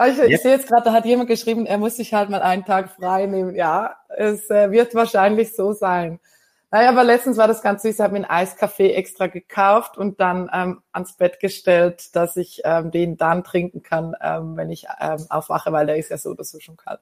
ich, 0.05 0.19
ich 0.19 0.41
sehe 0.41 0.51
jetzt 0.51 0.67
gerade, 0.67 0.83
da 0.85 0.93
hat 0.93 1.05
jemand 1.05 1.29
geschrieben, 1.29 1.65
er 1.65 1.77
muss 1.77 1.95
sich 1.97 2.13
halt 2.13 2.29
mal 2.29 2.41
einen 2.41 2.65
Tag 2.65 2.89
frei 2.91 3.25
nehmen. 3.25 3.55
Ja, 3.55 3.97
es 4.09 4.49
äh, 4.49 4.71
wird 4.71 4.93
wahrscheinlich 4.95 5.55
so 5.55 5.73
sein. 5.73 6.19
Naja, 6.69 6.89
aber 6.89 7.05
letztens 7.05 7.37
war 7.37 7.47
das 7.47 7.61
ganz 7.61 7.81
süß, 7.83 7.95
ich 7.95 8.01
habe 8.01 8.13
mir 8.13 8.29
einen 8.29 8.29
Eiskaffee 8.29 8.91
extra 8.91 9.27
gekauft 9.27 9.97
und 9.97 10.19
dann 10.19 10.49
ähm, 10.53 10.81
ans 10.91 11.13
Bett 11.13 11.39
gestellt, 11.39 12.13
dass 12.13 12.35
ich 12.35 12.61
ähm, 12.65 12.91
den 12.91 13.15
dann 13.15 13.45
trinken 13.45 13.83
kann, 13.83 14.15
ähm, 14.21 14.57
wenn 14.57 14.69
ich 14.69 14.85
ähm, 14.99 15.25
aufwache, 15.29 15.71
weil 15.71 15.85
der 15.85 15.97
ist 15.97 16.09
ja 16.09 16.17
so 16.17 16.31
oder 16.31 16.43
so 16.43 16.59
schon 16.59 16.75
kalt. 16.75 16.99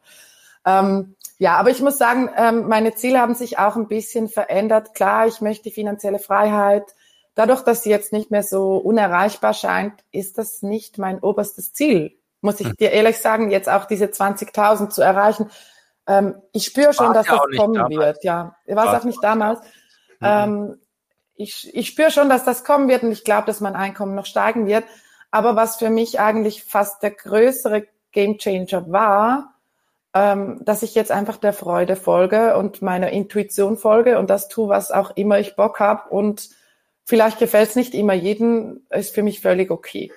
Ähm, 0.65 1.15
ja, 1.39 1.57
aber 1.57 1.71
ich 1.71 1.81
muss 1.81 1.97
sagen, 1.97 2.29
ähm, 2.37 2.67
meine 2.67 2.93
Ziele 2.93 3.19
haben 3.19 3.33
sich 3.33 3.57
auch 3.57 3.75
ein 3.75 3.87
bisschen 3.87 4.27
verändert. 4.29 4.93
Klar, 4.93 5.27
ich 5.27 5.41
möchte 5.41 5.71
finanzielle 5.71 6.19
Freiheit. 6.19 6.95
Dadurch, 7.33 7.61
dass 7.63 7.83
sie 7.83 7.89
jetzt 7.89 8.13
nicht 8.13 8.29
mehr 8.29 8.43
so 8.43 8.77
unerreichbar 8.77 9.53
scheint, 9.53 9.93
ist 10.11 10.37
das 10.37 10.61
nicht 10.61 10.99
mein 10.99 11.19
oberstes 11.19 11.73
Ziel 11.73 12.15
muss 12.45 12.61
ich 12.61 12.67
hm. 12.67 12.75
dir 12.79 12.91
ehrlich 12.91 13.17
sagen, 13.17 13.51
jetzt 13.51 13.67
auch 13.67 13.85
diese 13.85 14.05
20.000 14.05 14.89
zu 14.89 15.01
erreichen. 15.01 15.49
Ähm, 16.07 16.35
ich 16.53 16.65
spüre 16.65 16.93
schon, 16.93 17.13
dass 17.13 17.27
das 17.27 17.39
kommen 17.57 17.73
damals. 17.73 17.95
wird. 17.95 18.23
Ja, 18.23 18.55
war 18.67 18.93
es 18.93 19.01
auch 19.01 19.05
nicht 19.05 19.23
damals. 19.23 19.59
Ähm, 20.21 20.79
ich, 21.35 21.75
ich 21.75 21.87
spüre 21.87 22.11
schon, 22.11 22.29
dass 22.29 22.45
das 22.45 22.63
kommen 22.63 22.87
wird 22.87 23.03
und 23.03 23.11
ich 23.11 23.25
glaube, 23.25 23.47
dass 23.47 23.59
mein 23.59 23.75
Einkommen 23.75 24.15
noch 24.15 24.25
steigen 24.25 24.67
wird. 24.67 24.85
Aber 25.31 25.55
was 25.55 25.75
für 25.75 25.89
mich 25.89 26.19
eigentlich 26.19 26.63
fast 26.63 27.03
der 27.03 27.11
größere 27.11 27.87
Gamechanger 28.13 28.89
war, 28.91 29.55
ähm, 30.13 30.61
dass 30.63 30.83
ich 30.83 30.95
jetzt 30.95 31.11
einfach 31.11 31.37
der 31.37 31.51
Freude 31.51 31.97
folge 31.97 32.55
und 32.55 32.81
meiner 32.81 33.09
Intuition 33.09 33.75
folge 33.75 34.17
und 34.17 34.29
das 34.29 34.47
tue, 34.47 34.69
was 34.69 34.91
auch 34.91 35.11
immer 35.17 35.39
ich 35.39 35.57
Bock 35.57 35.79
habe. 35.81 36.09
Und 36.09 36.49
vielleicht 37.03 37.39
gefällt 37.39 37.69
es 37.69 37.75
nicht 37.75 37.93
immer 37.93 38.13
jedem, 38.13 38.85
ist 38.89 39.13
für 39.13 39.23
mich 39.23 39.41
völlig 39.41 39.71
okay. 39.71 40.13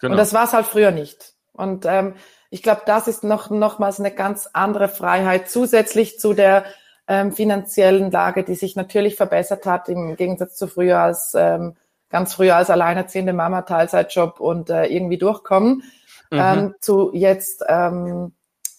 Genau. 0.00 0.12
Und 0.12 0.18
das 0.18 0.34
war 0.34 0.44
es 0.44 0.52
halt 0.52 0.66
früher 0.66 0.90
nicht. 0.90 1.34
Und 1.52 1.84
ähm, 1.86 2.14
ich 2.50 2.62
glaube, 2.62 2.82
das 2.86 3.08
ist 3.08 3.24
noch 3.24 3.50
nochmals 3.50 3.98
eine 4.00 4.10
ganz 4.10 4.48
andere 4.52 4.88
Freiheit 4.88 5.50
zusätzlich 5.50 6.18
zu 6.18 6.32
der 6.32 6.64
ähm, 7.06 7.32
finanziellen 7.32 8.10
Lage, 8.10 8.44
die 8.44 8.54
sich 8.54 8.76
natürlich 8.76 9.16
verbessert 9.16 9.66
hat 9.66 9.88
im 9.88 10.16
Gegensatz 10.16 10.56
zu 10.56 10.66
früher 10.66 10.98
als 10.98 11.32
ähm, 11.34 11.76
ganz 12.10 12.34
früher 12.34 12.56
als 12.56 12.70
alleinerziehende 12.70 13.32
Mama 13.32 13.62
Teilzeitjob 13.62 14.40
und 14.40 14.70
äh, 14.70 14.86
irgendwie 14.86 15.18
durchkommen 15.18 15.82
mhm. 16.30 16.38
ähm, 16.38 16.74
zu 16.80 17.10
jetzt 17.14 17.64
ähm, 17.66 18.32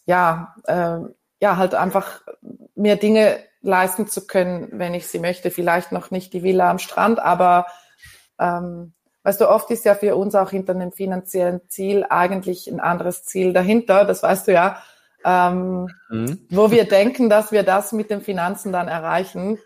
ja 0.05 0.55
äh, 0.65 0.99
ja 1.41 1.57
halt 1.57 1.75
einfach 1.75 2.21
mehr 2.75 2.95
Dinge 2.95 3.37
leisten 3.61 4.07
zu 4.07 4.25
können, 4.25 4.69
wenn 4.71 4.93
ich 4.93 5.07
sie 5.07 5.19
möchte. 5.19 5.51
Vielleicht 5.51 5.91
noch 5.91 6.11
nicht 6.11 6.33
die 6.33 6.43
Villa 6.43 6.69
am 6.69 6.79
Strand, 6.79 7.19
aber 7.19 7.65
ähm, 8.39 8.93
Weißt 9.29 9.41
du, 9.41 9.47
oft 9.47 9.69
ist 9.69 9.85
ja 9.85 9.93
für 9.93 10.15
uns 10.15 10.33
auch 10.33 10.49
hinter 10.49 10.73
einem 10.73 10.91
finanziellen 10.91 11.61
Ziel 11.67 12.03
eigentlich 12.09 12.65
ein 12.65 12.79
anderes 12.79 13.25
Ziel 13.25 13.53
dahinter, 13.53 14.03
das 14.03 14.23
weißt 14.23 14.47
du 14.47 14.53
ja, 14.53 14.81
ähm, 15.23 15.87
mhm. 16.09 16.47
wo 16.49 16.71
wir 16.71 16.85
denken, 16.85 17.29
dass 17.29 17.51
wir 17.51 17.61
das 17.61 17.91
mit 17.91 18.09
den 18.09 18.21
Finanzen 18.21 18.71
dann 18.71 18.87
erreichen. 18.87 19.59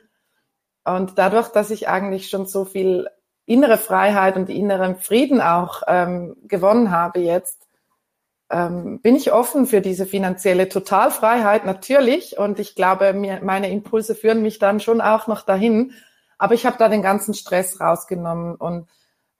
Und 0.84 1.18
dadurch, 1.18 1.48
dass 1.48 1.72
ich 1.72 1.88
eigentlich 1.88 2.28
schon 2.30 2.46
so 2.46 2.66
viel 2.66 3.08
innere 3.46 3.78
Freiheit 3.78 4.36
und 4.36 4.50
inneren 4.50 4.98
Frieden 4.98 5.40
auch 5.40 5.84
ähm, 5.88 6.36
gewonnen 6.44 6.92
habe 6.92 7.22
jetzt, 7.22 7.66
ähm, 8.50 9.00
bin 9.00 9.16
ich 9.16 9.32
offen 9.32 9.66
für 9.66 9.80
diese 9.80 10.06
finanzielle 10.06 10.68
Totalfreiheit 10.68 11.66
natürlich. 11.66 12.38
Und 12.38 12.60
ich 12.60 12.76
glaube, 12.76 13.14
mir, 13.14 13.40
meine 13.42 13.72
Impulse 13.72 14.14
führen 14.14 14.42
mich 14.42 14.60
dann 14.60 14.82
schon 14.82 15.00
auch 15.00 15.28
noch 15.28 15.44
dahin. 15.44 15.94
Aber 16.38 16.54
ich 16.54 16.66
habe 16.66 16.76
da 16.78 16.90
den 16.90 17.02
ganzen 17.02 17.34
Stress 17.34 17.80
rausgenommen 17.80 18.56
und 18.56 18.90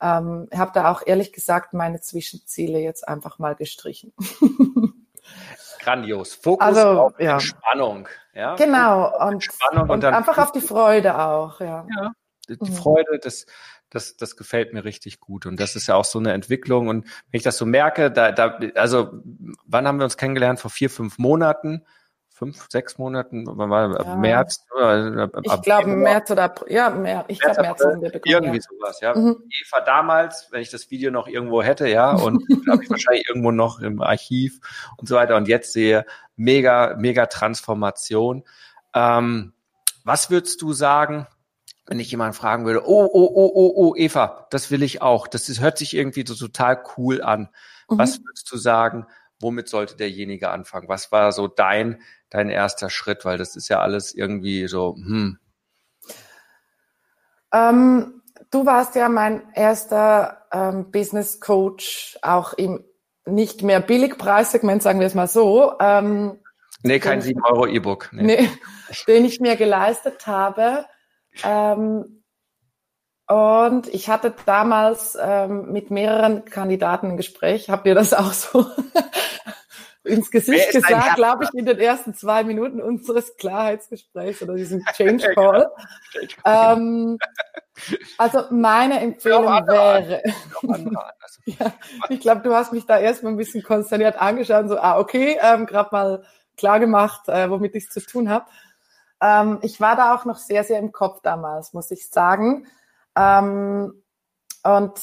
ähm, 0.04 0.50
habe 0.54 0.72
da 0.74 0.92
auch 0.92 1.02
ehrlich 1.06 1.32
gesagt 1.32 1.74
meine 1.74 2.02
Zwischenziele 2.02 2.80
jetzt 2.80 3.08
einfach 3.08 3.40
mal 3.40 3.56
gestrichen. 3.56 4.14
Grandios. 5.80 6.34
Fokus 6.34 6.68
also, 6.68 6.88
auf 7.02 7.20
ja. 7.20 7.34
Entspannung. 7.34 8.10
Ja? 8.34 8.56
Genau. 8.56 9.18
Und, 9.26 9.34
Entspannung 9.34 9.90
und, 9.90 10.04
und 10.04 10.06
einfach 10.06 10.38
auf 10.38 10.52
die 10.52 10.62
Freude 10.62 11.18
auch. 11.18 11.62
Ja. 11.62 11.88
ja 11.98 12.12
die, 12.50 12.58
die 12.58 12.72
mhm. 12.72 12.76
Freude, 12.76 13.20
das, 13.22 13.46
das, 13.90 14.18
das 14.18 14.36
gefällt 14.36 14.74
mir 14.74 14.84
richtig 14.84 15.22
gut. 15.22 15.46
Und 15.46 15.60
das 15.60 15.76
ist 15.78 15.88
ja 15.88 15.96
auch 15.96 16.06
so 16.06 16.20
eine 16.20 16.34
Entwicklung. 16.34 16.90
Und 16.90 17.06
wenn 17.06 17.38
ich 17.38 17.44
das 17.44 17.58
so 17.58 17.66
merke, 17.66 18.12
da, 18.12 18.34
da, 18.34 18.60
also 18.76 19.22
wann 19.66 19.88
haben 19.88 20.00
wir 20.00 20.06
uns 20.06 20.18
kennengelernt? 20.18 20.60
Vor 20.60 20.72
vier, 20.72 20.90
fünf 20.90 21.18
Monaten 21.18 21.86
fünf, 22.34 22.68
sechs 22.70 22.98
Monaten, 22.98 23.46
war 23.46 24.04
ja. 24.04 24.16
März? 24.16 24.66
Oder, 24.76 25.30
ich 25.44 25.62
glaube 25.62 25.88
März 25.88 26.32
oder 26.32 26.44
April, 26.44 26.74
ja, 26.74 26.90
März, 26.90 27.26
ich 27.28 27.40
glaube 27.40 27.62
März 27.62 27.84
haben 27.84 28.02
wir 28.02 28.10
bekommen. 28.10 28.34
Irgendwie 28.34 28.58
ja. 28.58 28.64
sowas, 28.70 29.00
ja. 29.02 29.16
Mhm. 29.16 29.44
Eva 29.50 29.82
damals, 29.86 30.48
wenn 30.52 30.62
ich 30.62 30.72
das 30.72 30.90
Video 30.90 31.12
noch 31.12 31.28
irgendwo 31.28 31.62
hätte, 31.62 31.88
ja, 31.88 32.12
und 32.12 32.44
habe 32.70 32.84
ich 32.84 32.90
wahrscheinlich 32.90 33.28
irgendwo 33.30 33.52
noch 33.52 33.80
im 33.80 34.02
Archiv 34.02 34.60
und 34.98 35.08
so 35.08 35.16
weiter 35.16 35.38
und 35.38 35.48
jetzt 35.48 35.74
sehe, 35.74 36.06
mega, 36.36 36.96
mega 36.98 37.28
Transformation. 37.28 38.44
Ähm, 38.96 39.54
was 40.04 40.30
würdest 40.30 40.62
du 40.62 40.74
sagen, 40.74 41.28
wenn 41.86 42.00
ich 42.00 42.10
jemanden 42.10 42.34
fragen 42.34 42.66
würde, 42.66 42.88
oh, 42.88 43.10
oh, 43.12 43.32
oh, 43.34 43.52
oh, 43.54 43.74
oh, 43.76 43.96
Eva, 43.96 44.48
das 44.50 44.72
will 44.72 44.84
ich 44.84 45.02
auch. 45.02 45.28
Das 45.28 45.50
ist, 45.50 45.62
hört 45.62 45.78
sich 45.78 45.96
irgendwie 45.96 46.26
so 46.26 46.36
total 46.36 46.82
cool 46.98 47.22
an. 47.22 47.50
Mhm. 47.90 47.98
Was 48.00 48.20
würdest 48.24 48.52
du 48.52 48.58
sagen, 48.58 49.06
womit 49.44 49.70
sollte 49.70 49.96
derjenige 49.96 50.50
anfangen? 50.50 50.88
Was 50.88 51.12
war 51.12 51.32
so 51.32 51.48
dein, 51.48 52.02
dein 52.30 52.50
erster 52.50 52.90
Schritt? 52.90 53.26
Weil 53.26 53.38
das 53.38 53.56
ist 53.56 53.68
ja 53.68 53.82
alles 53.82 54.14
irgendwie 54.14 54.68
so, 54.68 54.96
hm. 54.96 55.38
Ähm, 57.54 58.24
du 58.50 58.66
warst 58.66 58.96
ja 58.96 59.10
mein 59.10 59.44
erster 59.54 60.48
ähm, 60.52 60.90
Business 60.90 61.40
Coach, 61.40 62.18
auch 62.24 62.54
im 62.54 62.84
nicht 63.26 63.62
mehr 63.62 63.80
Billigpreissegment, 63.80 64.84
sagen 64.84 65.00
wir 65.00 65.08
es 65.08 65.14
mal 65.14 65.28
so. 65.28 65.74
Ähm, 65.80 66.40
nee, 66.82 67.00
kein 67.00 67.22
7 67.22 67.42
Euro 67.44 67.68
E-Book. 67.68 68.10
Nee. 68.12 68.24
nee. 68.24 68.50
den 69.08 69.26
ich 69.26 69.40
mir 69.40 69.56
geleistet 69.56 70.28
habe. 70.28 70.86
Ähm, 71.44 72.23
und 73.34 73.88
ich 73.88 74.10
hatte 74.10 74.32
damals 74.46 75.18
ähm, 75.20 75.72
mit 75.72 75.90
mehreren 75.90 76.46
Kandidaten 76.46 77.08
ein 77.08 77.18
Gespräch. 77.18 77.72
Habt 77.72 77.88
ihr 77.88 77.96
das 77.96 78.14
auch 78.14 78.32
so 78.32 78.68
ins 80.04 80.30
Gesicht 80.30 80.70
gesagt, 80.72 81.16
glaube 81.16 81.46
ich, 81.46 81.50
in 81.56 81.66
den 81.66 81.80
ersten 81.80 82.14
zwei 82.14 82.44
Minuten 82.44 82.80
unseres 82.80 83.36
Klarheitsgesprächs 83.36 84.44
oder 84.44 84.54
diesem 84.54 84.84
Change 84.94 85.34
Call. 85.34 85.72
ähm, 86.46 87.18
also 88.20 88.44
meine 88.52 89.00
Empfehlung 89.00 89.46
wäre, 89.46 90.22
ja, 91.46 91.74
ich 92.10 92.20
glaube, 92.20 92.42
du 92.42 92.54
hast 92.54 92.72
mich 92.72 92.86
da 92.86 93.00
erstmal 93.00 93.34
ein 93.34 93.38
bisschen 93.38 93.64
konsterniert 93.64 94.22
angeschaut 94.22 94.70
so, 94.70 94.78
ah, 94.78 95.00
okay, 95.00 95.40
ähm, 95.42 95.66
gerade 95.66 95.90
mal 95.92 96.24
klar 96.56 96.80
gemacht, 96.80 97.28
äh, 97.30 97.50
womit 97.50 97.74
ich 97.74 97.86
es 97.86 97.90
zu 97.90 98.02
tun 98.02 98.30
habe. 98.30 98.46
Ähm, 99.20 99.58
ich 99.64 99.82
war 99.82 99.96
da 99.96 100.14
auch 100.14 100.26
noch 100.26 100.38
sehr, 100.38 100.64
sehr 100.64 100.78
im 100.78 100.92
Kopf 100.92 101.22
damals, 101.24 101.74
muss 101.74 101.90
ich 101.90 102.12
sagen. 102.12 102.68
Ähm, 103.18 104.04
und 104.64 104.94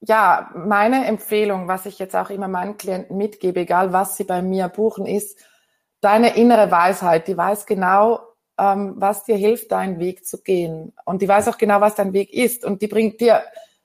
ja, 0.00 0.50
meine 0.54 1.06
Empfehlung, 1.06 1.68
was 1.68 1.86
ich 1.86 1.98
jetzt 1.98 2.16
auch 2.16 2.30
immer 2.30 2.48
meinen 2.48 2.76
Klienten 2.76 3.16
mitgebe, 3.16 3.60
egal 3.60 3.92
was 3.92 4.16
sie 4.16 4.24
bei 4.24 4.42
mir 4.42 4.68
buchen, 4.68 5.06
ist 5.06 5.38
deine 6.00 6.36
innere 6.36 6.70
Weisheit. 6.70 7.28
Die 7.28 7.36
weiß 7.36 7.66
genau, 7.66 8.20
ähm, 8.58 8.94
was 8.96 9.24
dir 9.24 9.36
hilft, 9.36 9.72
deinen 9.72 9.98
Weg 10.00 10.26
zu 10.26 10.42
gehen. 10.42 10.92
Und 11.04 11.22
die 11.22 11.28
weiß 11.28 11.48
auch 11.48 11.58
genau, 11.58 11.80
was 11.80 11.94
dein 11.94 12.12
Weg 12.12 12.32
ist. 12.32 12.64
Und 12.64 12.82
die 12.82 12.88
bringt 12.88 13.20
dir 13.20 13.42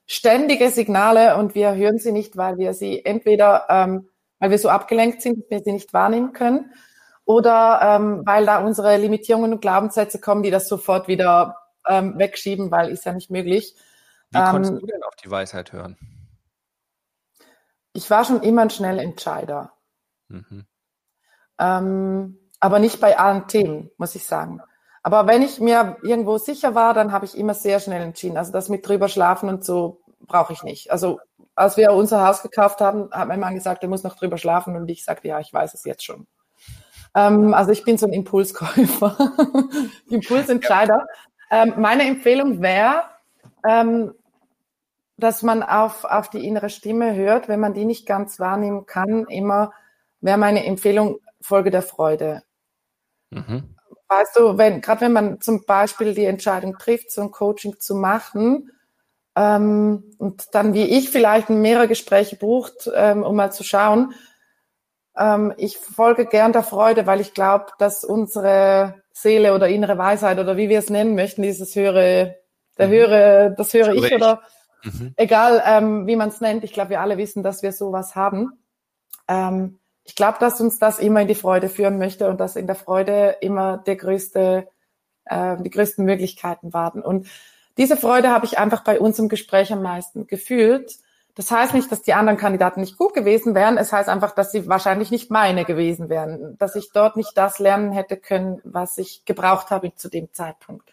ständige 0.07 0.69
Signale 0.71 1.37
und 1.37 1.53
wir 1.53 1.75
hören 1.75 1.99
sie 1.99 2.11
nicht, 2.11 2.37
weil 2.37 2.57
wir 2.57 2.73
sie 2.73 3.05
entweder, 3.05 3.65
ähm, 3.69 4.09
weil 4.39 4.51
wir 4.51 4.59
so 4.59 4.69
abgelenkt 4.69 5.21
sind, 5.21 5.39
dass 5.39 5.49
wir 5.49 5.63
sie 5.63 5.71
nicht 5.73 5.93
wahrnehmen 5.93 6.33
können, 6.33 6.71
oder 7.25 7.81
ähm, 7.83 8.21
weil 8.25 8.45
da 8.45 8.59
unsere 8.59 8.95
Limitierungen 8.95 9.51
und 9.51 9.61
Glaubenssätze 9.61 10.19
kommen, 10.19 10.43
die 10.43 10.49
das 10.49 10.69
sofort 10.69 11.09
wieder 11.09 11.57
ähm, 11.87 12.17
wegschieben, 12.17 12.71
weil 12.71 12.89
ist 12.89 13.05
ja 13.05 13.13
nicht 13.13 13.31
möglich. 13.31 13.75
Wie 14.31 14.39
konntest 14.39 14.73
ähm, 14.73 14.79
du 14.79 14.85
denn 14.85 15.03
auf 15.03 15.15
die 15.15 15.31
Weisheit 15.31 15.71
hören? 15.71 15.97
Ich 17.93 18.09
war 18.09 18.25
schon 18.25 18.43
immer 18.43 18.63
ein 18.63 18.69
Schnellentscheider. 18.69 19.71
Mhm. 20.27 20.65
Ähm, 21.59 22.39
aber 22.59 22.79
nicht 22.79 22.99
bei 22.99 23.17
allen 23.17 23.47
Themen, 23.47 23.89
muss 23.97 24.15
ich 24.15 24.25
sagen. 24.25 24.61
Aber 25.03 25.27
wenn 25.27 25.41
ich 25.41 25.59
mir 25.59 25.97
irgendwo 26.03 26.37
sicher 26.37 26.75
war, 26.75 26.93
dann 26.93 27.11
habe 27.11 27.25
ich 27.25 27.37
immer 27.37 27.53
sehr 27.53 27.79
schnell 27.79 28.01
entschieden. 28.01 28.37
Also 28.37 28.51
das 28.51 28.67
mit 28.67 28.87
drüber 28.87 29.07
schlafen 29.07 29.47
und 29.47 29.63
so 29.63 30.01
brauche 30.19 30.53
ich 30.53 30.63
nicht. 30.63 30.91
Also 30.91 31.19
als 31.55 31.77
wir 31.77 31.91
unser 31.93 32.27
Haus 32.27 32.41
gekauft 32.41 32.81
haben, 32.81 33.09
hat 33.11 33.27
mein 33.27 33.39
Mann 33.39 33.55
gesagt, 33.55 33.83
er 33.83 33.89
muss 33.89 34.03
noch 34.03 34.15
drüber 34.15 34.37
schlafen 34.37 34.75
und 34.75 34.89
ich 34.89 35.03
sagte, 35.03 35.29
ja, 35.29 35.39
ich 35.39 35.53
weiß 35.53 35.73
es 35.73 35.85
jetzt 35.85 36.03
schon. 36.03 36.27
Ähm, 37.15 37.53
also 37.53 37.71
ich 37.71 37.83
bin 37.83 37.97
so 37.97 38.05
ein 38.05 38.13
Impulskäufer, 38.13 39.17
Impulsentscheider. 40.09 41.07
Ähm, 41.49 41.73
meine 41.77 42.03
Empfehlung 42.03 42.61
wäre, 42.61 43.03
ähm, 43.67 44.13
dass 45.17 45.43
man 45.43 45.63
auf, 45.63 46.03
auf 46.03 46.29
die 46.29 46.45
innere 46.45 46.69
Stimme 46.69 47.15
hört, 47.15 47.47
wenn 47.47 47.59
man 47.59 47.73
die 47.73 47.85
nicht 47.85 48.05
ganz 48.05 48.39
wahrnehmen 48.39 48.85
kann, 48.85 49.25
immer 49.25 49.73
wäre 50.21 50.37
meine 50.37 50.65
Empfehlung 50.65 51.19
Folge 51.41 51.71
der 51.71 51.81
Freude. 51.81 52.43
Mhm. 53.29 53.75
Weißt 54.09 54.37
du, 54.37 54.57
wenn, 54.57 54.81
gerade 54.81 55.01
wenn 55.01 55.13
man 55.13 55.41
zum 55.41 55.65
Beispiel 55.65 56.13
die 56.13 56.25
Entscheidung 56.25 56.77
trifft, 56.77 57.11
so 57.11 57.21
ein 57.21 57.31
Coaching 57.31 57.79
zu 57.79 57.95
machen, 57.95 58.71
ähm, 59.35 60.15
und 60.17 60.55
dann 60.55 60.73
wie 60.73 60.85
ich 60.85 61.09
vielleicht 61.09 61.49
mehrere 61.49 61.87
Gespräche 61.87 62.37
bucht, 62.37 62.89
ähm, 62.95 63.23
um 63.23 63.35
mal 63.35 63.51
zu 63.51 63.63
schauen, 63.63 64.13
ähm, 65.17 65.53
ich 65.57 65.77
folge 65.77 66.25
gern 66.25 66.53
der 66.53 66.63
Freude, 66.63 67.05
weil 67.05 67.21
ich 67.21 67.33
glaube, 67.33 67.67
dass 67.79 68.03
unsere 68.03 69.01
Seele 69.11 69.53
oder 69.53 69.67
innere 69.67 69.97
Weisheit 69.97 70.39
oder 70.39 70.57
wie 70.57 70.69
wir 70.69 70.79
es 70.79 70.89
nennen 70.89 71.15
möchten, 71.15 71.41
dieses 71.41 71.75
höhere, 71.75 72.37
der 72.77 72.87
mhm. 72.87 72.91
höhere, 72.91 73.55
das 73.57 73.73
höhere 73.73 73.95
Ich 73.95 74.13
oder 74.13 74.41
mhm. 74.83 75.13
egal 75.15 75.63
ähm, 75.65 76.07
wie 76.07 76.15
man 76.15 76.29
es 76.29 76.41
nennt, 76.41 76.63
ich 76.63 76.73
glaube, 76.73 76.91
wir 76.91 77.01
alle 77.01 77.17
wissen, 77.17 77.43
dass 77.43 77.63
wir 77.63 77.71
sowas 77.71 78.15
haben. 78.15 78.59
Ähm, 79.27 79.79
ich 80.03 80.15
glaube, 80.15 80.37
dass 80.39 80.61
uns 80.61 80.79
das 80.79 80.99
immer 80.99 81.21
in 81.21 81.27
die 81.27 81.35
Freude 81.35 81.67
führen 81.67 81.97
möchte 81.97 82.29
und 82.29 82.39
dass 82.39 82.55
in 82.55 82.67
der 82.67 82.75
Freude 82.75 83.37
immer 83.41 83.77
der 83.77 83.97
größte, 83.97 84.67
äh, 85.25 85.57
die 85.61 85.69
größten 85.69 86.05
Möglichkeiten 86.05 86.73
warten. 86.73 87.01
Und 87.01 87.27
diese 87.77 87.97
Freude 87.97 88.29
habe 88.29 88.45
ich 88.45 88.57
einfach 88.57 88.83
bei 88.83 88.99
uns 88.99 89.19
im 89.19 89.29
Gespräch 89.29 89.73
am 89.73 89.81
meisten 89.81 90.27
gefühlt. 90.27 90.97
Das 91.37 91.51
heißt 91.51 91.75
nicht, 91.75 91.91
dass 91.91 92.01
die 92.01 92.15
anderen 92.15 92.39
Kandidaten 92.39 92.81
nicht 92.81 92.97
gut 92.97 93.13
gewesen 93.13 93.53
wären. 93.53 93.77
Es 93.77 93.93
heißt 93.93 94.09
einfach, 94.09 94.31
dass 94.31 94.51
sie 94.51 94.67
wahrscheinlich 94.67 95.11
nicht 95.11 95.29
meine 95.29 95.65
gewesen 95.65 96.09
wären, 96.09 96.57
dass 96.57 96.75
ich 96.75 96.89
dort 96.91 97.15
nicht 97.15 97.37
das 97.37 97.59
lernen 97.59 97.91
hätte 97.91 98.17
können, 98.17 98.59
was 98.63 98.97
ich 98.97 99.23
gebraucht 99.23 99.69
habe 99.69 99.93
zu 99.93 100.09
dem 100.09 100.33
Zeitpunkt. 100.33 100.91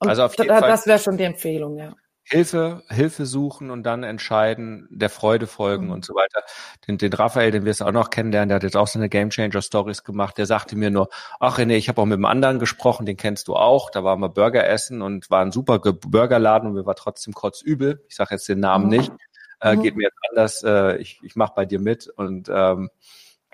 Und 0.00 0.08
also 0.08 0.24
auf 0.24 0.36
jeden 0.36 0.48
da, 0.48 0.58
Fall. 0.58 0.68
das 0.68 0.88
wäre 0.88 0.98
schon 0.98 1.16
die 1.16 1.22
Empfehlung, 1.22 1.76
ja. 1.78 1.94
Hilfe, 2.24 2.82
Hilfe 2.88 3.26
suchen 3.26 3.70
und 3.70 3.84
dann 3.84 4.02
entscheiden, 4.02 4.88
der 4.90 5.08
Freude 5.08 5.46
folgen 5.46 5.86
mhm. 5.86 5.92
und 5.92 6.04
so 6.04 6.14
weiter. 6.14 6.42
Den, 6.86 6.98
den 6.98 7.12
Raphael, 7.12 7.52
den 7.52 7.64
wir 7.64 7.70
es 7.70 7.82
auch 7.82 7.92
noch 7.92 8.10
kennenlernen, 8.10 8.48
der 8.48 8.56
hat 8.56 8.62
jetzt 8.64 8.76
auch 8.76 8.88
so 8.88 8.98
eine 8.98 9.08
Game 9.08 9.30
Changer 9.30 9.62
Stories 9.62 10.02
gemacht. 10.02 10.36
Der 10.36 10.46
sagte 10.46 10.76
mir 10.76 10.90
nur, 10.90 11.08
ach 11.38 11.58
René, 11.58 11.74
ich 11.74 11.88
habe 11.88 12.00
auch 12.00 12.06
mit 12.06 12.16
einem 12.16 12.24
anderen 12.24 12.58
gesprochen, 12.58 13.06
den 13.06 13.16
kennst 13.16 13.46
du 13.46 13.54
auch. 13.54 13.90
Da 13.90 14.02
waren 14.02 14.20
wir 14.20 14.28
Burger 14.28 14.66
essen 14.66 15.00
und 15.00 15.30
war 15.30 15.42
ein 15.42 15.52
super 15.52 15.78
Burgerladen 15.78 16.70
und 16.70 16.76
wir 16.76 16.86
war 16.86 16.96
trotzdem 16.96 17.34
kotzübel. 17.34 18.04
Ich 18.08 18.16
sage 18.16 18.34
jetzt 18.34 18.48
den 18.48 18.60
Namen 18.60 18.86
mhm. 18.86 18.90
nicht. 18.90 19.12
Äh, 19.60 19.76
mhm. 19.76 19.82
Geht 19.82 19.96
mir 19.96 20.04
jetzt 20.04 20.18
anders. 20.30 20.62
Äh, 20.62 20.96
ich 20.98 21.20
ich 21.22 21.36
mache 21.36 21.52
bei 21.54 21.66
dir 21.66 21.80
mit 21.80 22.08
und 22.08 22.48
ähm, 22.48 22.90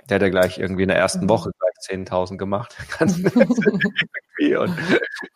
der 0.08 0.16
hat 0.16 0.22
ja 0.22 0.28
gleich 0.28 0.58
irgendwie 0.58 0.82
in 0.82 0.88
der 0.88 0.98
ersten 0.98 1.24
mhm. 1.24 1.30
Woche 1.30 1.50
gleich 1.58 1.98
10.000 1.98 2.36
gemacht. 2.36 2.76
Und 4.38 4.76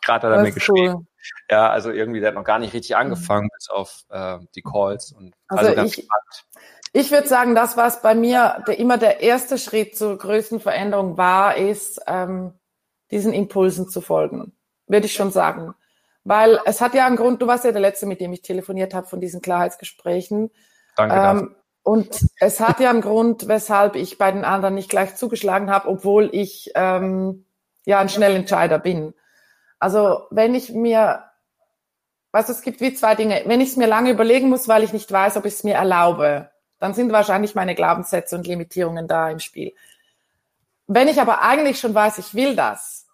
gerade 0.01 0.27
hat 0.27 0.37
er 0.37 0.41
mir 0.43 0.51
geschrieben. 0.51 0.93
Cool 0.93 1.05
ja, 1.49 1.69
also 1.69 1.91
irgendwie, 1.91 2.19
der 2.19 2.29
hat 2.29 2.35
noch 2.35 2.43
gar 2.43 2.59
nicht 2.59 2.73
richtig 2.73 2.95
angefangen, 2.95 3.49
bis 3.55 3.69
auf 3.69 4.03
äh, 4.09 4.39
die 4.55 4.61
Calls. 4.61 5.11
Und 5.11 5.33
also, 5.47 5.65
also 5.65 5.75
ganz 5.75 5.97
ich, 5.97 6.05
spannend. 6.05 6.45
Ich 6.93 7.11
würde 7.11 7.27
sagen, 7.27 7.55
das, 7.55 7.77
was 7.77 8.01
bei 8.01 8.15
mir 8.15 8.63
der, 8.67 8.79
immer 8.79 8.97
der 8.97 9.21
erste 9.21 9.57
Schritt 9.57 9.97
zur 9.97 10.17
größten 10.17 10.59
Veränderung 10.59 11.17
war, 11.17 11.57
ist, 11.57 12.01
ähm, 12.07 12.53
diesen 13.11 13.33
Impulsen 13.33 13.89
zu 13.89 14.01
folgen. 14.01 14.53
Würde 14.87 15.05
ich 15.05 15.13
schon 15.13 15.31
sagen. 15.31 15.73
Weil 16.23 16.59
es 16.65 16.81
hat 16.81 16.93
ja 16.93 17.07
einen 17.07 17.15
Grund, 17.15 17.41
du 17.41 17.47
warst 17.47 17.65
ja 17.65 17.71
der 17.71 17.81
Letzte, 17.81 18.05
mit 18.05 18.21
dem 18.21 18.31
ich 18.33 18.41
telefoniert 18.41 18.93
habe 18.93 19.07
von 19.07 19.19
diesen 19.19 19.41
Klarheitsgesprächen. 19.41 20.51
Danke. 20.95 21.15
Ähm, 21.15 21.55
und 21.83 22.27
es 22.39 22.59
hat 22.59 22.79
ja 22.79 22.91
einen 22.91 23.01
Grund, 23.01 23.47
weshalb 23.47 23.95
ich 23.95 24.17
bei 24.17 24.31
den 24.31 24.45
anderen 24.45 24.75
nicht 24.75 24.89
gleich 24.89 25.15
zugeschlagen 25.15 25.71
habe, 25.71 25.89
obwohl 25.89 26.29
ich 26.31 26.71
ähm, 26.75 27.45
ja 27.85 27.99
ein 27.99 28.09
Schnellentscheider 28.09 28.77
bin. 28.77 29.15
Also 29.79 30.27
wenn 30.29 30.53
ich 30.53 30.71
mir, 30.71 31.23
was 32.31 32.49
es 32.49 32.61
gibt 32.61 32.81
wie 32.81 32.93
zwei 32.93 33.15
Dinge, 33.15 33.41
wenn 33.47 33.61
ich 33.61 33.69
es 33.69 33.77
mir 33.77 33.87
lange 33.87 34.11
überlegen 34.11 34.49
muss, 34.49 34.67
weil 34.67 34.83
ich 34.83 34.93
nicht 34.93 35.11
weiß, 35.11 35.37
ob 35.37 35.45
ich 35.45 35.53
es 35.53 35.63
mir 35.63 35.73
erlaube, 35.73 36.51
dann 36.77 36.93
sind 36.93 37.11
wahrscheinlich 37.11 37.55
meine 37.55 37.73
Glaubenssätze 37.73 38.35
und 38.35 38.45
Limitierungen 38.45 39.07
da 39.07 39.29
im 39.29 39.39
Spiel. 39.39 39.73
Wenn 40.85 41.07
ich 41.07 41.19
aber 41.19 41.41
eigentlich 41.41 41.79
schon 41.79 41.95
weiß, 41.95 42.19
ich 42.19 42.35
will 42.35 42.55
das 42.55 43.07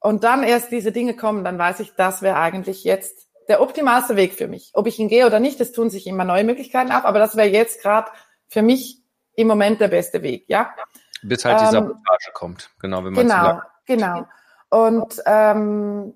und 0.00 0.24
dann 0.24 0.42
erst 0.42 0.70
diese 0.70 0.92
Dinge 0.92 1.16
kommen, 1.16 1.44
dann 1.44 1.58
weiß 1.58 1.80
ich, 1.80 1.94
das 1.94 2.22
wäre 2.22 2.36
eigentlich 2.36 2.84
jetzt 2.84 3.28
der 3.48 3.60
optimalste 3.60 4.16
Weg 4.16 4.34
für 4.34 4.46
mich. 4.46 4.70
Ob 4.74 4.86
ich 4.86 4.98
ihn 4.98 5.08
gehe 5.08 5.26
oder 5.26 5.40
nicht, 5.40 5.60
es 5.60 5.72
tun 5.72 5.90
sich 5.90 6.06
immer 6.06 6.24
neue 6.24 6.44
Möglichkeiten 6.44 6.90
ab, 6.90 7.04
aber 7.04 7.18
das 7.18 7.36
wäre 7.36 7.48
jetzt 7.48 7.82
gerade 7.82 8.10
für 8.46 8.62
mich 8.62 9.02
im 9.34 9.46
Moment 9.48 9.80
der 9.80 9.88
beste 9.88 10.22
Weg, 10.22 10.44
ja. 10.48 10.74
Bis 11.22 11.44
halt 11.44 11.60
die 11.60 11.64
ähm, 11.64 11.70
Sabotage 11.70 12.32
kommt, 12.34 12.70
genau, 12.80 13.04
wenn 13.04 13.12
man 13.12 13.26
Genau, 13.26 13.60
genau. 13.86 14.26
Und 14.70 15.22
ähm, 15.26 16.14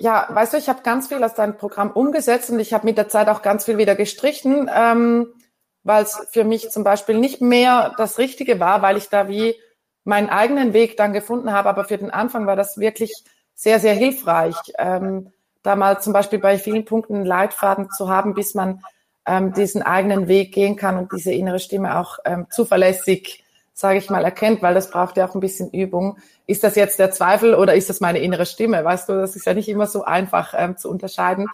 ja, 0.00 0.28
weißt 0.30 0.52
du, 0.52 0.58
ich 0.58 0.68
habe 0.68 0.82
ganz 0.82 1.08
viel 1.08 1.22
aus 1.24 1.34
deinem 1.34 1.56
Programm 1.56 1.90
umgesetzt 1.90 2.50
und 2.50 2.60
ich 2.60 2.72
habe 2.72 2.86
mit 2.86 2.98
der 2.98 3.08
Zeit 3.08 3.28
auch 3.28 3.42
ganz 3.42 3.64
viel 3.64 3.78
wieder 3.78 3.96
gestrichen, 3.96 4.70
ähm, 4.72 5.34
weil 5.82 6.04
es 6.04 6.28
für 6.30 6.44
mich 6.44 6.70
zum 6.70 6.84
Beispiel 6.84 7.18
nicht 7.18 7.40
mehr 7.40 7.94
das 7.96 8.18
Richtige 8.18 8.60
war, 8.60 8.82
weil 8.82 8.96
ich 8.96 9.08
da 9.08 9.28
wie 9.28 9.56
meinen 10.04 10.28
eigenen 10.28 10.72
Weg 10.72 10.96
dann 10.96 11.12
gefunden 11.12 11.52
habe. 11.52 11.68
Aber 11.68 11.84
für 11.84 11.98
den 11.98 12.10
Anfang 12.10 12.46
war 12.46 12.56
das 12.56 12.78
wirklich 12.78 13.12
sehr, 13.54 13.80
sehr 13.80 13.94
hilfreich, 13.94 14.56
ähm, 14.78 15.32
da 15.62 15.76
mal 15.76 16.00
zum 16.00 16.12
Beispiel 16.12 16.38
bei 16.38 16.58
vielen 16.58 16.84
Punkten 16.84 17.16
einen 17.16 17.26
Leitfaden 17.26 17.90
zu 17.90 18.08
haben, 18.08 18.34
bis 18.34 18.54
man 18.54 18.82
ähm, 19.26 19.52
diesen 19.52 19.82
eigenen 19.82 20.28
Weg 20.28 20.52
gehen 20.54 20.76
kann 20.76 20.96
und 20.96 21.12
diese 21.12 21.32
innere 21.32 21.58
Stimme 21.58 21.98
auch 21.98 22.18
ähm, 22.24 22.46
zuverlässig 22.50 23.44
sage 23.78 23.98
ich 23.98 24.10
mal, 24.10 24.24
erkennt, 24.24 24.60
weil 24.60 24.74
das 24.74 24.90
braucht 24.90 25.16
ja 25.16 25.28
auch 25.28 25.36
ein 25.36 25.40
bisschen 25.40 25.70
Übung. 25.70 26.18
Ist 26.48 26.64
das 26.64 26.74
jetzt 26.74 26.98
der 26.98 27.12
Zweifel 27.12 27.54
oder 27.54 27.76
ist 27.76 27.88
das 27.88 28.00
meine 28.00 28.18
innere 28.18 28.44
Stimme? 28.44 28.84
Weißt 28.84 29.08
du, 29.08 29.12
das 29.12 29.36
ist 29.36 29.46
ja 29.46 29.54
nicht 29.54 29.68
immer 29.68 29.86
so 29.86 30.02
einfach 30.02 30.52
ähm, 30.56 30.76
zu 30.76 30.90
unterscheiden. 30.90 31.46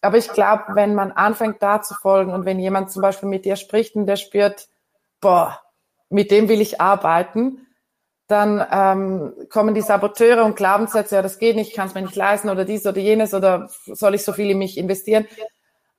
Aber 0.00 0.16
ich 0.16 0.32
glaube, 0.32 0.62
wenn 0.74 0.94
man 0.94 1.10
anfängt 1.10 1.60
da 1.60 1.82
zu 1.82 1.94
folgen 1.94 2.32
und 2.32 2.44
wenn 2.44 2.60
jemand 2.60 2.92
zum 2.92 3.02
Beispiel 3.02 3.28
mit 3.28 3.44
dir 3.44 3.56
spricht 3.56 3.96
und 3.96 4.06
der 4.06 4.14
spürt, 4.14 4.68
boah, 5.20 5.60
mit 6.10 6.30
dem 6.30 6.48
will 6.48 6.60
ich 6.60 6.80
arbeiten, 6.80 7.66
dann 8.26 8.64
ähm, 8.70 9.48
kommen 9.48 9.74
die 9.74 9.80
Saboteure 9.80 10.44
und 10.44 10.54
Glaubenssätze, 10.54 11.16
ja, 11.16 11.22
das 11.22 11.38
geht 11.38 11.56
nicht, 11.56 11.70
ich 11.70 11.74
kann 11.74 11.88
es 11.88 11.94
mir 11.94 12.02
nicht 12.02 12.14
leisten 12.14 12.48
oder 12.48 12.64
dies 12.64 12.86
oder 12.86 12.98
jenes 12.98 13.34
oder 13.34 13.68
soll 13.86 14.14
ich 14.14 14.24
so 14.24 14.32
viel 14.32 14.50
in 14.50 14.58
mich 14.58 14.78
investieren. 14.78 15.26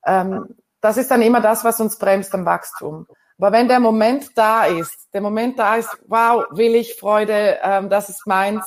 Ähm, 0.05 0.55
das 0.79 0.97
ist 0.97 1.11
dann 1.11 1.21
immer 1.21 1.41
das, 1.41 1.63
was 1.63 1.81
uns 1.81 1.97
bremst 1.97 2.33
am 2.33 2.45
Wachstum. 2.45 3.07
Aber 3.37 3.51
wenn 3.51 3.67
der 3.67 3.79
Moment 3.79 4.37
da 4.37 4.65
ist, 4.65 5.09
der 5.13 5.21
Moment 5.21 5.59
da 5.59 5.75
ist, 5.75 5.89
wow, 6.07 6.45
will 6.51 6.75
ich 6.75 6.95
Freude, 6.95 7.57
ähm, 7.63 7.89
das 7.89 8.09
ist 8.09 8.25
meins, 8.27 8.65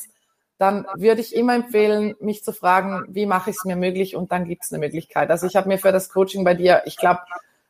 dann 0.59 0.87
würde 0.97 1.21
ich 1.21 1.35
immer 1.35 1.55
empfehlen, 1.55 2.15
mich 2.21 2.45
zu 2.45 2.53
fragen, 2.53 3.05
wie 3.09 3.27
mache 3.27 3.51
ich 3.51 3.57
es 3.57 3.65
mir 3.65 3.77
möglich 3.77 4.15
und 4.15 4.31
dann 4.31 4.47
gibt 4.47 4.65
es 4.65 4.73
eine 4.73 4.81
Möglichkeit. 4.81 5.31
Also 5.31 5.47
ich 5.47 5.57
habe 5.57 5.69
mir 5.69 5.79
für 5.79 5.93
das 5.93 6.11
Coaching 6.11 6.45
bei 6.45 6.55
dir, 6.55 6.83
ich 6.87 6.97
glaube, 6.97 7.21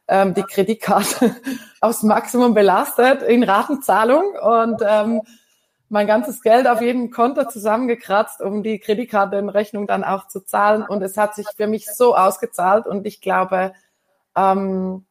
ähm, 0.09 0.35
die 0.35 0.43
Kreditkarte 0.43 1.35
aufs 1.81 2.03
Maximum 2.03 2.55
belastet 2.55 3.23
in 3.23 3.43
Ratenzahlung 3.43 4.35
und 4.35 4.83
ähm, 4.87 5.23
mein 5.89 6.07
ganzes 6.07 6.43
Geld 6.43 6.67
auf 6.67 6.81
jedem 6.81 7.11
Konto 7.11 7.45
zusammengekratzt, 7.49 8.41
um 8.41 8.63
die 8.63 8.79
Kreditkartenrechnung 8.79 9.87
dann 9.87 10.03
auch 10.03 10.29
zu 10.29 10.41
zahlen. 10.41 10.83
Und 10.83 11.03
es 11.03 11.17
hat 11.17 11.35
sich 11.35 11.47
für 11.57 11.67
mich 11.67 11.87
so 11.87 12.17
ausgezahlt 12.17 12.87
und 12.87 13.07
ich 13.07 13.21
glaube, 13.21 13.73
ähm, 14.37 15.05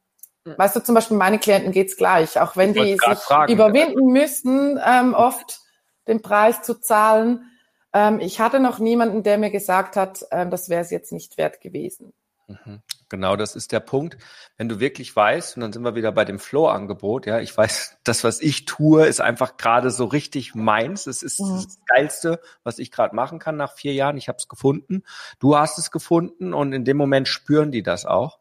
Weißt 0.45 0.75
du, 0.75 0.83
zum 0.83 0.95
Beispiel 0.95 1.15
meine 1.15 1.39
Klienten 1.39 1.71
geht's 1.71 1.95
gleich, 1.95 2.39
auch 2.39 2.57
wenn 2.57 2.73
die 2.73 2.97
sich 2.97 3.19
fragen. 3.19 3.51
überwinden 3.51 4.11
müssten, 4.11 4.77
ähm, 4.85 5.13
oft 5.13 5.61
den 6.07 6.21
Preis 6.21 6.61
zu 6.63 6.81
zahlen. 6.81 7.49
Ähm, 7.93 8.19
ich 8.19 8.41
hatte 8.41 8.59
noch 8.59 8.79
niemanden, 8.79 9.23
der 9.23 9.37
mir 9.37 9.51
gesagt 9.51 9.95
hat, 9.95 10.25
ähm, 10.31 10.49
das 10.51 10.67
wäre 10.67 10.81
es 10.81 10.91
jetzt 10.91 11.13
nicht 11.13 11.37
wert 11.37 11.61
gewesen. 11.61 12.13
Mhm. 12.47 12.81
Genau, 13.13 13.35
das 13.35 13.55
ist 13.55 13.71
der 13.71 13.79
Punkt. 13.79 14.17
Wenn 14.57 14.69
du 14.69 14.79
wirklich 14.79 15.15
weißt, 15.15 15.55
und 15.55 15.61
dann 15.61 15.71
sind 15.71 15.83
wir 15.83 15.93
wieder 15.93 16.11
bei 16.11 16.25
dem 16.25 16.39
Flow-Angebot, 16.39 17.27
ja, 17.27 17.39
ich 17.39 17.55
weiß, 17.55 17.99
das, 18.03 18.23
was 18.23 18.41
ich 18.41 18.65
tue, 18.65 19.05
ist 19.05 19.21
einfach 19.21 19.55
gerade 19.55 19.91
so 19.91 20.05
richtig 20.05 20.55
meins. 20.55 21.05
Es 21.05 21.21
ist 21.21 21.39
mhm. 21.39 21.57
das 21.57 21.79
Geilste, 21.85 22.39
was 22.63 22.79
ich 22.79 22.89
gerade 22.89 23.15
machen 23.15 23.37
kann 23.37 23.55
nach 23.55 23.73
vier 23.73 23.93
Jahren. 23.93 24.17
Ich 24.17 24.29
habe 24.29 24.39
es 24.39 24.47
gefunden. 24.47 25.03
Du 25.37 25.55
hast 25.55 25.77
es 25.77 25.91
gefunden 25.91 26.55
und 26.55 26.73
in 26.73 26.85
dem 26.85 26.97
Moment 26.97 27.27
spüren 27.27 27.71
die 27.71 27.83
das 27.83 28.07
auch. 28.07 28.39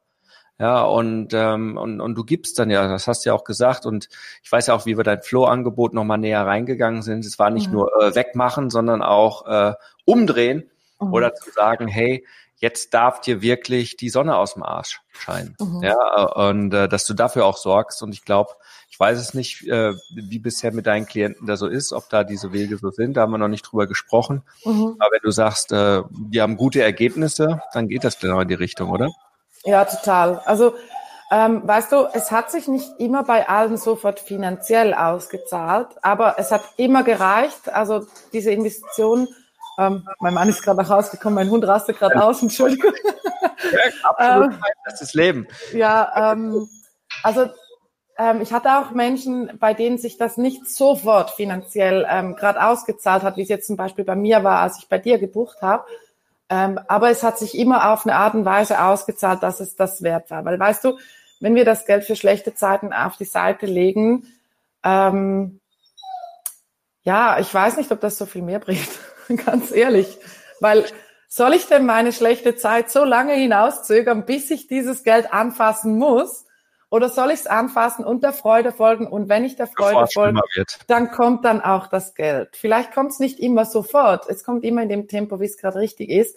Ja, 0.59 0.81
und, 0.85 1.35
ähm, 1.35 1.77
und, 1.77 2.01
und 2.01 2.14
du 2.14 2.25
gibst 2.25 2.59
dann 2.59 2.70
ja, 2.70 2.89
das 2.89 3.07
hast 3.07 3.27
du 3.27 3.29
ja 3.29 3.35
auch 3.35 3.45
gesagt, 3.45 3.85
und 3.85 4.09
ich 4.43 4.51
weiß 4.51 4.68
ja 4.68 4.75
auch, 4.75 4.87
wie 4.87 4.97
wir 4.97 5.05
dein 5.05 5.20
Flow-Angebot 5.20 5.93
nochmal 5.93 6.16
näher 6.16 6.47
reingegangen 6.47 7.03
sind. 7.03 7.27
Es 7.27 7.39
war 7.39 7.51
nicht 7.51 7.66
mhm. 7.66 7.75
nur 7.75 8.03
äh, 8.03 8.14
wegmachen, 8.14 8.70
sondern 8.70 9.03
auch 9.03 9.45
äh, 9.47 9.75
umdrehen 10.07 10.70
mhm. 10.99 11.12
oder 11.12 11.35
zu 11.35 11.51
sagen, 11.51 11.89
hey, 11.89 12.25
jetzt 12.62 12.94
darf 12.94 13.20
dir 13.20 13.42
wirklich 13.42 13.96
die 13.96 14.08
Sonne 14.08 14.36
aus 14.36 14.54
dem 14.54 14.62
Arsch 14.62 15.00
scheinen. 15.12 15.56
Mhm. 15.60 15.82
Ja, 15.82 16.24
und 16.48 16.72
äh, 16.72 16.88
dass 16.88 17.04
du 17.04 17.12
dafür 17.12 17.44
auch 17.44 17.56
sorgst. 17.56 18.02
Und 18.02 18.12
ich 18.12 18.24
glaube, 18.24 18.52
ich 18.88 18.98
weiß 18.98 19.18
es 19.18 19.34
nicht, 19.34 19.66
äh, 19.66 19.94
wie 20.14 20.38
bisher 20.38 20.72
mit 20.72 20.86
deinen 20.86 21.06
Klienten 21.06 21.46
da 21.48 21.56
so 21.56 21.66
ist, 21.66 21.92
ob 21.92 22.08
da 22.08 22.22
diese 22.22 22.52
Wege 22.52 22.78
so 22.78 22.90
sind. 22.90 23.16
Da 23.16 23.22
haben 23.22 23.32
wir 23.32 23.38
noch 23.38 23.48
nicht 23.48 23.62
drüber 23.62 23.88
gesprochen. 23.88 24.42
Mhm. 24.64 24.94
Aber 25.00 25.10
wenn 25.10 25.22
du 25.24 25.32
sagst, 25.32 25.72
äh, 25.72 26.02
wir 26.10 26.42
haben 26.42 26.56
gute 26.56 26.80
Ergebnisse, 26.80 27.60
dann 27.74 27.88
geht 27.88 28.04
das 28.04 28.20
genau 28.20 28.40
in 28.40 28.48
die 28.48 28.54
Richtung, 28.54 28.90
oder? 28.90 29.10
Ja, 29.64 29.84
total. 29.84 30.40
Also 30.44 30.74
ähm, 31.32 31.62
weißt 31.64 31.90
du, 31.90 32.06
es 32.12 32.30
hat 32.30 32.52
sich 32.52 32.68
nicht 32.68 32.88
immer 32.98 33.24
bei 33.24 33.48
allen 33.48 33.76
sofort 33.76 34.20
finanziell 34.20 34.94
ausgezahlt, 34.94 35.88
aber 36.02 36.36
es 36.38 36.52
hat 36.52 36.62
immer 36.76 37.02
gereicht. 37.02 37.70
Also 37.70 38.06
diese 38.32 38.52
Investition 38.52 39.26
ähm, 39.79 40.07
mein 40.20 40.35
Mann 40.35 40.49
ist 40.49 40.62
gerade 40.62 40.83
nach 40.83 40.89
Hause 40.89 41.12
gekommen, 41.12 41.37
mein 41.37 41.51
Hund 41.51 41.66
rastet 41.66 41.99
gerade 41.99 42.23
aus, 42.23 42.43
Entschuldigung. 42.43 42.93
Ja, 43.73 44.09
absolut, 44.11 44.53
ähm, 44.53 44.61
das 44.85 45.01
ist 45.01 45.14
Leben. 45.14 45.47
Ja, 45.73 46.33
ähm, 46.33 46.68
also 47.23 47.49
ähm, 48.18 48.41
ich 48.41 48.53
hatte 48.53 48.79
auch 48.79 48.91
Menschen, 48.91 49.51
bei 49.59 49.75
denen 49.75 49.99
sich 49.99 50.18
das 50.18 50.37
nicht 50.37 50.68
sofort 50.68 51.31
finanziell 51.31 52.07
ähm, 52.09 52.37
gerade 52.37 52.64
ausgezahlt 52.64 53.23
hat, 53.23 53.37
wie 53.37 53.43
es 53.43 53.49
jetzt 53.49 53.66
zum 53.66 53.77
Beispiel 53.77 54.05
bei 54.05 54.16
mir 54.16 54.45
war, 54.45 54.61
als 54.61 54.79
ich 54.79 54.89
bei 54.89 54.99
dir 54.99 55.18
gebucht 55.18 55.62
habe. 55.62 55.85
Ähm, 56.49 56.79
aber 56.89 57.11
es 57.11 57.23
hat 57.23 57.39
sich 57.39 57.57
immer 57.57 57.93
auf 57.93 58.05
eine 58.05 58.16
Art 58.16 58.35
und 58.35 58.45
Weise 58.45 58.83
ausgezahlt, 58.83 59.43
dass 59.43 59.61
es 59.61 59.75
das 59.75 60.03
wert 60.03 60.31
war. 60.31 60.45
Weil 60.45 60.59
weißt 60.61 60.85
du, 60.85 60.99
wenn 61.41 61.55
wir 61.55 61.64
das 61.64 61.87
Geld 61.87 62.05
für 62.05 62.16
schlechte 62.16 62.55
Zeiten 62.55 62.93
auf 62.93 63.16
die 63.16 63.25
Seite 63.25 63.66
legen, 63.66 64.27
ähm, 64.85 65.61
ja, 67.05 67.39
ich 67.41 67.53
weiß 67.53 67.79
nicht, 67.79 67.91
ob 67.91 68.01
das 68.01 68.18
so 68.18 68.27
viel 68.27 68.43
mehr 68.43 68.61
bringt. 68.61 68.89
ganz 69.47 69.73
ehrlich. 69.73 70.18
Weil 70.61 70.85
soll 71.29 71.55
ich 71.55 71.66
denn 71.66 71.87
meine 71.87 72.12
schlechte 72.12 72.57
Zeit 72.57 72.91
so 72.91 73.05
lange 73.05 73.33
hinauszögern, 73.33 74.27
bis 74.27 74.51
ich 74.51 74.66
dieses 74.66 75.03
Geld 75.03 75.33
anfassen 75.33 75.97
muss? 75.99 76.45
Oder 76.91 77.09
soll 77.09 77.31
ich 77.31 77.41
es 77.41 77.47
anfassen 77.47 78.05
und 78.05 78.23
der 78.23 78.35
Freude 78.35 78.70
folgen? 78.70 79.07
Und 79.07 79.31
wenn 79.31 79.47
ich 79.47 79.57
der 79.57 79.66
Freude 79.66 80.07
folge, 80.12 80.43
dann 80.89 81.11
kommt 81.11 81.47
dann 81.47 81.62
auch 81.62 81.87
das 81.87 82.14
Geld. 82.14 82.51
Vielleicht 82.53 82.93
kommt 82.93 83.12
es 83.12 83.18
nicht 83.18 83.41
immer 83.41 83.64
sofort. 83.64 84.29
Es 84.29 84.45
kommt 84.45 84.62
immer 84.62 84.83
in 84.83 84.91
dem 84.91 85.09
Tempo, 85.09 85.41
wie 85.41 85.47
es 85.47 85.57
gerade 85.57 85.79
richtig 85.79 86.11
ist. 86.11 86.37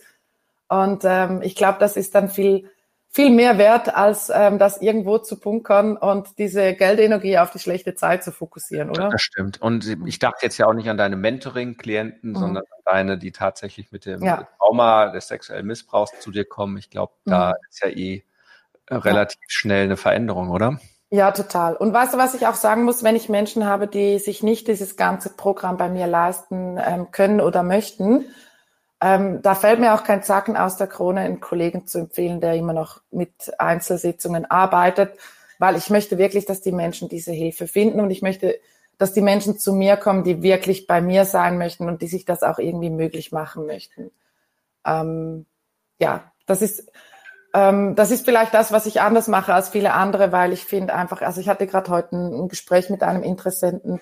Und 0.70 1.04
ähm, 1.04 1.42
ich 1.44 1.56
glaube, 1.56 1.78
das 1.80 1.98
ist 1.98 2.16
dann 2.16 2.30
viel 2.30 2.70
viel 3.16 3.30
mehr 3.30 3.58
wert, 3.58 3.96
als 3.96 4.30
ähm, 4.30 4.60
das 4.60 4.82
irgendwo 4.82 5.20
zu 5.20 5.40
bunkern 5.40 5.96
und 5.96 6.38
diese 6.38 6.74
Geldenergie 6.74 7.38
auf 7.38 7.50
die 7.50 7.60
schlechte 7.60 7.96
Zeit 7.96 8.26
zu 8.26 8.34
fokussieren, 8.34 8.90
oder? 8.90 9.08
Das 9.08 9.22
stimmt. 9.22 9.62
Und 9.62 9.88
ich 10.06 10.20
dachte 10.20 10.40
jetzt 10.42 10.58
ja 10.58 10.68
auch 10.68 10.74
nicht 10.74 10.90
an 10.90 10.98
deine 10.98 11.16
Mentoring-Klienten, 11.16 12.32
mhm. 12.32 12.36
sondern 12.36 12.64
an 12.66 12.82
deine, 12.84 13.18
die 13.18 13.32
tatsächlich 13.32 13.94
mit 13.94 14.06
dem 14.06 14.22
ja. 14.22 14.46
Trauma 14.58 15.12
des 15.12 15.30
sexuellen 15.30 15.66
Missbrauchs 15.66 16.12
zu 16.20 16.30
dir 16.30 16.44
kommen. 16.44 16.76
Ich 16.76 16.90
glaube, 16.90 17.14
da 17.24 17.52
mhm. 17.52 17.54
ist 17.70 17.84
ja 17.86 17.90
eh 17.90 18.24
relativ 18.92 19.40
ja. 19.40 19.48
schnell 19.48 19.86
eine 19.86 19.96
Veränderung, 19.96 20.50
oder? 20.50 20.78
Ja, 21.10 21.32
total. 21.32 21.78
Und 21.78 21.94
weißt 21.94 22.16
du, 22.16 22.18
was 22.18 22.34
ich 22.34 22.48
auch 22.48 22.56
sagen 22.56 22.84
muss, 22.84 23.02
wenn 23.02 23.16
ich 23.16 23.30
Menschen 23.30 23.66
habe, 23.66 23.88
die 23.88 24.20
sich 24.20 24.44
nicht 24.44 24.68
dieses 24.68 24.98
ganze 24.98 25.30
Programm 25.30 25.78
bei 25.78 25.88
mir 25.88 26.08
leisten 26.08 26.78
ähm, 26.86 27.12
können 27.12 27.40
oder 27.40 27.64
möchten, 27.64 28.26
ähm, 29.06 29.44
da 29.44 29.54
fällt 29.54 29.80
mir 29.80 29.94
auch 29.94 30.04
kein 30.04 30.24
Zacken 30.24 30.58
aus 30.58 30.78
der 30.78 30.88
Krone, 30.88 31.22
einen 31.22 31.40
Kollegen 31.40 31.86
zu 31.86 32.00
empfehlen, 32.00 32.42
der 32.42 32.56
immer 32.56 32.74
noch 32.74 33.02
mit 33.12 33.54
Einzelsitzungen 33.60 34.50
arbeitet, 34.50 35.12
weil 35.60 35.76
ich 35.76 35.92
möchte 35.92 36.18
wirklich, 36.18 36.48
dass 36.48 36.62
die 36.62 36.72
Menschen 36.72 37.08
diese 37.08 37.32
Hilfe 37.32 37.68
finden 37.68 38.00
und 38.00 38.10
ich 38.10 38.24
möchte, 38.24 38.60
dass 38.98 39.14
die 39.14 39.22
Menschen 39.22 39.60
zu 39.60 39.74
mir 39.74 39.96
kommen, 39.96 40.24
die 40.24 40.42
wirklich 40.42 40.88
bei 40.88 41.02
mir 41.02 41.26
sein 41.26 41.60
möchten 41.60 41.88
und 41.88 42.02
die 42.02 42.08
sich 42.08 42.26
das 42.26 42.42
auch 42.42 42.58
irgendwie 42.58 42.90
möglich 42.90 43.32
machen 43.32 43.68
möchten. 43.68 44.10
Ähm, 44.84 45.46
ja, 46.00 46.32
das 46.48 46.64
ist, 46.64 46.92
ähm, 47.54 47.94
das 47.94 48.10
ist 48.10 48.26
vielleicht 48.26 48.56
das, 48.56 48.72
was 48.72 48.88
ich 48.88 49.02
anders 49.02 49.28
mache 49.28 49.54
als 49.54 49.70
viele 49.70 49.94
andere, 49.94 50.32
weil 50.32 50.52
ich 50.52 50.66
finde 50.66 50.96
einfach, 50.96 51.22
also 51.22 51.40
ich 51.40 51.48
hatte 51.48 51.68
gerade 51.68 51.92
heute 51.92 52.16
ein, 52.16 52.48
Gespräch 52.48 52.90
mit 52.90 53.04
einem 53.04 53.22
Interessenten. 53.22 54.02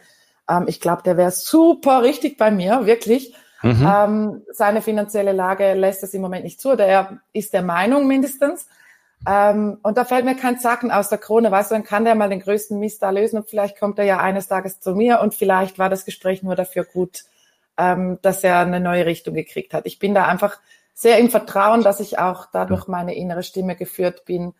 Ähm, 0.49 0.63
ich 0.67 0.79
glaube, 0.79 1.03
der 1.03 1.17
wäre 1.17 1.31
super 1.31 2.03
richtig 2.03 2.37
bei 2.37 2.51
mir, 2.51 2.85
wirklich. 2.85 3.35
Mhm. 3.63 3.89
Ähm, 3.89 4.41
seine 4.51 4.81
finanzielle 4.81 5.31
Lage 5.31 5.73
lässt 5.73 6.03
es 6.03 6.13
im 6.13 6.21
Moment 6.21 6.43
nicht 6.43 6.59
zu, 6.59 6.73
oder 6.73 6.85
er 6.85 7.19
ist 7.31 7.53
der 7.53 7.63
Meinung 7.63 8.07
mindestens. 8.07 8.67
Ähm, 9.25 9.77
und 9.83 9.97
da 9.97 10.03
fällt 10.03 10.25
mir 10.25 10.35
kein 10.35 10.59
Zacken 10.59 10.91
aus 10.91 11.07
der 11.07 11.17
Krone, 11.17 11.49
weißt 11.49 11.71
du, 11.71 11.75
dann 11.75 11.85
kann 11.85 12.03
der 12.03 12.15
mal 12.15 12.29
den 12.29 12.41
größten 12.41 12.77
Mist 12.77 13.01
da 13.01 13.09
lösen 13.09 13.37
und 13.37 13.49
vielleicht 13.49 13.79
kommt 13.79 13.97
er 13.97 14.05
ja 14.05 14.17
eines 14.19 14.49
Tages 14.49 14.81
zu 14.81 14.95
mir 14.95 15.21
und 15.21 15.33
vielleicht 15.33 15.79
war 15.79 15.89
das 15.89 16.03
Gespräch 16.03 16.43
nur 16.43 16.55
dafür 16.55 16.83
gut, 16.83 17.23
ähm, 17.77 18.19
dass 18.21 18.43
er 18.43 18.59
eine 18.59 18.81
neue 18.81 19.05
Richtung 19.05 19.33
gekriegt 19.33 19.73
hat. 19.73 19.85
Ich 19.85 19.97
bin 19.97 20.13
da 20.13 20.27
einfach 20.27 20.59
sehr 20.93 21.19
im 21.19 21.29
Vertrauen, 21.29 21.83
dass 21.83 22.01
ich 22.01 22.19
auch 22.19 22.47
dadurch 22.51 22.87
meine 22.87 23.15
innere 23.15 23.43
Stimme 23.43 23.77
geführt 23.77 24.25
bin 24.25 24.53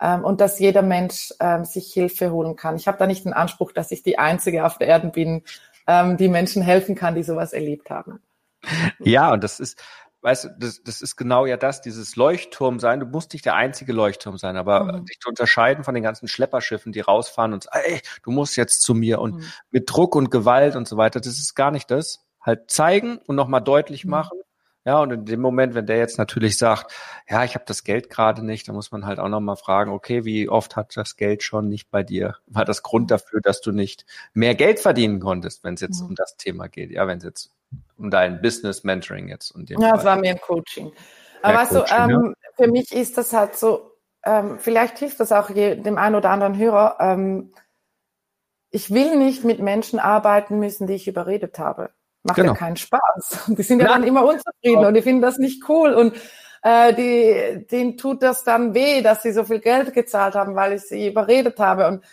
ähm, 0.00 0.24
und 0.24 0.40
dass 0.40 0.58
jeder 0.58 0.82
Mensch 0.82 1.32
ähm, 1.38 1.64
sich 1.64 1.92
Hilfe 1.92 2.32
holen 2.32 2.56
kann. 2.56 2.74
Ich 2.74 2.88
habe 2.88 2.98
da 2.98 3.06
nicht 3.06 3.24
den 3.24 3.32
Anspruch, 3.32 3.70
dass 3.70 3.92
ich 3.92 4.02
die 4.02 4.18
Einzige 4.18 4.66
auf 4.66 4.76
der 4.76 4.88
Erde 4.88 5.08
bin, 5.08 5.42
ähm, 5.86 6.16
die 6.16 6.28
Menschen 6.28 6.62
helfen 6.62 6.96
kann, 6.96 7.14
die 7.14 7.22
sowas 7.22 7.52
erlebt 7.52 7.90
haben. 7.90 8.20
Ja, 8.98 9.32
und 9.32 9.42
das 9.42 9.60
ist, 9.60 9.82
weißt 10.22 10.44
du, 10.44 10.48
das, 10.58 10.82
das 10.82 11.00
ist 11.00 11.16
genau 11.16 11.46
ja 11.46 11.56
das, 11.56 11.80
dieses 11.80 12.16
Leuchtturm 12.16 12.78
sein. 12.78 13.00
Du 13.00 13.06
musst 13.06 13.32
nicht 13.32 13.44
der 13.44 13.54
einzige 13.54 13.92
Leuchtturm 13.92 14.36
sein, 14.36 14.56
aber 14.56 14.84
mhm. 15.00 15.06
dich 15.06 15.18
zu 15.20 15.28
unterscheiden 15.28 15.84
von 15.84 15.94
den 15.94 16.02
ganzen 16.02 16.28
Schlepperschiffen, 16.28 16.92
die 16.92 17.00
rausfahren 17.00 17.52
und 17.52 17.64
sagen, 17.64 17.78
ey, 17.84 18.00
du 18.22 18.30
musst 18.30 18.56
jetzt 18.56 18.82
zu 18.82 18.94
mir 18.94 19.20
und 19.20 19.36
mhm. 19.36 19.44
mit 19.70 19.90
Druck 19.90 20.14
und 20.14 20.30
Gewalt 20.30 20.76
und 20.76 20.86
so 20.86 20.96
weiter, 20.96 21.20
das 21.20 21.38
ist 21.38 21.54
gar 21.54 21.70
nicht 21.70 21.90
das. 21.90 22.26
Halt 22.40 22.70
zeigen 22.70 23.18
und 23.18 23.36
nochmal 23.36 23.62
deutlich 23.62 24.04
mhm. 24.04 24.12
machen. 24.12 24.40
Ja, 24.86 24.98
und 25.00 25.12
in 25.12 25.24
dem 25.26 25.40
Moment, 25.40 25.74
wenn 25.74 25.84
der 25.84 25.98
jetzt 25.98 26.16
natürlich 26.16 26.56
sagt, 26.56 26.90
ja, 27.28 27.44
ich 27.44 27.54
habe 27.54 27.66
das 27.66 27.84
Geld 27.84 28.08
gerade 28.08 28.44
nicht, 28.44 28.66
dann 28.66 28.74
muss 28.74 28.90
man 28.90 29.04
halt 29.04 29.18
auch 29.18 29.28
nochmal 29.28 29.56
fragen, 29.56 29.92
okay, 29.92 30.24
wie 30.24 30.48
oft 30.48 30.74
hat 30.74 30.96
das 30.96 31.16
Geld 31.16 31.42
schon 31.42 31.68
nicht 31.68 31.90
bei 31.90 32.02
dir? 32.02 32.36
War 32.46 32.64
das 32.64 32.82
Grund 32.82 33.10
dafür, 33.10 33.40
dass 33.42 33.60
du 33.60 33.72
nicht 33.72 34.06
mehr 34.32 34.54
Geld 34.54 34.80
verdienen 34.80 35.20
konntest, 35.20 35.64
wenn 35.64 35.74
es 35.74 35.82
jetzt 35.82 36.00
mhm. 36.00 36.08
um 36.08 36.14
das 36.14 36.38
Thema 36.38 36.68
geht? 36.68 36.90
Ja, 36.90 37.06
wenn 37.06 37.18
es 37.18 37.24
jetzt 37.24 37.52
um 38.00 38.10
dein 38.10 38.40
Business 38.40 38.82
Mentoring 38.82 39.28
jetzt. 39.28 39.50
Und 39.50 39.70
ja, 39.70 39.94
es 39.94 40.04
war 40.04 40.20
ein 40.20 40.40
Coaching. 40.40 40.92
Aber 41.42 41.58
weißt 41.58 41.72
du, 41.72 41.78
ähm, 41.78 42.34
ja. 42.42 42.64
für 42.64 42.70
mich 42.70 42.92
ist 42.92 43.18
das 43.18 43.32
halt 43.32 43.56
so, 43.56 43.92
ähm, 44.24 44.58
vielleicht 44.58 44.98
hilft 44.98 45.20
das 45.20 45.32
auch 45.32 45.50
je, 45.50 45.76
dem 45.76 45.98
einen 45.98 46.14
oder 46.14 46.30
anderen 46.30 46.56
Hörer. 46.56 46.96
Ähm, 47.00 47.52
ich 48.70 48.92
will 48.92 49.16
nicht 49.16 49.44
mit 49.44 49.60
Menschen 49.60 49.98
arbeiten 49.98 50.58
müssen, 50.58 50.86
die 50.86 50.94
ich 50.94 51.08
überredet 51.08 51.58
habe. 51.58 51.90
Macht 52.22 52.36
genau. 52.36 52.52
ja 52.52 52.58
keinen 52.58 52.76
Spaß. 52.76 53.44
Die 53.48 53.62
sind 53.62 53.80
ja 53.80 53.88
dann 53.88 54.04
immer 54.04 54.24
unzufrieden 54.26 54.84
und 54.84 54.92
die 54.92 55.00
finden 55.00 55.22
das 55.22 55.38
nicht 55.38 55.66
cool 55.70 55.94
und 55.94 56.14
äh, 56.62 56.92
die, 56.92 57.66
denen 57.66 57.96
tut 57.96 58.22
das 58.22 58.44
dann 58.44 58.74
weh, 58.74 59.00
dass 59.00 59.22
sie 59.22 59.32
so 59.32 59.44
viel 59.44 59.60
Geld 59.60 59.94
gezahlt 59.94 60.34
haben, 60.34 60.54
weil 60.54 60.74
ich 60.74 60.82
sie 60.82 61.08
überredet 61.08 61.58
habe. 61.58 61.88
Und 61.88 62.04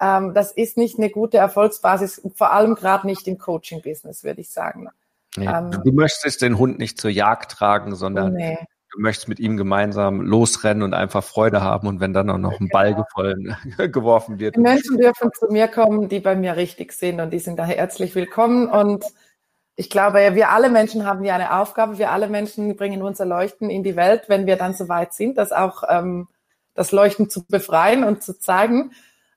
ähm, 0.00 0.32
das 0.32 0.52
ist 0.52 0.78
nicht 0.78 0.98
eine 0.98 1.10
gute 1.10 1.36
Erfolgsbasis, 1.36 2.22
vor 2.34 2.52
allem 2.52 2.74
gerade 2.74 3.06
nicht 3.06 3.28
im 3.28 3.36
Coaching-Business, 3.36 4.24
würde 4.24 4.40
ich 4.40 4.50
sagen. 4.50 4.88
Nee, 5.36 5.46
ähm, 5.46 5.70
du 5.70 5.92
möchtest 5.92 6.42
den 6.42 6.58
Hund 6.58 6.78
nicht 6.78 7.00
zur 7.00 7.10
Jagd 7.10 7.52
tragen, 7.52 7.94
sondern 7.94 8.34
nee. 8.34 8.58
du 8.92 9.00
möchtest 9.00 9.28
mit 9.28 9.38
ihm 9.38 9.56
gemeinsam 9.56 10.20
losrennen 10.20 10.82
und 10.82 10.94
einfach 10.94 11.22
Freude 11.22 11.60
haben 11.60 11.86
und 11.86 12.00
wenn 12.00 12.12
dann 12.12 12.30
auch 12.30 12.38
noch 12.38 12.58
ein 12.58 12.68
Ball 12.68 12.94
gefallen, 12.94 13.56
geworfen 13.92 14.40
wird. 14.40 14.56
Die 14.56 14.60
Menschen 14.60 14.98
dürfen 14.98 15.30
zu 15.32 15.46
mir 15.50 15.68
kommen, 15.68 16.08
die 16.08 16.20
bei 16.20 16.34
mir 16.34 16.56
richtig 16.56 16.92
sind 16.92 17.20
und 17.20 17.30
die 17.30 17.38
sind 17.38 17.58
daher 17.58 17.76
herzlich 17.76 18.14
willkommen 18.14 18.68
und 18.68 19.04
ich 19.80 19.88
glaube, 19.88 20.34
wir 20.34 20.50
alle 20.50 20.68
Menschen 20.68 21.06
haben 21.06 21.24
ja 21.24 21.34
eine 21.34 21.58
Aufgabe. 21.58 21.96
Wir 21.96 22.10
alle 22.10 22.28
Menschen 22.28 22.76
bringen 22.76 23.00
unser 23.00 23.24
Leuchten 23.24 23.70
in 23.70 23.82
die 23.82 23.96
Welt, 23.96 24.24
wenn 24.26 24.46
wir 24.46 24.56
dann 24.56 24.74
so 24.74 24.90
weit 24.90 25.14
sind, 25.14 25.38
das 25.38 25.52
auch 25.52 25.84
ähm, 25.88 26.28
das 26.74 26.92
Leuchten 26.92 27.30
zu 27.30 27.46
befreien 27.46 28.04
und 28.04 28.22
zu 28.22 28.38
zeigen. 28.38 28.92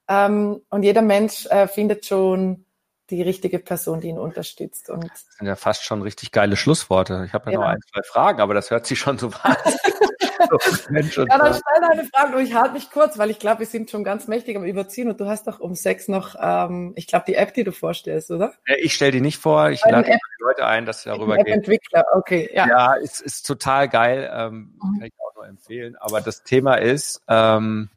Ähm, 0.06 0.60
und 0.68 0.82
jeder 0.82 1.00
Mensch 1.00 1.46
äh, 1.46 1.66
findet 1.66 2.04
schon 2.04 2.66
die 3.10 3.22
richtige 3.22 3.58
Person, 3.58 4.00
die 4.00 4.08
ihn 4.08 4.18
unterstützt. 4.18 4.90
Und 4.90 5.04
das 5.04 5.26
sind 5.38 5.46
ja 5.46 5.56
fast 5.56 5.84
schon 5.84 6.02
richtig 6.02 6.32
geile 6.32 6.56
Schlussworte. 6.56 7.24
Ich 7.26 7.32
habe 7.32 7.50
ja, 7.50 7.52
ja, 7.52 7.60
noch 7.60 7.72
ein, 7.72 7.80
zwei 7.92 8.02
Fragen, 8.02 8.40
aber 8.40 8.54
das 8.54 8.70
hört 8.70 8.86
sich 8.86 8.98
schon 8.98 9.18
so 9.18 9.32
wahnsinnig. 9.32 9.80
Mensch 10.90 11.16
ja, 11.16 11.24
dann 11.24 11.54
stell 11.54 11.88
deine 11.88 12.04
Fragen 12.08 12.34
und 12.34 12.42
ich 12.42 12.54
halte 12.54 12.74
mich 12.74 12.90
kurz, 12.90 13.18
weil 13.18 13.30
ich 13.30 13.38
glaube, 13.38 13.60
wir 13.60 13.66
sind 13.66 13.90
schon 13.90 14.04
ganz 14.04 14.28
mächtig 14.28 14.56
am 14.56 14.64
Überziehen 14.64 15.08
und 15.08 15.18
du 15.18 15.26
hast 15.26 15.46
doch 15.46 15.58
um 15.58 15.74
sechs 15.74 16.06
noch, 16.06 16.34
ähm, 16.38 16.92
ich 16.96 17.06
glaube, 17.06 17.24
die 17.26 17.34
App, 17.34 17.54
die 17.54 17.64
du 17.64 17.72
vorstellst, 17.72 18.30
oder? 18.30 18.52
Ich 18.78 18.94
stelle 18.94 19.12
die 19.12 19.20
nicht 19.20 19.38
vor, 19.38 19.70
ich 19.70 19.82
lade 19.84 20.10
die 20.10 20.42
Leute 20.42 20.66
ein, 20.66 20.86
dass 20.86 21.02
sie 21.02 21.08
darüber 21.08 21.36
gehen. 21.38 21.54
Entwickler, 21.54 22.04
okay, 22.14 22.50
ja. 22.52 22.66
Ja, 22.68 22.94
ist, 22.94 23.20
ist 23.20 23.46
total 23.46 23.88
geil. 23.88 24.30
Ähm, 24.32 24.74
mhm. 24.82 24.98
Kann 24.98 25.06
ich 25.06 25.12
auch 25.18 25.34
nur 25.36 25.44
nur 25.44 25.48
empfehlen. 25.48 25.96
Aber 25.96 26.20
das 26.20 26.42
Thema 26.42 26.74
ist, 26.74 27.22
ähm, 27.28 27.88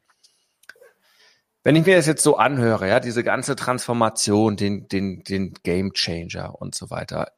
wenn 1.68 1.76
ich 1.76 1.84
mir 1.84 1.96
das 1.96 2.06
jetzt 2.06 2.22
so 2.22 2.38
anhöre, 2.38 2.88
ja, 2.88 2.98
diese 2.98 3.22
ganze 3.22 3.54
Transformation, 3.54 4.56
den, 4.56 4.88
den, 4.88 5.22
den 5.22 5.52
Game 5.64 5.92
Changer 5.92 6.58
und 6.58 6.74
so 6.74 6.88
weiter. 6.88 7.32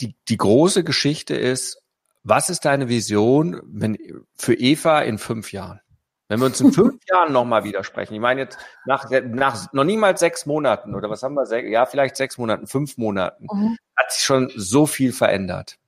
Die, 0.00 0.14
die 0.28 0.36
große 0.36 0.84
Geschichte 0.84 1.34
ist, 1.34 1.82
was 2.22 2.50
ist 2.50 2.66
deine 2.66 2.88
Vision 2.88 3.60
wenn, 3.64 3.98
für 4.36 4.54
Eva 4.54 5.00
in 5.00 5.18
fünf 5.18 5.50
Jahren? 5.52 5.80
Wenn 6.28 6.38
wir 6.38 6.46
uns 6.46 6.60
in 6.60 6.72
fünf 6.72 7.00
Jahren 7.10 7.32
nochmal 7.32 7.64
widersprechen, 7.64 8.14
ich 8.14 8.20
meine 8.20 8.42
jetzt 8.42 8.58
nach, 8.86 9.10
nach 9.10 9.72
noch 9.72 9.82
niemals 9.82 10.20
sechs 10.20 10.46
Monaten 10.46 10.94
oder 10.94 11.10
was 11.10 11.24
haben 11.24 11.34
wir, 11.34 11.68
ja, 11.68 11.84
vielleicht 11.84 12.14
sechs 12.14 12.38
Monaten, 12.38 12.68
fünf 12.68 12.96
Monaten, 12.96 13.48
mhm. 13.52 13.76
hat 13.96 14.12
sich 14.12 14.22
schon 14.22 14.52
so 14.54 14.86
viel 14.86 15.12
verändert. 15.12 15.78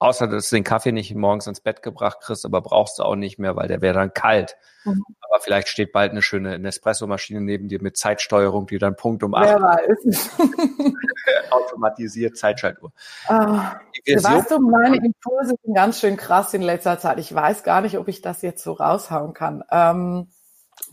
Außer, 0.00 0.26
dass 0.26 0.48
du 0.48 0.56
den 0.56 0.64
Kaffee 0.64 0.92
nicht 0.92 1.14
morgens 1.14 1.46
ins 1.46 1.60
Bett 1.60 1.82
gebracht 1.82 2.20
kriegst, 2.22 2.46
aber 2.46 2.62
brauchst 2.62 2.98
du 2.98 3.02
auch 3.02 3.16
nicht 3.16 3.38
mehr, 3.38 3.54
weil 3.54 3.68
der 3.68 3.82
wäre 3.82 3.92
dann 3.92 4.14
kalt. 4.14 4.56
Mhm. 4.84 5.04
Aber 5.20 5.40
vielleicht 5.40 5.68
steht 5.68 5.92
bald 5.92 6.12
eine 6.12 6.22
schöne 6.22 6.58
Nespresso-Maschine 6.58 7.42
neben 7.42 7.68
dir 7.68 7.82
mit 7.82 7.98
Zeitsteuerung, 7.98 8.66
die 8.66 8.78
dann 8.78 8.96
Punkt 8.96 9.22
um 9.22 9.34
acht 9.34 9.60
automatisiert 11.50 12.38
Zeitschaltuhr. 12.38 12.92
Ah, 13.28 13.78
weißt 14.06 14.50
du, 14.50 14.60
meine 14.60 14.96
Impulse 14.96 15.54
sind 15.62 15.74
ganz 15.74 16.00
schön 16.00 16.16
krass 16.16 16.54
in 16.54 16.62
letzter 16.62 16.98
Zeit. 16.98 17.18
Ich 17.18 17.34
weiß 17.34 17.62
gar 17.62 17.82
nicht, 17.82 17.98
ob 17.98 18.08
ich 18.08 18.22
das 18.22 18.40
jetzt 18.40 18.64
so 18.64 18.72
raushauen 18.72 19.34
kann. 19.34 19.62
Ähm, 19.70 20.28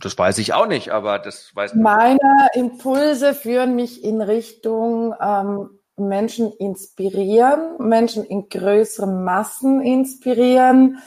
das 0.02 0.18
weiß 0.18 0.38
ich 0.40 0.54
auch 0.54 0.68
nicht, 0.68 0.90
aber 0.90 1.18
das 1.18 1.56
weiß 1.56 1.76
Meine 1.76 2.50
Impulse 2.54 3.34
führen 3.34 3.76
mich 3.76 4.04
in 4.04 4.22
Richtung 4.22 5.16
ähm, 5.22 5.80
Menschen 5.98 6.52
inspirieren, 6.54 7.78
Menschen 7.80 8.24
in 8.24 8.50
größeren 8.50 9.24
Massen 9.24 9.82
inspirieren. 9.82 11.00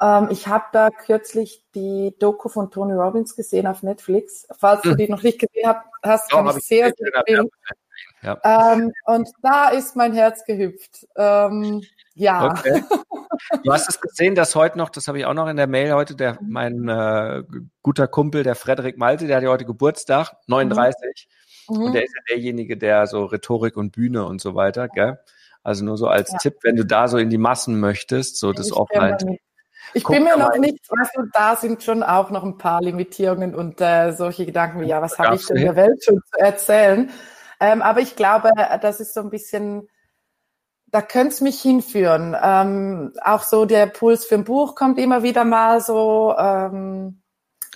Ähm, 0.00 0.28
ich 0.30 0.48
habe 0.48 0.64
da 0.72 0.90
kürzlich 0.90 1.64
die 1.74 2.14
Doku 2.18 2.48
von 2.48 2.70
Tony 2.70 2.92
Robbins 2.92 3.36
gesehen 3.36 3.66
auf 3.66 3.82
Netflix. 3.82 4.46
Falls 4.58 4.82
hm. 4.82 4.90
du 4.90 4.96
die 4.96 5.08
noch 5.08 5.22
nicht 5.22 5.38
gesehen 5.38 5.74
hast, 6.02 6.30
kann 6.30 6.46
ich 6.48 6.64
sehr, 6.64 6.92
sehr 6.96 7.14
empfehlen. 7.14 7.48
Ja. 8.22 8.72
Ähm, 8.72 8.92
und 9.04 9.28
da 9.42 9.68
ist 9.68 9.94
mein 9.94 10.12
Herz 10.12 10.44
gehüpft. 10.44 11.06
Ähm, 11.16 11.82
ja. 12.14 12.50
Okay. 12.50 12.82
Du 13.62 13.72
hast 13.72 13.88
es 13.88 14.00
gesehen, 14.00 14.34
dass 14.34 14.54
heute 14.54 14.78
noch, 14.78 14.88
das 14.88 15.06
habe 15.08 15.18
ich 15.18 15.26
auch 15.26 15.34
noch 15.34 15.46
in 15.48 15.56
der 15.56 15.66
Mail 15.66 15.92
heute, 15.92 16.16
der 16.16 16.38
mein 16.42 16.88
äh, 16.88 17.42
guter 17.82 18.08
Kumpel, 18.08 18.42
der 18.42 18.54
Frederik 18.54 18.98
Malte, 18.98 19.26
der 19.26 19.36
hat 19.36 19.44
ja 19.44 19.50
heute 19.50 19.66
Geburtstag, 19.66 20.34
39. 20.46 21.28
Mhm. 21.28 21.45
Mhm. 21.68 21.82
Und 21.84 21.92
der 21.92 22.04
ist 22.04 22.14
ja 22.14 22.22
derjenige, 22.28 22.76
der 22.76 23.06
so 23.06 23.24
Rhetorik 23.24 23.76
und 23.76 23.92
Bühne 23.92 24.24
und 24.24 24.40
so 24.40 24.54
weiter, 24.54 24.88
gell? 24.88 25.18
Also 25.62 25.84
nur 25.84 25.98
so 25.98 26.06
als 26.06 26.30
ja. 26.30 26.38
Tipp, 26.38 26.58
wenn 26.62 26.76
du 26.76 26.84
da 26.84 27.08
so 27.08 27.18
in 27.18 27.28
die 27.28 27.38
Massen 27.38 27.80
möchtest, 27.80 28.38
so 28.38 28.52
das 28.52 28.72
Offline. 28.72 29.38
Ich 29.94 30.04
Guck 30.04 30.14
bin 30.14 30.24
mir 30.24 30.36
noch 30.36 30.56
nicht, 30.58 30.88
weißt 30.90 31.16
du, 31.16 31.22
da 31.32 31.56
sind 31.56 31.82
schon 31.82 32.02
auch 32.02 32.30
noch 32.30 32.44
ein 32.44 32.58
paar 32.58 32.80
Limitierungen 32.82 33.54
und 33.54 33.80
äh, 33.80 34.12
solche 34.12 34.46
Gedanken 34.46 34.80
wie, 34.80 34.86
ja, 34.86 35.00
was 35.02 35.18
habe 35.18 35.36
ich 35.36 35.46
denn 35.46 35.56
der 35.56 35.76
Welt 35.76 36.04
schon 36.04 36.20
zu 36.30 36.38
erzählen? 36.38 37.10
Ähm, 37.60 37.82
aber 37.82 38.00
ich 38.00 38.16
glaube, 38.16 38.50
das 38.80 39.00
ist 39.00 39.14
so 39.14 39.20
ein 39.20 39.30
bisschen, 39.30 39.88
da 40.86 41.02
könnte 41.02 41.28
es 41.28 41.40
mich 41.40 41.60
hinführen. 41.60 42.36
Ähm, 42.40 43.12
auch 43.22 43.42
so 43.42 43.64
der 43.64 43.86
Puls 43.86 44.24
für 44.24 44.34
ein 44.34 44.44
Buch 44.44 44.74
kommt 44.74 44.98
immer 44.98 45.22
wieder 45.22 45.44
mal 45.44 45.80
so. 45.80 46.34
Ähm, 46.38 47.22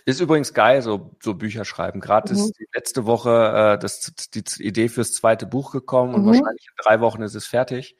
ist 0.04 0.20
übrigens 0.20 0.54
geil, 0.54 0.82
so, 0.82 1.16
so 1.22 1.34
Bücher 1.34 1.64
schreiben. 1.64 2.00
Gerade 2.00 2.32
mhm. 2.32 2.38
ist 2.38 2.58
die 2.58 2.68
letzte 2.74 3.06
Woche 3.06 3.74
äh, 3.76 3.78
das, 3.78 4.12
die 4.34 4.44
Idee 4.62 4.88
fürs 4.88 5.12
zweite 5.12 5.46
Buch 5.46 5.72
gekommen 5.72 6.14
und 6.14 6.22
mhm. 6.22 6.26
wahrscheinlich 6.26 6.68
in 6.68 6.74
drei 6.82 7.00
Wochen 7.00 7.22
ist 7.22 7.34
es 7.34 7.46
fertig. 7.46 7.96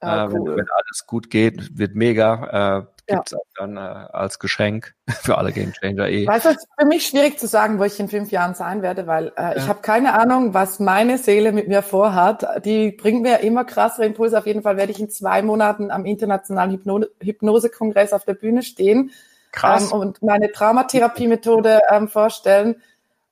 Ah, 0.00 0.24
äh, 0.24 0.28
cool. 0.28 0.32
wenn, 0.32 0.56
wenn, 0.58 0.66
alles 0.72 1.06
gut 1.06 1.30
geht, 1.30 1.76
wird 1.76 1.94
mega. 1.96 2.78
Äh, 2.78 2.86
Gibt 3.08 3.26
es 3.26 3.32
ja. 3.32 3.38
auch 3.38 3.46
dann 3.56 3.76
äh, 3.76 3.80
als 3.80 4.38
Geschenk 4.38 4.94
für 5.08 5.38
alle 5.38 5.50
Game 5.52 5.72
Changer 5.72 6.08
eh. 6.08 6.26
Weißt 6.26 6.44
du, 6.44 6.50
es 6.50 6.56
ist 6.56 6.68
für 6.78 6.86
mich 6.86 7.06
schwierig 7.06 7.38
zu 7.38 7.46
sagen, 7.46 7.78
wo 7.78 7.84
ich 7.84 7.98
in 7.98 8.08
fünf 8.08 8.30
Jahren 8.30 8.54
sein 8.54 8.82
werde, 8.82 9.06
weil 9.06 9.28
äh, 9.28 9.42
ja. 9.42 9.56
ich 9.56 9.66
habe 9.66 9.80
keine 9.80 10.12
Ahnung, 10.12 10.54
was 10.54 10.78
meine 10.78 11.18
Seele 11.18 11.52
mit 11.52 11.68
mir 11.68 11.82
vorhat. 11.82 12.64
Die 12.64 12.92
bringt 12.92 13.22
mir 13.22 13.40
immer 13.40 13.64
krassere 13.64 14.04
Impulse. 14.04 14.38
Auf 14.38 14.46
jeden 14.46 14.62
Fall 14.62 14.76
werde 14.76 14.92
ich 14.92 15.00
in 15.00 15.10
zwei 15.10 15.42
Monaten 15.42 15.90
am 15.90 16.04
Internationalen 16.04 16.72
Hypno 16.72 17.06
Hypnosekongress 17.20 18.12
auf 18.12 18.24
der 18.24 18.34
Bühne 18.34 18.62
stehen 18.62 19.10
Krass. 19.52 19.92
Ähm, 19.92 19.98
und 19.98 20.22
meine 20.22 20.52
Traumatherapie-Methode 20.52 21.80
ähm, 21.90 22.08
vorstellen. 22.08 22.82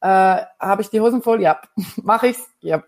Äh, 0.00 0.42
Habe 0.60 0.82
ich 0.82 0.90
die 0.90 1.00
Hosen 1.00 1.22
voll? 1.22 1.40
Ja. 1.40 1.60
Mache 2.02 2.28
ich's? 2.28 2.48
Ja. 2.60 2.82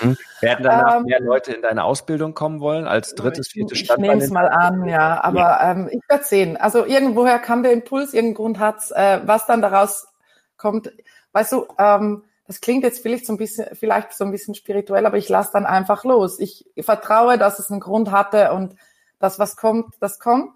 Mhm. 0.00 0.16
Werden 0.40 0.62
danach 0.62 0.96
ähm, 0.96 1.04
mehr 1.04 1.20
Leute 1.20 1.52
in 1.52 1.62
deine 1.62 1.84
Ausbildung 1.84 2.34
kommen 2.34 2.60
wollen 2.60 2.86
als 2.86 3.14
drittes, 3.14 3.48
viertes 3.48 3.78
Standbein? 3.78 4.10
Ich 4.10 4.14
nehme 4.14 4.24
es 4.24 4.30
mal 4.30 4.48
an, 4.48 4.88
ja. 4.88 5.22
Aber 5.22 5.40
ja. 5.40 5.70
Ähm, 5.72 5.88
ich 5.90 6.00
werde 6.08 6.24
sehen. 6.24 6.56
Also 6.56 6.84
irgendwoher 6.84 7.38
kam 7.38 7.62
der 7.62 7.72
Impuls, 7.72 8.14
irgendeinen 8.14 8.34
Grund 8.34 8.58
hat's. 8.58 8.90
Äh, 8.90 9.20
was 9.24 9.46
dann 9.46 9.60
daraus 9.60 10.06
kommt, 10.56 10.92
weißt 11.32 11.52
du, 11.52 11.66
ähm, 11.78 12.24
das 12.46 12.62
klingt 12.62 12.82
jetzt 12.82 13.02
vielleicht 13.02 13.26
so 13.26 13.34
ein 13.34 13.36
bisschen, 13.36 13.66
vielleicht 13.74 14.14
so 14.14 14.24
ein 14.24 14.30
bisschen 14.30 14.54
spirituell, 14.54 15.04
aber 15.04 15.18
ich 15.18 15.28
lasse 15.28 15.50
dann 15.52 15.66
einfach 15.66 16.04
los. 16.04 16.40
Ich 16.40 16.64
vertraue, 16.80 17.36
dass 17.36 17.58
es 17.58 17.70
einen 17.70 17.80
Grund 17.80 18.10
hatte 18.10 18.52
und 18.52 18.74
das, 19.18 19.38
was 19.38 19.56
kommt, 19.56 19.94
das 20.00 20.18
kommt. 20.18 20.52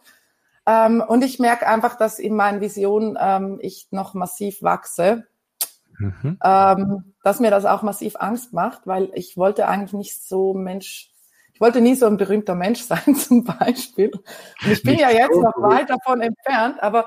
Ähm, 0.66 1.02
und 1.06 1.24
ich 1.24 1.38
merke 1.38 1.66
einfach, 1.66 1.96
dass 1.96 2.18
in 2.18 2.36
meinen 2.36 2.60
Visionen 2.60 3.18
ähm, 3.20 3.58
ich 3.60 3.88
noch 3.90 4.14
massiv 4.14 4.62
wachse. 4.62 5.26
Mhm. 5.98 6.38
Ähm, 6.42 7.14
dass 7.22 7.40
mir 7.40 7.50
das 7.50 7.64
auch 7.64 7.82
massiv 7.82 8.16
Angst 8.18 8.52
macht, 8.52 8.86
weil 8.86 9.10
ich 9.14 9.36
wollte 9.36 9.68
eigentlich 9.68 9.92
nicht 9.92 10.22
so 10.22 10.54
Mensch, 10.54 11.10
ich 11.52 11.60
wollte 11.60 11.80
nie 11.80 11.94
so 11.94 12.06
ein 12.06 12.16
berühmter 12.16 12.54
Mensch 12.54 12.82
sein 12.84 13.14
zum 13.14 13.44
Beispiel. 13.44 14.10
Und 14.10 14.72
ich 14.72 14.82
bin 14.82 14.94
nicht 14.94 15.02
ja 15.02 15.10
jetzt 15.10 15.36
noch 15.36 15.60
weit 15.62 15.90
davon 15.90 16.20
entfernt, 16.20 16.82
aber 16.82 17.06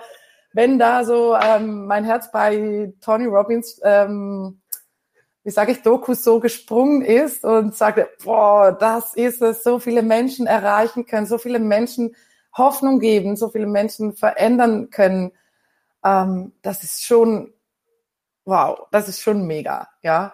wenn 0.53 0.79
da 0.79 1.03
so 1.03 1.35
ähm, 1.35 1.85
mein 1.85 2.05
Herz 2.05 2.31
bei 2.31 2.93
Tony 3.01 3.25
Robbins, 3.25 3.81
ähm, 3.83 4.61
wie 5.43 5.51
sage 5.51 5.73
ich, 5.73 5.81
Dokus 5.81 6.23
so 6.23 6.39
gesprungen 6.39 7.01
ist 7.01 7.43
und 7.43 7.75
sagte, 7.75 8.09
boah, 8.23 8.71
das 8.71 9.15
ist 9.15 9.41
es, 9.41 9.63
so 9.63 9.79
viele 9.79 10.01
Menschen 10.01 10.47
erreichen 10.47 11.05
können, 11.05 11.27
so 11.27 11.37
viele 11.37 11.59
Menschen 11.59 12.15
Hoffnung 12.55 12.99
geben, 12.99 13.35
so 13.35 13.49
viele 13.49 13.67
Menschen 13.67 14.13
verändern 14.13 14.89
können, 14.89 15.31
ähm, 16.03 16.53
das 16.61 16.83
ist 16.83 17.03
schon, 17.03 17.53
wow, 18.45 18.87
das 18.91 19.09
ist 19.09 19.21
schon 19.21 19.45
mega, 19.45 19.89
ja. 20.01 20.33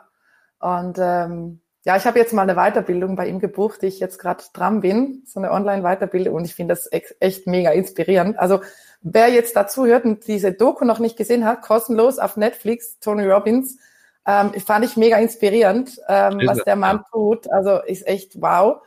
Und 0.60 0.98
ähm, 1.00 1.62
ja, 1.84 1.98
ich 1.98 2.06
habe 2.06 2.20
jetzt 2.20 2.34
mal 2.34 2.48
eine 2.48 2.56
Weiterbildung 2.56 3.16
bei 3.16 3.28
ihm 3.28 3.40
gebucht, 3.40 3.82
die 3.82 3.88
ich 3.88 4.00
jetzt 4.00 4.20
gerade 4.20 4.44
dran 4.54 4.82
bin, 4.82 5.24
so 5.26 5.40
eine 5.40 5.52
Online-Weiterbildung 5.52 6.36
und 6.36 6.46
ich 6.46 6.54
finde 6.54 6.76
das 6.76 6.88
echt 6.92 7.48
mega 7.48 7.72
inspirierend. 7.72 8.38
Also 8.38 8.62
wer 9.02 9.30
jetzt 9.30 9.56
dazu 9.56 9.86
hört 9.88 10.06
und 10.06 10.28
diese 10.28 10.54
Doku 10.54 10.86
noch 10.86 11.00
nicht 11.00 11.18
gesehen 11.18 11.46
hat, 11.46 11.64
kostenlos 11.64 12.20
auf 12.20 12.38
Netflix, 12.38 13.00
Tony 13.00 13.26
Robbins, 13.26 13.80
ähm, 14.28 14.54
fand 14.54 14.86
ich 14.86 14.98
mega 14.98 15.18
inspirierend, 15.18 16.00
ähm, 16.08 16.42
was 16.46 16.64
der 16.64 16.76
Mann 16.76 17.04
tut. 17.12 17.50
Also 17.50 17.80
ist 17.80 18.06
echt 18.06 18.40
wow. 18.40 18.84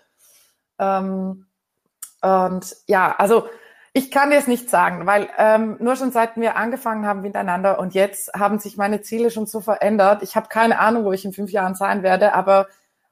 Ähm, 0.79 1.47
und 2.25 2.77
ja, 2.87 3.15
also 3.19 3.49
ich 3.93 4.11
kann 4.11 4.31
dir 4.31 4.39
es 4.39 4.49
nicht 4.49 4.69
sagen, 4.69 5.07
weil 5.07 5.29
ähm, 5.39 5.77
nur 5.79 5.95
schon 5.95 6.11
seit 6.11 6.37
wir 6.37 6.57
angefangen 6.57 7.07
haben 7.07 7.21
miteinander 7.21 7.79
und 7.79 7.95
jetzt 7.95 8.33
haben 8.35 8.59
sich 8.59 8.77
meine 8.77 9.03
Ziele 9.03 9.31
schon 9.31 9.47
so 9.47 9.61
verändert. 9.61 10.23
Ich 10.23 10.35
habe 10.35 10.49
keine 10.49 10.81
Ahnung, 10.81 11.05
wo 11.05 11.13
ich 11.13 11.25
in 11.25 11.33
fünf 11.33 11.53
Jahren 11.53 11.77
sein 11.77 12.03
werde, 12.03 12.35
aber 12.35 12.67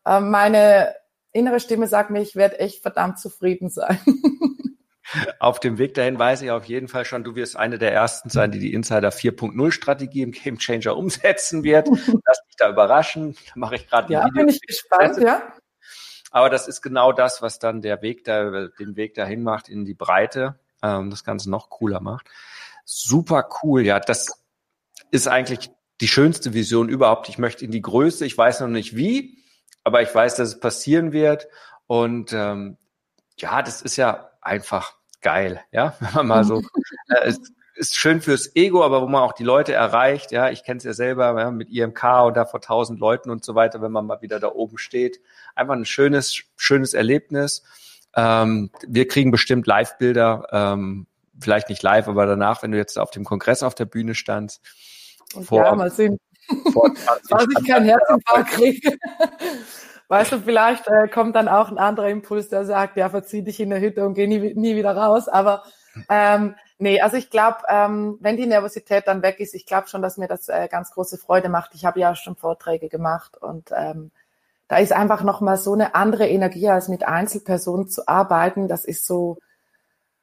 äh, 0.05 0.19
meine 0.19 0.95
innere 1.31 1.61
Stimme 1.61 1.87
sagt 1.87 2.11
mir, 2.11 2.21
ich 2.21 2.35
werde 2.35 2.59
echt 2.59 2.83
verdammt 2.83 3.21
zufrieden 3.21 3.71
sein. 3.71 4.01
Auf 5.39 5.61
dem 5.61 5.79
Weg 5.79 5.95
dahin 5.95 6.19
weiß 6.19 6.41
ich 6.43 6.51
auf 6.51 6.65
jeden 6.65 6.89
Fall 6.89 7.05
schon, 7.05 7.23
du 7.23 7.35
wirst 7.35 7.57
eine 7.57 7.79
der 7.79 7.93
ersten 7.93 8.31
sein, 8.31 8.51
die 8.51 8.59
die 8.59 8.73
Insider 8.73 9.11
4.0 9.11 9.71
Strategie 9.71 10.23
im 10.23 10.33
Game 10.33 10.57
Changer 10.57 10.97
umsetzen 10.97 11.63
wird. 11.65 11.89
Lass 11.89 12.47
dich 12.47 12.57
da 12.57 12.71
überraschen. 12.71 13.37
Da 13.49 13.53
mache 13.57 13.77
ich 13.77 13.89
gerade 13.89 14.11
Ja, 14.11 14.27
bin 14.33 14.49
ich 14.49 14.61
gespannt, 14.63 15.19
ja. 15.19 15.43
Aber 16.33 16.51
das 16.51 16.67
ist 16.67 16.81
genau 16.83 17.13
das, 17.13 17.43
was 17.43 17.59
dann 17.59 17.83
der 17.83 18.03
Weg 18.03 18.25
da, 18.25 18.67
den 18.67 18.97
Weg 18.97 19.15
dahin 19.15 19.43
macht 19.43 19.69
in 19.69 19.85
die 19.85 19.95
Breite, 19.95 20.59
ähm, 20.83 21.11
das 21.11 21.25
Ganze 21.25 21.51
noch 21.51 21.71
cooler 21.71 22.01
macht. 22.01 22.27
Super 22.85 23.49
cool, 23.63 23.83
ja. 23.83 24.01
Das 24.01 24.43
ist 25.11 25.29
eigentlich 25.29 25.71
die 26.01 26.09
schönste 26.09 26.55
Vision 26.55 26.89
überhaupt. 26.89 27.29
Ich 27.29 27.39
möchte 27.39 27.65
in 27.65 27.71
die 27.71 27.83
Größe. 27.83 28.25
Ich 28.25 28.37
weiß 28.37 28.61
noch 28.61 28.69
nicht 28.69 28.97
wie, 28.97 29.39
aber 29.85 30.03
ich 30.03 30.13
weiß, 30.13 30.35
dass 30.37 30.49
es 30.49 30.61
passieren 30.61 31.13
wird. 31.13 31.49
Und 31.87 32.33
ähm, 32.33 32.79
ja, 33.37 33.63
das 33.63 33.83
ist 33.83 33.97
ja 33.97 34.31
einfach 34.41 34.97
geil, 35.21 35.63
ja, 35.71 35.95
wenn 36.01 36.15
man 36.15 36.27
mal 36.27 36.45
so. 36.45 36.63
Äh, 37.09 37.35
ist 37.83 37.97
schön 37.97 38.23
fürs 38.23 38.55
Ego, 38.55 38.85
aber 38.85 39.03
wo 39.03 39.09
man 39.09 39.23
auch 39.23 39.33
die 39.33 39.43
Leute 39.43 39.73
erreicht. 39.73 40.31
Ja, 40.31 40.51
ich 40.51 40.63
kenne 40.63 40.79
es 40.79 40.85
ja 40.85 40.93
selber 40.93 41.37
ja, 41.37 41.51
mit 41.51 41.69
IMK 41.69 42.05
und 42.25 42.37
da 42.37 42.45
vor 42.45 42.61
tausend 42.61 43.01
Leuten 43.01 43.29
und 43.29 43.45
so 43.45 43.57
weiter, 43.57 43.83
wenn 43.83 43.91
man 43.91 44.07
mal 44.07 44.23
wieder 44.23 44.39
da 44.39 44.53
oben 44.53 44.79
steht. 44.79 45.21
Einfach 45.57 45.75
ein 45.75 45.85
schönes, 45.85 46.45
schönes 46.57 46.95
Erlebnis. 46.95 47.65
Ähm, 48.15 48.71
wir 48.87 49.09
kriegen 49.09 49.33
bestimmt 49.33 49.67
Live-Bilder, 49.67 50.47
ähm, 50.53 51.09
vielleicht 51.41 51.71
nicht 51.71 51.83
live, 51.83 52.07
aber 52.07 52.25
danach, 52.27 52.63
wenn 52.63 52.71
du 52.71 52.79
jetzt 52.79 53.01
auf 53.01 53.11
dem 53.11 53.25
Kongress 53.25 53.65
auf 53.65 53.75
der 53.75 53.87
Bühne 53.87 54.15
standst. 54.15 54.63
Und 55.35 55.45
vor, 55.45 55.65
ja, 55.65 55.75
mal 55.75 55.91
sehen. 55.91 56.21
Vor 56.73 56.95
20 56.95 57.29
Falls 57.29 57.49
ich 57.61 57.67
kein 57.67 57.85
Herzinfarkt 57.85 58.51
kriege. 58.51 58.97
Weißt 60.07 60.31
du, 60.31 60.39
vielleicht 60.39 60.87
äh, 60.87 61.09
kommt 61.09 61.35
dann 61.35 61.49
auch 61.49 61.69
ein 61.69 61.79
anderer 61.79 62.11
Impuls, 62.11 62.49
der 62.49 62.65
sagt, 62.65 62.97
ja, 62.97 63.09
verzieh 63.09 63.43
dich 63.43 63.59
in 63.59 63.71
der 63.71 63.81
Hütte 63.81 64.07
und 64.07 64.15
geh 64.15 64.29
nie, 64.29 64.55
nie 64.55 64.77
wieder 64.77 64.95
raus. 64.97 65.27
Aber 65.27 65.65
ähm, 66.09 66.55
Nee, 66.83 67.01
also 67.01 67.17
ich 67.17 67.31
glaube, 67.31 67.59
ähm, 67.69 68.19
wenn 68.19 68.37
die 68.37 68.45
Nervosität 68.45 69.07
dann 69.07 69.23
weg 69.23 69.39
ist, 69.39 69.55
ich 69.55 69.67
glaube 69.67 69.87
schon, 69.87 70.03
dass 70.03 70.17
mir 70.17 70.27
das 70.27 70.49
äh, 70.49 70.67
ganz 70.67 70.91
große 70.91 71.17
Freude 71.17 71.49
macht. 71.49 71.77
Ich 71.77 71.85
habe 71.85 72.01
ja 72.01 72.17
schon 72.17 72.35
Vorträge 72.35 72.89
gemacht 72.89 73.37
und 73.37 73.71
ähm, 73.73 74.11
da 74.67 74.79
ist 74.79 74.93
einfach 74.93 75.23
nochmal 75.23 75.59
so 75.59 75.75
eine 75.75 75.95
andere 75.95 76.29
Energie, 76.29 76.69
als 76.69 76.89
mit 76.89 77.07
Einzelpersonen 77.07 77.87
zu 77.87 78.09
arbeiten. 78.09 78.67
Das 78.67 78.85
ist 78.85 79.07
so, 79.07 79.39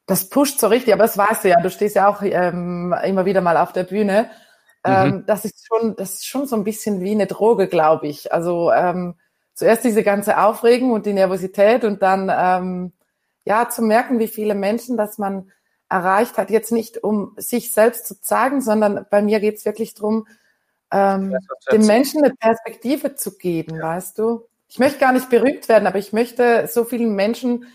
das 0.06 0.28
pusht 0.28 0.60
so 0.60 0.68
richtig, 0.68 0.94
aber 0.94 1.04
das 1.04 1.18
weißt 1.18 1.46
du 1.46 1.48
ja, 1.48 1.62
du 1.62 1.70
stehst 1.70 1.96
ja 1.96 2.10
auch 2.10 2.22
ähm, 2.24 2.94
immer 3.06 3.24
wieder 3.24 3.40
mal 3.40 3.56
auf 3.56 3.72
der 3.72 3.86
Bühne. 3.86 4.30
Ähm, 4.84 5.10
mhm. 5.10 5.26
das 5.28 5.46
ist 5.46 5.66
schon, 5.66 5.96
das 5.96 6.16
ist 6.16 6.28
schon 6.28 6.46
so 6.46 6.58
ein 6.58 6.66
bisschen 6.66 7.00
wie 7.00 7.12
eine 7.12 7.28
Droge, 7.28 7.70
glaube 7.70 8.08
ich. 8.08 8.34
Also 8.34 8.70
ähm, 8.74 9.16
zuerst 9.54 9.86
diese 9.86 10.04
ganze 10.04 10.38
Aufregung 10.38 10.92
und 10.92 11.06
die 11.06 11.14
Nervosität 11.14 11.86
und 11.86 12.02
dann 12.02 12.30
ähm, 12.30 12.92
ja 13.46 13.70
zu 13.70 13.82
merken, 13.82 14.20
wie 14.20 14.28
viele 14.28 14.56
Menschen, 14.56 14.98
dass 14.98 15.18
man 15.18 15.52
erreicht 15.90 16.38
hat, 16.38 16.50
jetzt 16.50 16.72
nicht 16.72 17.04
um 17.04 17.34
sich 17.38 17.74
selbst 17.74 18.08
zu 18.08 18.22
zeigen, 18.22 18.62
sondern 18.62 19.06
bei 19.10 19.22
mir 19.22 19.40
geht 19.40 19.58
es 19.58 19.66
wirklich 19.66 19.96
darum, 19.96 20.28
ähm, 20.92 21.36
den 21.72 21.86
Menschen 21.86 22.24
eine 22.24 22.34
Perspektive 22.34 23.16
zu 23.16 23.38
geben, 23.38 23.76
ja. 23.76 23.84
weißt 23.84 24.18
du? 24.18 24.46
Ich 24.68 24.80
möchte 24.80 25.00
gar 25.00 25.12
nicht 25.12 25.30
berühmt 25.30 25.68
werden, 25.68 25.88
aber 25.88 25.98
ich 25.98 26.14
möchte 26.14 26.68
so 26.68 26.86
vielen 26.86 27.16
Menschen 27.16 27.66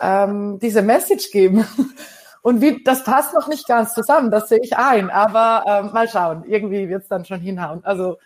ähm, 0.00 0.58
diese 0.58 0.82
Message 0.82 1.30
geben. 1.30 1.66
Und 2.42 2.62
wie, 2.62 2.82
das 2.82 3.04
passt 3.04 3.34
noch 3.34 3.48
nicht 3.48 3.68
ganz 3.68 3.92
zusammen, 3.92 4.30
das 4.30 4.48
sehe 4.48 4.60
ich 4.62 4.78
ein, 4.78 5.10
aber 5.10 5.64
ähm, 5.66 5.92
mal 5.92 6.08
schauen, 6.08 6.44
irgendwie 6.46 6.88
wird 6.88 7.02
es 7.02 7.08
dann 7.08 7.26
schon 7.26 7.40
hinhauen. 7.40 7.84
Also 7.84 8.16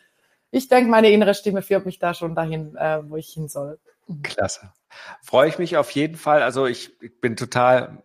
ich 0.53 0.69
denke, 0.69 0.89
meine 0.89 1.11
innere 1.11 1.35
Stimme 1.35 1.63
führt 1.63 1.85
mich 1.85 1.99
da 1.99 2.15
schon 2.15 2.37
dahin, 2.37 2.77
äh, 2.77 3.01
wo 3.03 3.17
ich 3.17 3.31
hin 3.31 3.49
soll. 3.49 3.81
Klasse. 4.23 4.73
Freue 5.21 5.49
ich 5.49 5.59
mich 5.59 5.77
auf 5.77 5.91
jeden 5.91 6.17
Fall. 6.17 6.43
Also 6.43 6.67
ich, 6.67 6.93
ich 7.03 7.21
bin 7.21 7.35
total 7.35 7.99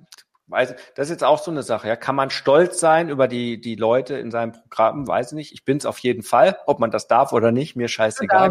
Weiß, 0.49 0.73
das 0.95 1.07
ist 1.07 1.11
jetzt 1.11 1.23
auch 1.23 1.37
so 1.37 1.51
eine 1.51 1.61
Sache. 1.61 1.87
Ja. 1.87 1.95
Kann 1.95 2.15
man 2.15 2.31
stolz 2.31 2.79
sein 2.79 3.09
über 3.09 3.27
die, 3.27 3.61
die 3.61 3.75
Leute 3.75 4.15
in 4.15 4.31
seinem 4.31 4.53
Programm? 4.53 5.07
Weiß 5.07 5.31
ich 5.31 5.35
nicht. 5.35 5.53
Ich 5.53 5.63
bin 5.63 5.77
es 5.77 5.85
auf 5.85 5.99
jeden 5.99 6.23
Fall. 6.23 6.57
Ob 6.65 6.79
man 6.79 6.89
das 6.89 7.07
darf 7.07 7.33
oder 7.33 7.51
nicht, 7.51 7.75
mir 7.75 7.87
scheißegal. 7.87 8.49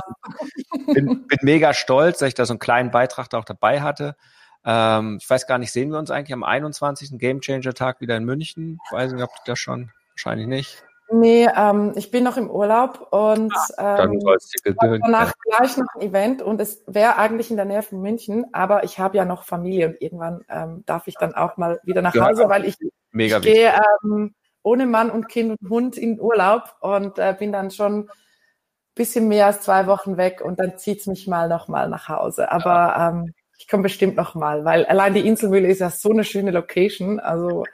Bin, 0.86 1.26
bin 1.26 1.38
mega 1.42 1.74
stolz, 1.74 2.18
dass 2.18 2.28
ich 2.28 2.34
da 2.34 2.46
so 2.46 2.53
einen 2.53 2.61
kleinen 2.61 2.92
Beitrag 2.92 3.28
da 3.30 3.38
auch 3.38 3.44
dabei 3.44 3.80
hatte. 3.80 4.16
Ähm, 4.64 5.18
ich 5.20 5.28
weiß 5.28 5.46
gar 5.46 5.59
nicht, 5.59 5.72
sehen 5.72 5.90
wir 5.90 5.99
uns 5.99 6.11
eigentlich 6.11 6.32
am 6.32 6.44
21. 6.44 7.18
Game 7.18 7.40
Changer 7.40 7.74
Tag 7.74 8.01
wieder 8.01 8.16
in 8.16 8.24
München? 8.24 8.78
Weiß 8.90 9.12
nicht, 9.12 9.22
ob 9.22 9.30
das 9.44 9.59
schon? 9.59 9.90
Wahrscheinlich 10.12 10.46
nicht. 10.46 10.84
Nee, 11.11 11.48
ähm, 11.56 11.92
ich 11.96 12.11
bin 12.11 12.24
noch 12.24 12.36
im 12.36 12.50
Urlaub 12.50 13.09
und 13.12 13.52
ah, 13.78 14.04
ähm, 14.04 14.20
danach 15.00 15.32
gleich 15.42 15.76
noch 15.78 15.86
ein 15.94 16.02
Event 16.02 16.42
und 16.42 16.61
es 16.61 16.82
wäre 16.86 17.16
eigentlich 17.16 17.50
in 17.50 17.56
der 17.56 17.64
Nähe 17.64 17.82
von 17.82 18.00
München, 18.02 18.46
aber 18.52 18.84
ich 18.84 18.98
habe 18.98 19.16
ja 19.16 19.24
noch 19.24 19.44
Familie 19.44 19.88
und 19.88 20.02
irgendwann 20.02 20.44
ähm, 20.50 20.82
darf 20.84 21.06
ich 21.06 21.14
dann 21.14 21.34
auch 21.34 21.56
mal 21.56 21.80
wieder 21.84 22.02
nach 22.02 22.14
Hause, 22.14 22.48
weil 22.48 22.66
ich, 22.66 22.76
ich 22.80 23.40
gehe 23.40 23.72
ähm, 24.04 24.34
ohne 24.62 24.84
Mann 24.84 25.11
und 25.11 25.28
Kind 25.28 25.59
und 25.59 25.70
Hund 25.70 25.96
in 25.96 26.20
Urlaub 26.20 26.74
und 26.80 27.18
äh, 27.18 27.34
bin 27.38 27.52
dann 27.52 27.70
schon 27.70 28.11
bisschen 28.98 29.28
mehr 29.28 29.46
als 29.46 29.62
zwei 29.62 29.86
Wochen 29.86 30.18
weg 30.18 30.42
und 30.44 30.61
dann 30.61 30.76
zieht's 30.76 31.06
mich 31.06 31.26
mal 31.26 31.48
noch 31.48 31.68
mal 31.68 31.88
nach 31.88 32.09
Hause. 32.09 32.52
Aber 32.52 32.96
ähm, 32.98 33.34
ich 33.56 33.66
komme 33.66 33.84
bestimmt 33.84 34.16
noch 34.16 34.34
mal, 34.34 34.64
weil 34.64 34.84
allein 34.84 35.14
die 35.14 35.26
Inselmühle 35.26 35.68
ist 35.68 35.78
ja 35.78 35.88
so 35.88 36.11
eine 36.11 36.24
schöne 36.24 36.50
Location. 36.50 37.18
Also 37.18 37.64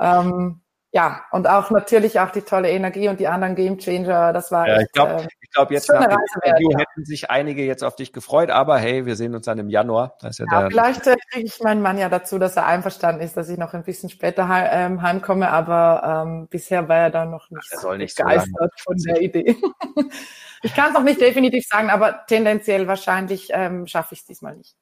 ähm, 0.00 0.60
ja, 0.90 1.22
und 1.32 1.46
auch 1.46 1.70
natürlich 1.70 2.18
auch 2.18 2.30
die 2.30 2.40
tolle 2.40 2.70
Energie 2.70 3.08
und 3.08 3.20
die 3.20 3.28
anderen 3.28 3.54
Game 3.54 3.78
Changer, 3.78 4.32
das 4.32 4.50
war 4.50 4.66
ja, 4.66 4.80
ich 4.80 4.90
glaube, 4.92 5.20
ähm, 5.20 5.28
ich 5.42 5.50
glaube 5.50 5.74
jetzt 5.74 5.90
nach 5.90 6.06
dem 6.06 6.18
Interview 6.42 6.70
ja. 6.70 6.78
hätten 6.78 7.04
sich 7.04 7.30
einige 7.30 7.62
jetzt 7.62 7.84
auf 7.84 7.94
dich 7.94 8.14
gefreut, 8.14 8.48
aber 8.48 8.78
hey, 8.78 9.04
wir 9.04 9.14
sehen 9.14 9.34
uns 9.34 9.44
dann 9.44 9.58
im 9.58 9.68
Januar. 9.68 10.16
Das 10.20 10.38
ist 10.38 10.46
ja, 10.50 10.62
ja 10.62 10.68
vielleicht 10.70 11.06
äh, 11.06 11.16
kriege 11.30 11.46
ich 11.46 11.60
meinen 11.60 11.82
Mann 11.82 11.98
ja 11.98 12.08
dazu, 12.08 12.38
dass 12.38 12.56
er 12.56 12.64
einverstanden 12.64 13.20
ist, 13.20 13.36
dass 13.36 13.50
ich 13.50 13.58
noch 13.58 13.74
ein 13.74 13.82
bisschen 13.82 14.08
später 14.08 14.48
heim, 14.48 14.68
ähm, 14.70 15.02
heimkomme, 15.02 15.50
aber 15.50 16.24
ähm, 16.26 16.48
bisher 16.48 16.88
war 16.88 16.96
er 16.96 17.10
da 17.10 17.26
noch 17.26 17.50
nicht, 17.50 17.70
Ach, 17.76 17.96
nicht 17.96 18.16
begeistert 18.16 18.72
so 18.76 18.84
von 18.84 18.96
der 18.96 19.20
Idee. 19.20 19.56
ich 20.62 20.74
kann 20.74 20.88
es 20.88 20.94
noch 20.94 21.04
nicht 21.04 21.20
definitiv 21.20 21.66
sagen, 21.66 21.90
aber 21.90 22.24
tendenziell 22.26 22.88
wahrscheinlich 22.88 23.50
ähm, 23.52 23.86
schaffe 23.86 24.14
ich 24.14 24.20
es 24.20 24.26
diesmal 24.26 24.56
nicht. 24.56 24.74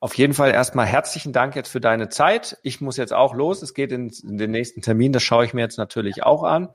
Auf 0.00 0.14
jeden 0.14 0.34
Fall 0.34 0.50
erstmal 0.50 0.86
herzlichen 0.86 1.32
Dank 1.32 1.56
jetzt 1.56 1.70
für 1.70 1.80
deine 1.80 2.08
Zeit. 2.08 2.58
Ich 2.62 2.80
muss 2.80 2.96
jetzt 2.96 3.12
auch 3.12 3.34
los. 3.34 3.62
Es 3.62 3.74
geht 3.74 3.90
in, 3.90 4.10
in 4.22 4.38
den 4.38 4.52
nächsten 4.52 4.80
Termin. 4.80 5.12
Das 5.12 5.22
schaue 5.22 5.44
ich 5.44 5.54
mir 5.54 5.62
jetzt 5.62 5.78
natürlich 5.78 6.22
auch 6.22 6.44
an. 6.44 6.68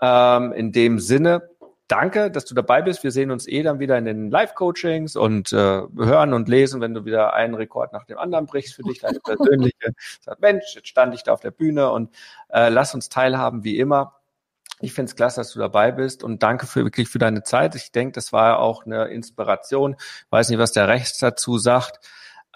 Ähm, 0.00 0.52
in 0.52 0.72
dem 0.72 0.98
Sinne, 0.98 1.48
danke, 1.86 2.30
dass 2.30 2.44
du 2.44 2.54
dabei 2.54 2.82
bist. 2.82 3.04
Wir 3.04 3.12
sehen 3.12 3.30
uns 3.30 3.46
eh 3.46 3.62
dann 3.62 3.78
wieder 3.78 3.96
in 3.96 4.04
den 4.04 4.30
Live-Coachings 4.30 5.16
und 5.16 5.52
äh, 5.52 5.56
hören 5.56 6.32
und 6.32 6.48
lesen, 6.48 6.80
wenn 6.80 6.94
du 6.94 7.04
wieder 7.04 7.34
einen 7.34 7.54
Rekord 7.54 7.92
nach 7.92 8.04
dem 8.04 8.18
anderen 8.18 8.46
brichst 8.46 8.74
für 8.74 8.82
dich, 8.82 9.00
deine 9.00 9.20
persönliche. 9.20 9.92
Sag, 10.20 10.40
Mensch, 10.40 10.74
jetzt 10.74 10.88
stand 10.88 11.14
ich 11.14 11.22
da 11.22 11.32
auf 11.32 11.40
der 11.40 11.52
Bühne 11.52 11.90
und 11.90 12.10
äh, 12.48 12.68
lass 12.68 12.94
uns 12.94 13.08
teilhaben 13.08 13.62
wie 13.62 13.78
immer. 13.78 14.14
Ich 14.80 14.92
finde 14.92 15.08
es 15.08 15.16
klasse, 15.16 15.40
dass 15.40 15.52
du 15.52 15.58
dabei 15.58 15.90
bist 15.90 16.22
und 16.22 16.42
danke 16.42 16.66
für 16.66 16.84
wirklich 16.84 17.08
für 17.08 17.18
deine 17.18 17.42
Zeit. 17.42 17.74
Ich 17.76 17.92
denke, 17.92 18.12
das 18.12 18.32
war 18.32 18.58
auch 18.58 18.84
eine 18.84 19.06
Inspiration. 19.06 19.96
Ich 19.98 20.26
weiß 20.32 20.50
nicht, 20.50 20.58
was 20.58 20.72
der 20.72 20.88
Rechts 20.88 21.18
dazu 21.18 21.56
sagt. 21.56 22.00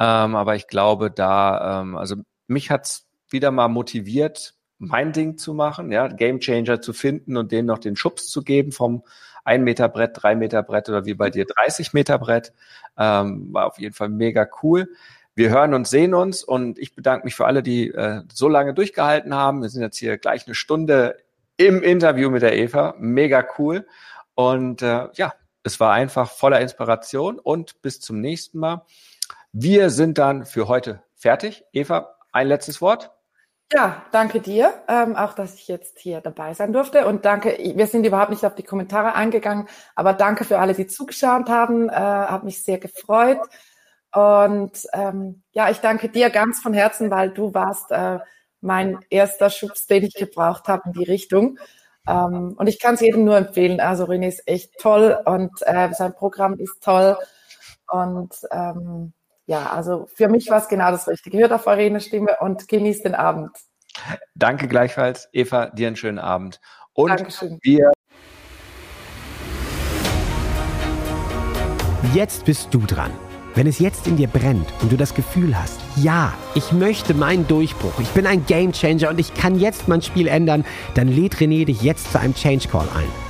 Ähm, 0.00 0.34
aber 0.34 0.56
ich 0.56 0.66
glaube, 0.66 1.10
da, 1.10 1.82
ähm, 1.82 1.96
also 1.96 2.16
mich 2.46 2.70
hat's 2.70 3.06
wieder 3.28 3.50
mal 3.50 3.68
motiviert, 3.68 4.54
mein 4.78 5.12
Ding 5.12 5.36
zu 5.36 5.52
machen, 5.52 5.92
ja, 5.92 6.08
Game 6.08 6.40
Changer 6.40 6.80
zu 6.80 6.94
finden 6.94 7.36
und 7.36 7.52
denen 7.52 7.66
noch 7.66 7.78
den 7.78 7.96
Schubs 7.96 8.28
zu 8.28 8.42
geben 8.42 8.72
vom 8.72 9.04
ein 9.44 9.62
Meter 9.62 9.88
Brett, 9.88 10.12
drei 10.14 10.34
Meter 10.34 10.62
Brett 10.62 10.88
oder 10.88 11.04
wie 11.04 11.14
bei 11.14 11.28
dir 11.30 11.44
30 11.44 11.92
Meter 11.92 12.18
Brett. 12.18 12.52
Ähm, 12.96 13.52
war 13.52 13.66
auf 13.66 13.78
jeden 13.78 13.94
Fall 13.94 14.08
mega 14.08 14.48
cool. 14.62 14.88
Wir 15.34 15.50
hören 15.50 15.74
und 15.74 15.86
sehen 15.86 16.14
uns 16.14 16.42
und 16.42 16.78
ich 16.78 16.94
bedanke 16.94 17.24
mich 17.24 17.34
für 17.34 17.46
alle, 17.46 17.62
die 17.62 17.88
äh, 17.88 18.22
so 18.32 18.48
lange 18.48 18.74
durchgehalten 18.74 19.34
haben. 19.34 19.62
Wir 19.62 19.68
sind 19.68 19.82
jetzt 19.82 19.98
hier 19.98 20.18
gleich 20.18 20.46
eine 20.46 20.54
Stunde 20.54 21.16
im 21.56 21.82
Interview 21.82 22.30
mit 22.30 22.42
der 22.42 22.56
Eva. 22.56 22.94
Mega 22.98 23.46
cool. 23.58 23.86
Und 24.34 24.82
äh, 24.82 25.08
ja, 25.14 25.34
es 25.62 25.78
war 25.78 25.92
einfach 25.92 26.30
voller 26.30 26.60
Inspiration 26.60 27.38
und 27.38 27.80
bis 27.82 28.00
zum 28.00 28.20
nächsten 28.20 28.58
Mal. 28.58 28.84
Wir 29.52 29.90
sind 29.90 30.18
dann 30.18 30.46
für 30.46 30.68
heute 30.68 31.02
fertig. 31.16 31.64
Eva, 31.72 32.14
ein 32.32 32.46
letztes 32.46 32.80
Wort. 32.80 33.10
Ja, 33.72 34.04
danke 34.10 34.40
dir, 34.40 34.74
ähm, 34.88 35.14
auch 35.14 35.32
dass 35.32 35.54
ich 35.54 35.68
jetzt 35.68 35.98
hier 35.98 36.20
dabei 36.20 36.54
sein 36.54 36.72
durfte. 36.72 37.06
Und 37.06 37.24
danke, 37.24 37.56
wir 37.76 37.86
sind 37.86 38.04
überhaupt 38.04 38.30
nicht 38.30 38.44
auf 38.44 38.56
die 38.56 38.64
Kommentare 38.64 39.14
eingegangen, 39.14 39.68
aber 39.94 40.12
danke 40.12 40.44
für 40.44 40.58
alle, 40.58 40.74
die 40.74 40.88
zugeschaut 40.88 41.48
haben, 41.48 41.88
äh, 41.88 41.92
hat 41.92 42.42
mich 42.42 42.64
sehr 42.64 42.78
gefreut. 42.78 43.38
Und 44.12 44.88
ähm, 44.92 45.42
ja, 45.52 45.70
ich 45.70 45.78
danke 45.78 46.08
dir 46.08 46.30
ganz 46.30 46.60
von 46.60 46.74
Herzen, 46.74 47.12
weil 47.12 47.30
du 47.30 47.54
warst 47.54 47.92
äh, 47.92 48.18
mein 48.60 48.98
erster 49.08 49.50
Schubs, 49.50 49.86
den 49.86 50.04
ich 50.04 50.14
gebraucht 50.14 50.66
habe 50.66 50.82
in 50.86 50.92
die 50.92 51.04
Richtung. 51.04 51.58
Ähm, 52.08 52.54
und 52.56 52.66
ich 52.66 52.80
kann 52.80 52.94
es 52.94 53.00
jedem 53.00 53.24
nur 53.24 53.36
empfehlen, 53.36 53.80
also 53.80 54.04
René 54.04 54.26
ist 54.28 54.46
echt 54.48 54.78
toll 54.78 55.16
und 55.24 55.52
äh, 55.62 55.92
sein 55.92 56.14
Programm 56.14 56.58
ist 56.58 56.82
toll. 56.82 57.16
Und 57.88 58.34
ähm, 58.50 59.12
ja, 59.50 59.66
also 59.66 60.06
für 60.14 60.28
mich 60.28 60.48
war 60.48 60.58
es 60.58 60.68
genau 60.68 60.92
das 60.92 61.08
Richtige. 61.08 61.38
Hört 61.38 61.52
auf 61.52 61.66
eure 61.66 61.98
Stimme 61.98 62.36
und 62.38 62.68
genießt 62.68 63.04
den 63.04 63.16
Abend. 63.16 63.50
Danke 64.36 64.68
gleichfalls, 64.68 65.28
Eva, 65.32 65.66
dir 65.70 65.88
einen 65.88 65.96
schönen 65.96 66.20
Abend. 66.20 66.60
Und 66.92 67.10
Dankeschön. 67.10 67.58
wir. 67.62 67.90
Jetzt 72.14 72.44
bist 72.44 72.72
du 72.72 72.78
dran. 72.86 73.10
Wenn 73.56 73.66
es 73.66 73.80
jetzt 73.80 74.06
in 74.06 74.16
dir 74.16 74.28
brennt 74.28 74.68
und 74.82 74.92
du 74.92 74.96
das 74.96 75.16
Gefühl 75.16 75.60
hast, 75.60 75.80
ja, 75.96 76.32
ich 76.54 76.70
möchte 76.70 77.12
meinen 77.12 77.48
Durchbruch, 77.48 77.98
ich 77.98 78.10
bin 78.10 78.28
ein 78.28 78.46
Gamechanger 78.46 79.08
und 79.08 79.18
ich 79.18 79.34
kann 79.34 79.58
jetzt 79.58 79.88
mein 79.88 80.00
Spiel 80.00 80.28
ändern, 80.28 80.64
dann 80.94 81.08
lädt 81.08 81.34
René 81.38 81.64
dich 81.64 81.82
jetzt 81.82 82.12
zu 82.12 82.20
einem 82.20 82.36
Change 82.36 82.68
Call 82.68 82.86
ein. 82.94 83.29